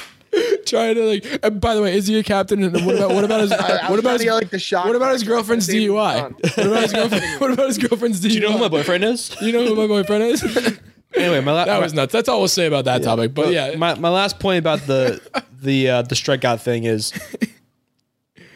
trying 0.66 0.94
to 0.94 1.05
like. 1.05 1.26
And 1.42 1.61
by 1.61 1.74
the 1.74 1.82
way, 1.82 1.94
is 1.94 2.07
he 2.07 2.18
a 2.18 2.22
captain? 2.22 2.62
And 2.62 2.84
what 2.86 2.94
about 2.96 3.11
what 3.12 3.24
about 3.24 3.40
his 3.42 3.53
I, 3.53 3.86
I 3.86 3.90
what 3.90 3.99
about 3.99 4.18
his 4.20 4.30
like 4.30 4.49
the 4.51 4.59
shot. 4.59 4.86
what 4.86 4.96
about 4.96 5.12
his 5.12 5.24
girlfriend's 5.24 5.68
DUI? 5.68 6.14
done. 6.18 6.32
What 6.57 6.66
about 6.66 6.82
his 6.82 6.92
girlfriend? 6.94 7.40
What 7.40 7.51
about 7.53 7.66
his 7.66 7.78
girlfriend's 7.78 8.20
DUI? 8.20 8.28
do 8.28 8.34
you 8.34 8.40
know 8.40 8.53
who 8.53 8.59
my 8.59 8.68
boyfriend 8.68 9.05
is? 9.05 9.36
You 9.42 9.53
know 9.53 9.66
who 9.66 9.74
my 9.74 9.86
boyfriend 9.86 10.22
is? 10.24 10.78
Anyway, 11.14 11.40
my 11.40 11.53
la- 11.53 11.64
that 11.64 11.80
was 11.80 11.94
nuts. 11.94 12.12
That's 12.12 12.28
all 12.28 12.38
we'll 12.40 12.49
say 12.49 12.66
about 12.66 12.84
that 12.84 13.03
topic. 13.03 13.32
But 13.32 13.51
yeah, 13.53 13.74
my, 13.76 13.94
my 13.94 14.11
last 14.11 14.38
point 14.38 14.59
about 14.59 14.80
the 14.80 15.20
the 15.61 15.89
uh, 15.91 16.03
the 16.03 16.15
strikeout 16.15 16.61
thing 16.61 16.85
is, 16.85 17.13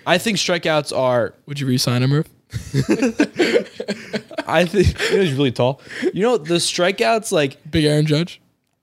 I 0.06 0.18
think 0.18 0.38
strikeouts 0.38 0.96
are. 0.96 1.34
would 1.46 1.60
you 1.60 1.66
resign 1.66 2.02
him, 2.02 2.10
Murph? 2.10 2.28
I 4.46 4.64
think 4.66 4.98
you 5.10 5.16
know, 5.16 5.22
he's 5.22 5.32
really 5.34 5.52
tall. 5.52 5.80
You 6.12 6.22
know 6.22 6.36
the 6.38 6.54
strikeouts 6.56 7.32
like 7.32 7.58
Big 7.70 7.84
Aaron 7.84 8.06
Judge. 8.06 8.40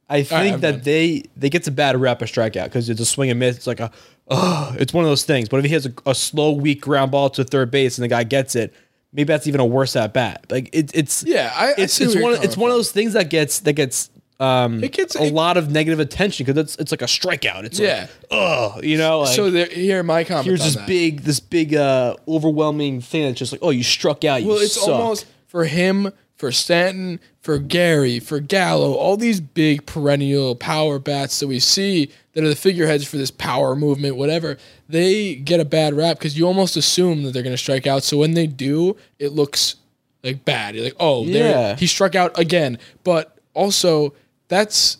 I 0.09 0.23
think 0.23 0.55
I'm 0.55 0.59
that 0.61 0.71
done. 0.71 0.81
they 0.83 1.23
they 1.37 1.49
gets 1.49 1.67
a 1.67 1.71
bad 1.71 1.99
rep 1.99 2.21
a 2.21 2.25
strikeout 2.25 2.65
because 2.65 2.89
it's 2.89 2.99
a 2.99 3.05
swing 3.05 3.29
and 3.29 3.39
miss. 3.39 3.57
It's 3.57 3.67
like 3.67 3.79
a, 3.79 3.91
oh, 4.27 4.75
it's 4.79 4.93
one 4.93 5.03
of 5.03 5.09
those 5.09 5.23
things. 5.23 5.49
But 5.49 5.57
if 5.57 5.65
he 5.65 5.71
has 5.73 5.85
a, 5.85 5.93
a 6.05 6.15
slow, 6.15 6.51
weak 6.51 6.81
ground 6.81 7.11
ball 7.11 7.29
to 7.31 7.43
third 7.43 7.69
base 7.69 7.97
and 7.97 8.03
the 8.03 8.07
guy 8.07 8.23
gets 8.23 8.55
it, 8.55 8.73
maybe 9.13 9.27
that's 9.27 9.45
even 9.45 9.61
a 9.61 9.65
worse 9.65 9.95
at 9.95 10.13
bat. 10.13 10.45
Like 10.49 10.69
it, 10.73 10.91
it's 10.95 11.23
Yeah, 11.23 11.51
I- 11.55 11.67
I 11.69 11.73
it's 11.77 11.93
see 11.93 12.05
it's 12.05 12.15
one 12.15 12.41
it's 12.41 12.57
one 12.57 12.71
of 12.71 12.75
those 12.77 12.91
things 12.91 13.13
that 13.13 13.29
gets 13.29 13.59
that 13.61 13.73
gets 13.73 14.09
um 14.39 14.83
It 14.83 14.93
gets- 14.93 15.15
a 15.15 15.23
it- 15.23 15.33
lot 15.33 15.57
of 15.57 15.69
negative 15.71 15.99
attention 15.99 16.45
because 16.45 16.59
it's 16.61 16.75
it's 16.77 16.91
like 16.91 17.01
a 17.01 17.05
strikeout. 17.05 17.65
It's 17.65 17.79
Yeah. 17.79 18.01
like 18.01 18.09
oh, 18.31 18.79
you 18.81 18.97
know, 18.97 19.21
like 19.21 19.35
so 19.35 19.49
there, 19.51 19.65
here 19.67 20.01
my 20.03 20.23
comments. 20.23 20.45
here's 20.47 20.63
this 20.63 20.75
that. 20.75 20.87
big 20.87 21.21
this 21.23 21.39
big 21.39 21.75
uh 21.75 22.15
overwhelming 22.27 23.01
thing 23.01 23.25
that's 23.25 23.39
just 23.39 23.51
like 23.51 23.61
oh 23.63 23.69
you 23.71 23.83
struck 23.83 24.23
out. 24.23 24.41
You 24.41 24.47
Well, 24.49 24.57
it's 24.59 24.79
suck. 24.79 24.87
almost 24.89 25.25
for 25.47 25.65
him, 25.65 26.13
for 26.35 26.51
Stanton, 26.51 27.19
for 27.41 27.57
Gary, 27.57 28.19
for 28.19 28.39
Gallo, 28.39 28.93
all 28.93 29.17
these 29.17 29.41
big 29.41 29.85
perennial 29.85 30.55
power 30.55 30.99
bats 30.99 31.39
that 31.39 31.47
we 31.47 31.59
see 31.59 32.09
that 32.33 32.43
are 32.43 32.47
the 32.49 32.55
figureheads 32.55 33.05
for 33.05 33.17
this 33.17 33.31
power 33.31 33.75
movement, 33.75 34.15
whatever. 34.15 34.57
They 34.87 35.35
get 35.35 35.59
a 35.59 35.65
bad 35.65 35.95
rap 35.95 36.17
because 36.19 36.37
you 36.37 36.45
almost 36.45 36.77
assume 36.77 37.23
that 37.23 37.31
they're 37.33 37.43
going 37.43 37.53
to 37.53 37.57
strike 37.57 37.87
out. 37.87 38.03
So 38.03 38.17
when 38.17 38.35
they 38.35 38.45
do, 38.47 38.95
it 39.17 39.33
looks 39.33 39.75
like 40.23 40.45
bad. 40.45 40.75
You're 40.75 40.83
like, 40.85 40.95
oh, 40.99 41.25
Yeah. 41.25 41.75
he 41.75 41.87
struck 41.87 42.13
out 42.15 42.37
again. 42.39 42.77
But 43.03 43.35
also, 43.53 44.13
that's 44.49 44.97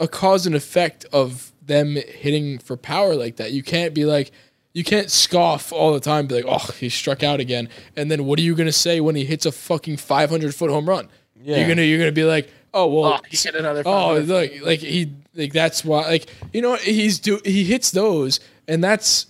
a 0.00 0.08
cause 0.08 0.46
and 0.46 0.54
effect 0.56 1.06
of 1.12 1.52
them 1.64 1.94
hitting 1.96 2.58
for 2.58 2.76
power 2.76 3.14
like 3.14 3.36
that. 3.36 3.52
You 3.52 3.62
can't 3.62 3.94
be 3.94 4.04
like, 4.04 4.30
you 4.72 4.84
can't 4.84 5.10
scoff 5.10 5.72
all 5.72 5.92
the 5.92 6.00
time, 6.00 6.26
be 6.26 6.34
like, 6.36 6.44
oh, 6.48 6.72
he 6.78 6.88
struck 6.88 7.22
out 7.22 7.40
again. 7.40 7.68
And 7.96 8.10
then 8.10 8.24
what 8.24 8.38
are 8.38 8.42
you 8.42 8.54
gonna 8.54 8.72
say 8.72 9.00
when 9.00 9.14
he 9.16 9.24
hits 9.24 9.46
a 9.46 9.52
fucking 9.52 9.96
500 9.98 10.54
foot 10.54 10.70
home 10.70 10.88
run? 10.88 11.08
Yeah. 11.40 11.58
You're 11.58 11.68
gonna 11.68 11.82
you're 11.82 11.98
gonna 11.98 12.12
be 12.12 12.24
like, 12.24 12.50
oh 12.74 12.86
well, 12.86 13.14
Oh, 13.14 13.18
he 13.28 13.36
hit 13.36 13.54
another. 13.54 13.82
oh 13.86 14.16
500. 14.20 14.28
look, 14.28 14.66
like 14.66 14.80
he 14.80 15.12
like 15.34 15.52
that's 15.52 15.84
why 15.84 16.02
like 16.08 16.26
you 16.52 16.60
know 16.62 16.74
he's 16.76 17.18
do 17.20 17.40
he 17.44 17.64
hits 17.64 17.90
those 17.92 18.40
and 18.66 18.82
that's 18.82 19.26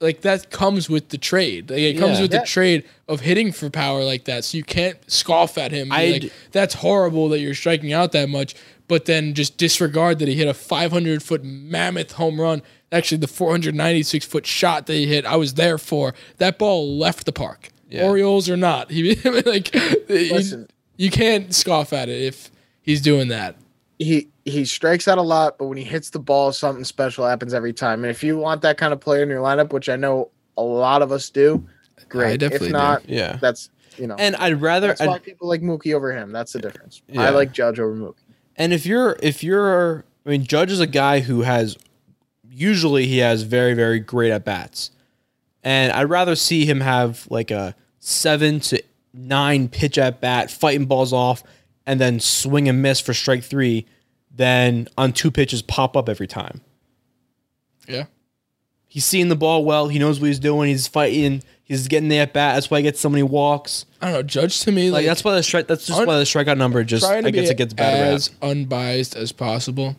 like 0.00 0.20
that 0.22 0.50
comes 0.50 0.88
with 0.90 1.08
the 1.08 1.18
trade. 1.18 1.70
Like, 1.70 1.78
it 1.80 1.98
comes 1.98 2.16
Yeah. 2.18 2.22
with 2.22 2.30
the 2.32 2.40
trade 2.46 2.84
of 3.08 3.20
hitting 3.20 3.52
for 3.52 3.70
power 3.70 4.04
like 4.04 4.24
that. 4.26 4.44
So 4.44 4.58
you 4.58 4.64
can't 4.64 4.98
scoff 5.10 5.56
at 5.58 5.72
him. 5.72 5.88
Like, 5.88 6.30
that's 6.52 6.74
horrible 6.74 7.28
that 7.30 7.40
you're 7.40 7.54
striking 7.54 7.92
out 7.92 8.12
that 8.12 8.28
much, 8.28 8.54
but 8.88 9.06
then 9.06 9.32
just 9.34 9.56
disregard 9.56 10.18
that 10.18 10.28
he 10.28 10.34
hit 10.34 10.48
a 10.48 10.54
500 10.54 11.22
foot 11.22 11.42
mammoth 11.44 12.12
home 12.12 12.40
run. 12.40 12.62
Actually, 12.92 13.18
the 13.18 13.26
496 13.26 14.24
foot 14.26 14.46
shot 14.46 14.86
that 14.86 14.94
he 14.94 15.06
hit, 15.06 15.24
I 15.24 15.36
was 15.36 15.54
there 15.54 15.78
for. 15.78 16.14
That 16.38 16.58
ball 16.58 16.96
left 16.98 17.24
the 17.26 17.32
park. 17.32 17.70
Yeah. 17.88 18.04
Orioles 18.06 18.48
or 18.50 18.56
not, 18.56 18.90
he 18.90 19.14
like 19.46 19.74
Listen. 20.08 20.66
you 20.96 21.10
can't 21.10 21.54
scoff 21.54 21.92
at 21.92 22.08
it 22.08 22.20
if 22.20 22.50
he's 22.82 23.00
doing 23.00 23.28
that. 23.28 23.56
He 23.98 24.28
he 24.44 24.64
strikes 24.64 25.08
out 25.08 25.18
a 25.18 25.22
lot, 25.22 25.58
but 25.58 25.66
when 25.66 25.78
he 25.78 25.84
hits 25.84 26.10
the 26.10 26.18
ball, 26.18 26.52
something 26.52 26.84
special 26.84 27.26
happens 27.26 27.54
every 27.54 27.72
time. 27.72 28.04
And 28.04 28.10
if 28.10 28.22
you 28.22 28.36
want 28.36 28.62
that 28.62 28.78
kind 28.78 28.92
of 28.92 29.00
player 29.00 29.22
in 29.22 29.28
your 29.28 29.40
lineup, 29.42 29.72
which 29.72 29.88
I 29.88 29.96
know 29.96 30.30
a 30.56 30.62
lot 30.62 31.02
of 31.02 31.12
us 31.12 31.30
do, 31.30 31.66
great. 32.08 32.32
I 32.32 32.36
definitely 32.36 32.66
if 32.68 32.72
do. 32.72 32.78
not, 32.78 33.08
Yeah. 33.08 33.36
that's 33.40 33.70
you 33.96 34.06
know, 34.06 34.14
and 34.18 34.36
I'd 34.36 34.60
rather 34.60 34.88
that's 34.88 35.00
I'd- 35.00 35.08
why 35.08 35.18
people 35.18 35.48
like 35.48 35.62
Mookie 35.62 35.94
over 35.94 36.12
him. 36.12 36.30
That's 36.32 36.52
the 36.52 36.60
difference. 36.60 37.02
Yeah. 37.08 37.22
I 37.22 37.30
like 37.30 37.52
Judge 37.52 37.80
over 37.80 37.94
Mookie. 37.94 38.14
And 38.56 38.72
if 38.72 38.84
you're 38.86 39.16
if 39.22 39.42
you're 39.42 40.04
I 40.24 40.28
mean 40.30 40.44
Judge 40.44 40.70
is 40.70 40.80
a 40.80 40.86
guy 40.86 41.20
who 41.20 41.42
has 41.42 41.76
usually 42.50 43.06
he 43.06 43.18
has 43.18 43.42
very 43.42 43.74
very 43.74 43.98
great 44.00 44.30
at 44.32 44.44
bats. 44.44 44.90
And 45.62 45.92
I'd 45.92 46.04
rather 46.04 46.36
see 46.36 46.64
him 46.64 46.80
have 46.80 47.26
like 47.30 47.50
a 47.50 47.74
7 47.98 48.60
to 48.60 48.82
9 49.12 49.68
pitch 49.68 49.98
at 49.98 50.20
bat 50.20 50.50
fighting 50.50 50.86
balls 50.86 51.12
off 51.12 51.42
and 51.86 52.00
then 52.00 52.20
swing 52.20 52.68
and 52.68 52.82
miss 52.82 53.00
for 53.00 53.14
strike 53.14 53.44
3 53.44 53.86
than 54.34 54.88
on 54.98 55.12
two 55.12 55.30
pitches 55.30 55.62
pop 55.62 55.96
up 55.96 56.08
every 56.08 56.26
time. 56.26 56.60
Yeah. 57.88 58.06
He's 58.88 59.04
seeing 59.04 59.28
the 59.28 59.36
ball 59.36 59.64
well, 59.64 59.88
he 59.88 59.98
knows 59.98 60.20
what 60.20 60.26
he's 60.28 60.38
doing, 60.38 60.68
he's 60.70 60.86
fighting, 60.86 61.42
he's 61.64 61.86
getting 61.88 62.08
the 62.08 62.18
at 62.18 62.32
bat, 62.32 62.54
that's 62.56 62.70
why 62.70 62.78
he 62.78 62.82
gets 62.82 63.00
so 63.00 63.08
many 63.08 63.22
walks. 63.22 63.84
I 64.00 64.06
don't 64.06 64.14
know. 64.14 64.22
Judge 64.22 64.60
to 64.62 64.72
me, 64.72 64.90
Like, 64.90 65.00
like, 65.00 65.06
that's 65.06 65.24
why 65.24 65.34
the 65.34 65.42
strike 65.42 65.66
that's 65.66 65.86
just 65.86 66.00
Un- 66.00 66.06
why 66.06 66.18
the 66.18 66.24
strikeout 66.24 66.56
number 66.56 66.82
just 66.84 67.04
I 67.04 67.30
guess 67.30 67.50
it 67.50 67.56
gets 67.56 67.74
bad 67.74 68.00
rap. 68.02 68.14
as 68.14 68.30
unbiased 68.42 69.14
as 69.16 69.32
possible. 69.32 69.96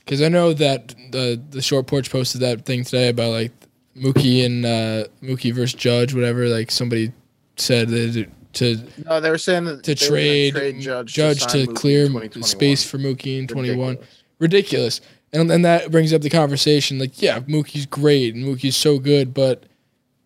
Because 0.00 0.22
I 0.22 0.28
know 0.28 0.52
that 0.54 0.94
the 1.10 1.40
the 1.50 1.60
short 1.60 1.86
porch 1.86 2.10
posted 2.10 2.40
that 2.40 2.64
thing 2.64 2.84
today 2.84 3.08
about 3.08 3.30
like 3.32 3.52
Mookie 3.96 4.44
and 4.46 4.64
uh, 4.64 5.04
Mookie 5.22 5.52
versus 5.52 5.74
Judge, 5.74 6.14
whatever. 6.14 6.48
Like 6.48 6.70
somebody 6.70 7.12
said 7.56 7.88
that 7.88 8.26
to 8.58 8.76
No, 9.06 9.20
they 9.20 9.30
were 9.30 9.38
saying 9.38 9.64
that 9.64 9.82
to 9.84 9.94
they 9.94 10.06
trade, 10.06 10.80
Judge, 10.80 11.12
Judge, 11.12 11.40
sign 11.40 11.66
to, 11.66 11.72
clear 11.72 12.08
space 12.42 12.88
for 12.88 12.98
Mookie 12.98 13.38
in 13.38 13.46
twenty 13.46 13.74
one. 13.74 13.98
Ridiculous. 14.38 15.00
And 15.32 15.50
and 15.50 15.64
that 15.64 15.90
brings 15.90 16.12
up 16.12 16.22
the 16.22 16.30
conversation. 16.30 16.98
Like, 16.98 17.20
yeah, 17.20 17.40
Mookie's 17.40 17.86
great 17.86 18.34
and 18.34 18.44
Mookie's 18.44 18.76
so 18.76 18.98
good, 18.98 19.34
but 19.34 19.64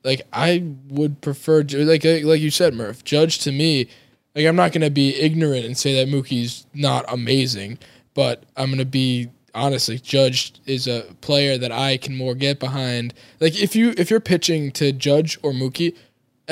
like 0.04 0.22
I 0.32 0.64
would 0.88 1.20
prefer 1.20 1.62
like 1.62 2.04
like 2.04 2.40
you 2.40 2.50
said, 2.50 2.74
Murph. 2.74 3.04
Judge 3.04 3.38
to 3.40 3.52
me, 3.52 3.88
like 4.34 4.46
I'm 4.46 4.56
not 4.56 4.72
gonna 4.72 4.90
be 4.90 5.14
ignorant 5.16 5.64
and 5.64 5.76
say 5.76 5.94
that 6.02 6.12
Mookie's 6.12 6.66
not 6.74 7.04
amazing, 7.08 7.78
but 8.14 8.44
I'm 8.56 8.70
gonna 8.70 8.84
be 8.84 9.28
honestly 9.54 9.98
Judge 9.98 10.54
is 10.64 10.86
a 10.86 11.02
player 11.20 11.58
that 11.58 11.72
I 11.72 11.98
can 11.98 12.16
more 12.16 12.34
get 12.34 12.58
behind. 12.58 13.12
Like 13.40 13.60
if 13.60 13.76
you 13.76 13.94
if 13.96 14.10
you're 14.10 14.20
pitching 14.20 14.70
to 14.72 14.92
Judge 14.92 15.38
or 15.42 15.52
Mookie, 15.52 15.96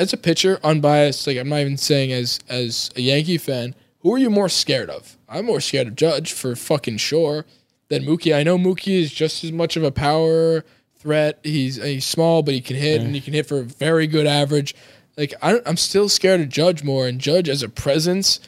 as 0.01 0.13
a 0.13 0.17
pitcher, 0.17 0.59
unbiased, 0.63 1.27
like 1.27 1.37
I'm 1.37 1.49
not 1.49 1.59
even 1.61 1.77
saying 1.77 2.11
as 2.11 2.39
as 2.49 2.89
a 2.95 3.01
Yankee 3.01 3.37
fan, 3.37 3.75
who 3.99 4.13
are 4.13 4.17
you 4.17 4.29
more 4.29 4.49
scared 4.49 4.89
of? 4.89 5.17
I'm 5.29 5.45
more 5.45 5.61
scared 5.61 5.87
of 5.87 5.95
Judge 5.95 6.33
for 6.33 6.55
fucking 6.55 6.97
sure 6.97 7.45
than 7.89 8.03
Mookie. 8.03 8.35
I 8.35 8.43
know 8.43 8.57
Mookie 8.57 8.99
is 8.99 9.11
just 9.13 9.43
as 9.43 9.51
much 9.51 9.77
of 9.77 9.83
a 9.83 9.91
power 9.91 10.63
threat. 10.97 11.39
He's 11.43 11.75
he's 11.75 12.05
small, 12.05 12.41
but 12.43 12.53
he 12.53 12.61
can 12.61 12.75
hit 12.77 13.01
and 13.01 13.13
he 13.15 13.21
can 13.21 13.33
hit 13.33 13.47
for 13.47 13.59
a 13.59 13.63
very 13.63 14.07
good 14.07 14.27
average. 14.27 14.75
Like 15.17 15.33
I, 15.41 15.59
I'm 15.65 15.77
still 15.77 16.09
scared 16.09 16.41
of 16.41 16.49
Judge 16.49 16.83
more, 16.83 17.07
and 17.07 17.19
Judge 17.19 17.47
as 17.49 17.61
a 17.63 17.69
presence, 17.69 18.39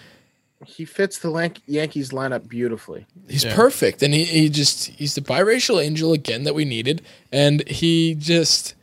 He 0.65 0.85
fits 0.85 1.19
the 1.19 1.29
Lan- 1.29 1.55
Yankees 1.67 2.09
lineup 2.11 2.47
beautifully. 2.47 3.05
he's 3.29 3.43
perfect, 3.45 4.01
and 4.01 4.13
he, 4.13 4.23
he 4.23 4.49
just 4.49 4.87
he's 4.87 5.13
the 5.13 5.21
biracial 5.21 5.83
angel 5.83 6.13
again 6.13 6.43
that 6.45 6.55
we 6.55 6.63
needed, 6.65 7.01
and 7.31 7.67
he 7.67 8.15
just 8.15 8.75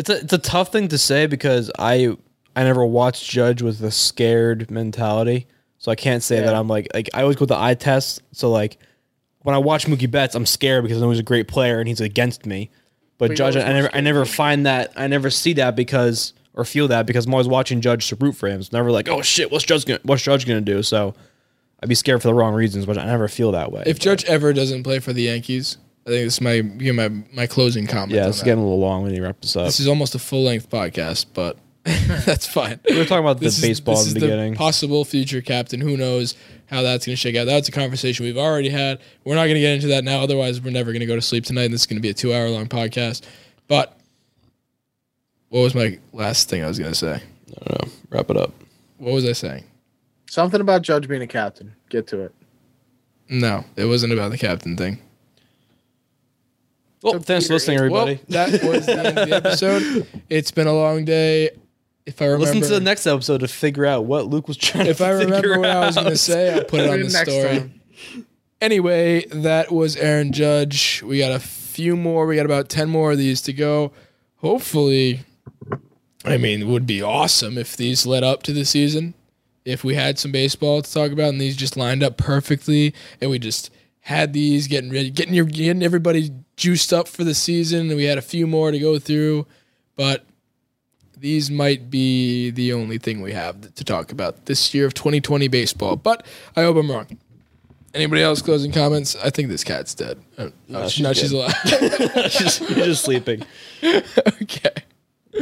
It's 0.00 0.08
a 0.08 0.16
it's 0.18 0.32
a 0.32 0.38
tough 0.38 0.72
thing 0.72 0.88
to 0.88 0.96
say 0.98 1.26
because 1.26 1.70
I 1.78 2.16
I 2.56 2.64
never 2.64 2.86
watched 2.86 3.28
Judge 3.28 3.60
with 3.60 3.82
a 3.82 3.90
scared 3.90 4.70
mentality, 4.70 5.46
so 5.76 5.92
I 5.92 5.94
can't 5.94 6.22
say 6.22 6.40
that 6.40 6.54
I'm 6.54 6.68
like 6.68 6.88
like 6.94 7.10
I 7.12 7.20
always 7.20 7.36
go 7.36 7.40
with 7.40 7.50
the 7.50 7.58
eye 7.58 7.74
test. 7.74 8.22
So 8.32 8.50
like 8.50 8.78
when 9.42 9.54
I 9.54 9.58
watch 9.58 9.86
Mookie 9.86 10.10
Betts, 10.10 10.34
I'm 10.34 10.46
scared 10.46 10.84
because 10.84 10.96
I 10.96 11.00
know 11.02 11.10
he's 11.10 11.18
a 11.18 11.22
great 11.22 11.48
player 11.48 11.80
and 11.80 11.86
he's 11.86 12.00
against 12.00 12.46
me. 12.46 12.70
But 13.18 13.30
you 13.30 13.36
Judge, 13.36 13.56
I 13.56 13.72
never 13.74 13.90
I 13.92 14.00
never 14.00 14.24
find 14.24 14.64
that 14.64 14.94
I 14.96 15.06
never 15.06 15.28
see 15.28 15.52
that 15.54 15.76
because 15.76 16.32
or 16.54 16.64
feel 16.64 16.88
that 16.88 17.04
because 17.04 17.26
I'm 17.26 17.34
always 17.34 17.46
watching 17.46 17.82
Judge 17.82 18.08
to 18.08 18.16
root 18.16 18.36
for 18.36 18.48
him. 18.48 18.58
It's 18.58 18.72
never 18.72 18.90
like 18.90 19.06
oh 19.06 19.20
shit, 19.20 19.52
what's 19.52 19.66
Judge 19.66 19.84
gonna 19.84 20.00
what's 20.04 20.22
Judge 20.22 20.46
gonna 20.46 20.62
do? 20.62 20.82
So 20.82 21.14
I'd 21.82 21.90
be 21.90 21.94
scared 21.94 22.22
for 22.22 22.28
the 22.28 22.34
wrong 22.34 22.54
reasons, 22.54 22.86
but 22.86 22.96
I 22.96 23.04
never 23.04 23.28
feel 23.28 23.52
that 23.52 23.70
way. 23.70 23.82
if 23.84 23.98
But, 23.98 24.02
Judge 24.02 24.24
ever 24.24 24.54
doesn't 24.54 24.82
play 24.82 24.98
for 24.98 25.12
the 25.12 25.24
Yankees, 25.24 25.76
I 26.06 26.10
think 26.10 26.24
this 26.26 26.34
is 26.34 26.40
my 26.40 26.62
be 26.62 26.90
my 26.92 27.08
my 27.32 27.46
closing 27.46 27.86
comment. 27.86 28.12
yeah, 28.12 28.24
on 28.24 28.28
it's 28.30 28.38
that. 28.40 28.44
getting 28.46 28.60
a 28.60 28.62
little 28.64 28.80
long 28.80 29.02
when 29.02 29.14
you 29.14 29.22
wrap 29.22 29.40
this 29.40 29.54
up. 29.56 29.66
This 29.66 29.80
is 29.80 29.86
almost 29.88 30.14
a 30.14 30.18
full 30.18 30.42
length 30.44 30.70
podcast, 30.70 31.26
but 31.34 31.58
that's 31.84 32.46
fine. 32.46 32.80
we 32.88 32.96
were 32.98 33.04
talking 33.04 33.24
about 33.24 33.40
the 33.40 33.46
is- 33.46 33.60
baseball 33.60 33.96
this 33.96 34.08
in 34.08 34.14
the 34.14 34.26
is 34.26 34.30
beginning. 34.30 34.54
possible 34.54 35.04
future 35.04 35.40
captain. 35.42 35.80
Who 35.80 35.96
knows 35.96 36.34
how 36.66 36.82
that's 36.82 37.04
going 37.06 37.14
to 37.14 37.20
shake 37.20 37.36
out? 37.36 37.44
That's 37.46 37.68
a 37.68 37.72
conversation 37.72 38.24
we've 38.24 38.38
already 38.38 38.68
had. 38.70 39.00
We're 39.24 39.34
not 39.34 39.44
going 39.44 39.54
to 39.54 39.60
get 39.60 39.74
into 39.74 39.88
that 39.88 40.04
now. 40.04 40.20
Otherwise, 40.20 40.60
we're 40.60 40.70
never 40.70 40.92
going 40.92 41.00
to 41.00 41.06
go 41.06 41.16
to 41.16 41.22
sleep 41.22 41.44
tonight. 41.44 41.64
And 41.64 41.74
this 41.74 41.82
is 41.82 41.86
going 41.86 41.96
to 41.96 42.02
be 42.02 42.10
a 42.10 42.14
two 42.14 42.32
hour 42.34 42.48
long 42.48 42.66
podcast. 42.66 43.22
But 43.68 43.96
what 45.48 45.60
was 45.60 45.74
my 45.74 45.98
last 46.12 46.48
thing 46.48 46.62
I 46.64 46.68
was 46.68 46.78
going 46.78 46.92
to 46.92 46.98
say? 46.98 47.14
I 47.14 47.64
don't 47.68 47.82
know. 47.86 47.92
Wrap 48.10 48.30
it 48.30 48.36
up. 48.36 48.52
What 48.98 49.12
was 49.14 49.24
I 49.26 49.32
saying? 49.32 49.64
Something 50.28 50.60
about 50.60 50.82
Judge 50.82 51.08
being 51.08 51.22
a 51.22 51.26
captain. 51.26 51.74
Get 51.88 52.06
to 52.08 52.20
it. 52.20 52.34
No, 53.28 53.64
it 53.76 53.86
wasn't 53.86 54.12
about 54.12 54.30
the 54.30 54.38
captain 54.38 54.76
thing. 54.76 54.98
Oh, 57.02 57.12
well, 57.12 57.12
So 57.14 57.18
thanks 57.20 57.46
for 57.46 57.54
listening, 57.54 57.78
everybody. 57.78 58.20
Well, 58.28 58.46
that 58.48 58.62
was 58.62 58.86
the 58.86 58.98
end 58.98 59.18
of 59.18 59.28
the 59.28 59.36
episode. 59.36 60.06
It's 60.30 60.50
been 60.50 60.66
a 60.66 60.72
long 60.74 61.04
day. 61.04 61.50
If 62.06 62.22
I 62.22 62.26
remember, 62.26 62.46
Listen 62.46 62.60
to 62.62 62.68
the 62.68 62.80
next 62.80 63.06
episode 63.06 63.38
to 63.38 63.48
figure 63.48 63.84
out 63.86 64.04
what 64.04 64.26
Luke 64.26 64.48
was 64.48 64.56
trying 64.56 64.86
if 64.86 65.00
I 65.00 65.10
remember 65.10 65.36
figure 65.36 65.58
what 65.58 65.70
I 65.70 65.86
was 65.86 65.94
going 65.96 66.08
to 66.08 66.16
say, 66.16 66.54
I'll 66.54 66.64
put 66.64 66.80
it 66.80 66.90
on 66.90 66.98
the 67.00 67.08
next 67.08 67.30
story. 67.30 67.58
time. 67.58 67.80
Anyway, 68.60 69.24
that 69.26 69.72
was 69.72 69.96
Aaron 69.96 70.32
Judge. 70.32 71.02
We 71.02 71.18
got 71.18 71.32
a 71.32 71.38
few 71.40 71.96
more. 71.96 72.26
We 72.26 72.36
got 72.36 72.46
about 72.46 72.68
10 72.68 72.88
more 72.90 73.12
of 73.12 73.18
these 73.18 73.40
to 73.42 73.52
go. 73.52 73.92
Hopefully, 74.36 75.20
I 76.24 76.36
mean, 76.36 76.62
it 76.62 76.66
would 76.66 76.86
be 76.86 77.00
awesome 77.02 77.56
if 77.58 77.76
these 77.76 78.06
led 78.06 78.22
up 78.22 78.42
to 78.44 78.52
the 78.52 78.64
season. 78.64 79.14
if 79.64 79.84
we 79.84 79.94
had 79.94 80.18
some 80.18 80.32
baseball 80.32 80.82
to 80.82 80.92
talk 80.92 81.12
about 81.12 81.28
and 81.28 81.40
these 81.40 81.56
just 81.56 81.76
lined 81.76 82.02
up 82.02 82.16
perfectly 82.16 82.94
and 83.20 83.30
we 83.30 83.38
just 83.38 83.70
had 84.10 84.32
these 84.32 84.66
getting 84.66 84.90
ready, 84.90 85.08
getting 85.08 85.34
your 85.34 85.44
getting 85.44 85.84
everybody 85.84 86.30
juiced 86.56 86.92
up 86.92 87.06
for 87.06 87.22
the 87.22 87.32
season 87.32 87.88
we 87.94 88.04
had 88.04 88.18
a 88.18 88.22
few 88.22 88.44
more 88.44 88.72
to 88.72 88.78
go 88.78 88.98
through, 88.98 89.46
but 89.94 90.24
these 91.16 91.48
might 91.48 91.90
be 91.90 92.50
the 92.50 92.72
only 92.72 92.98
thing 92.98 93.20
we 93.22 93.32
have 93.32 93.72
to 93.74 93.84
talk 93.84 94.10
about 94.10 94.46
this 94.46 94.74
year 94.74 94.84
of 94.84 94.94
2020 94.94 95.46
baseball. 95.46 95.94
But 95.94 96.26
I 96.56 96.62
hope 96.62 96.76
I'm 96.76 96.90
wrong. 96.90 97.06
Anybody 97.94 98.22
else 98.22 98.42
closing 98.42 98.72
comments? 98.72 99.14
I 99.14 99.30
think 99.30 99.48
this 99.48 99.62
cat's 99.62 99.94
dead. 99.94 100.20
Uh, 100.36 100.48
no, 100.66 100.88
she's 100.88 101.04
no, 101.04 101.12
she's 101.12 101.30
alive. 101.32 101.54
She's 102.30 102.58
just, 102.58 103.04
sleeping. 103.04 103.44
okay. 104.42 104.74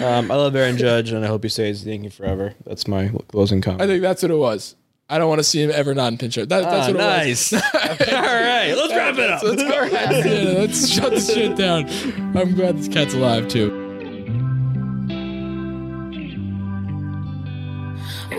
Um, 0.03 0.31
I 0.31 0.35
love 0.35 0.55
Aaron 0.55 0.77
Judge, 0.77 1.11
and 1.11 1.25
I 1.25 1.29
hope 1.29 1.43
he 1.43 1.49
stays 1.49 1.87
Yankee 1.87 2.11
forever. 2.11 2.55
That's 2.66 2.87
my 2.87 3.11
closing 3.29 3.62
comment. 3.62 3.83
I 3.83 3.87
think 3.87 4.03
that's 4.03 4.23
what 4.23 4.31
it 4.31 4.37
was. 4.37 4.77
I 5.11 5.17
don't 5.17 5.29
want 5.29 5.39
to 5.39 5.45
see 5.45 5.63
him 5.63 5.71
ever 5.73 5.95
not 5.95 6.13
in 6.13 6.19
pinstripes. 6.19 6.49
That, 6.49 6.65
that's 6.65 6.89
Ah, 6.89 6.93
what 6.93 6.97
it 6.97 6.99
nice. 6.99 7.53
All 7.55 7.61
right, 7.61 8.75
let's 8.77 8.93
wrap 8.93 9.17
it 9.19 9.31
up. 9.31 9.43
was. 9.43 9.57
Let's 9.57 9.63
go. 9.63 9.85
Yeah, 9.85 10.59
let's 10.59 10.89
shut 10.89 11.11
this 11.13 11.33
shit 11.33 11.57
down. 11.57 11.89
I'm 12.37 12.55
glad 12.55 12.77
this 12.77 12.89
cat's 12.89 13.15
alive 13.15 13.49
too. 13.49 13.71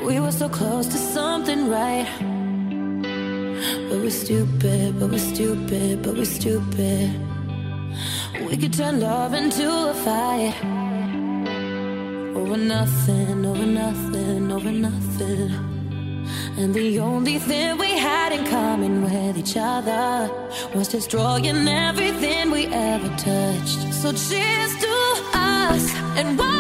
We 0.06 0.20
were 0.20 0.32
so 0.32 0.48
close 0.50 0.86
to 0.88 0.98
something 0.98 1.70
right. 1.70 2.08
But 3.90 3.98
we're 4.00 4.10
stupid, 4.12 5.00
but 5.00 5.10
we're 5.10 5.18
stupid, 5.18 6.04
but 6.04 6.14
we're 6.16 6.26
stupid. 6.26 7.12
We 8.48 8.58
could 8.58 8.74
turn 8.74 9.00
love 9.00 9.34
into 9.34 9.68
a 9.68 9.94
fight. 10.06 10.54
Over 12.36 12.58
nothing, 12.58 13.46
over 13.46 13.66
nothing, 13.66 14.52
over 14.52 14.72
nothing. 14.72 15.79
And 16.60 16.74
the 16.74 17.00
only 17.00 17.40
thing 17.40 17.78
we 17.78 17.98
had 17.98 18.34
in 18.34 18.46
common 18.46 19.02
with 19.02 19.38
each 19.38 19.56
other 19.56 20.30
was 20.76 20.90
destroying 20.90 21.66
everything 21.66 22.52
we 22.52 22.66
ever 22.66 23.08
touched. 23.16 23.94
So 23.94 24.12
cheers 24.12 24.76
to 24.84 24.96
us 25.34 25.94
and 26.18 26.38
why 26.38 26.59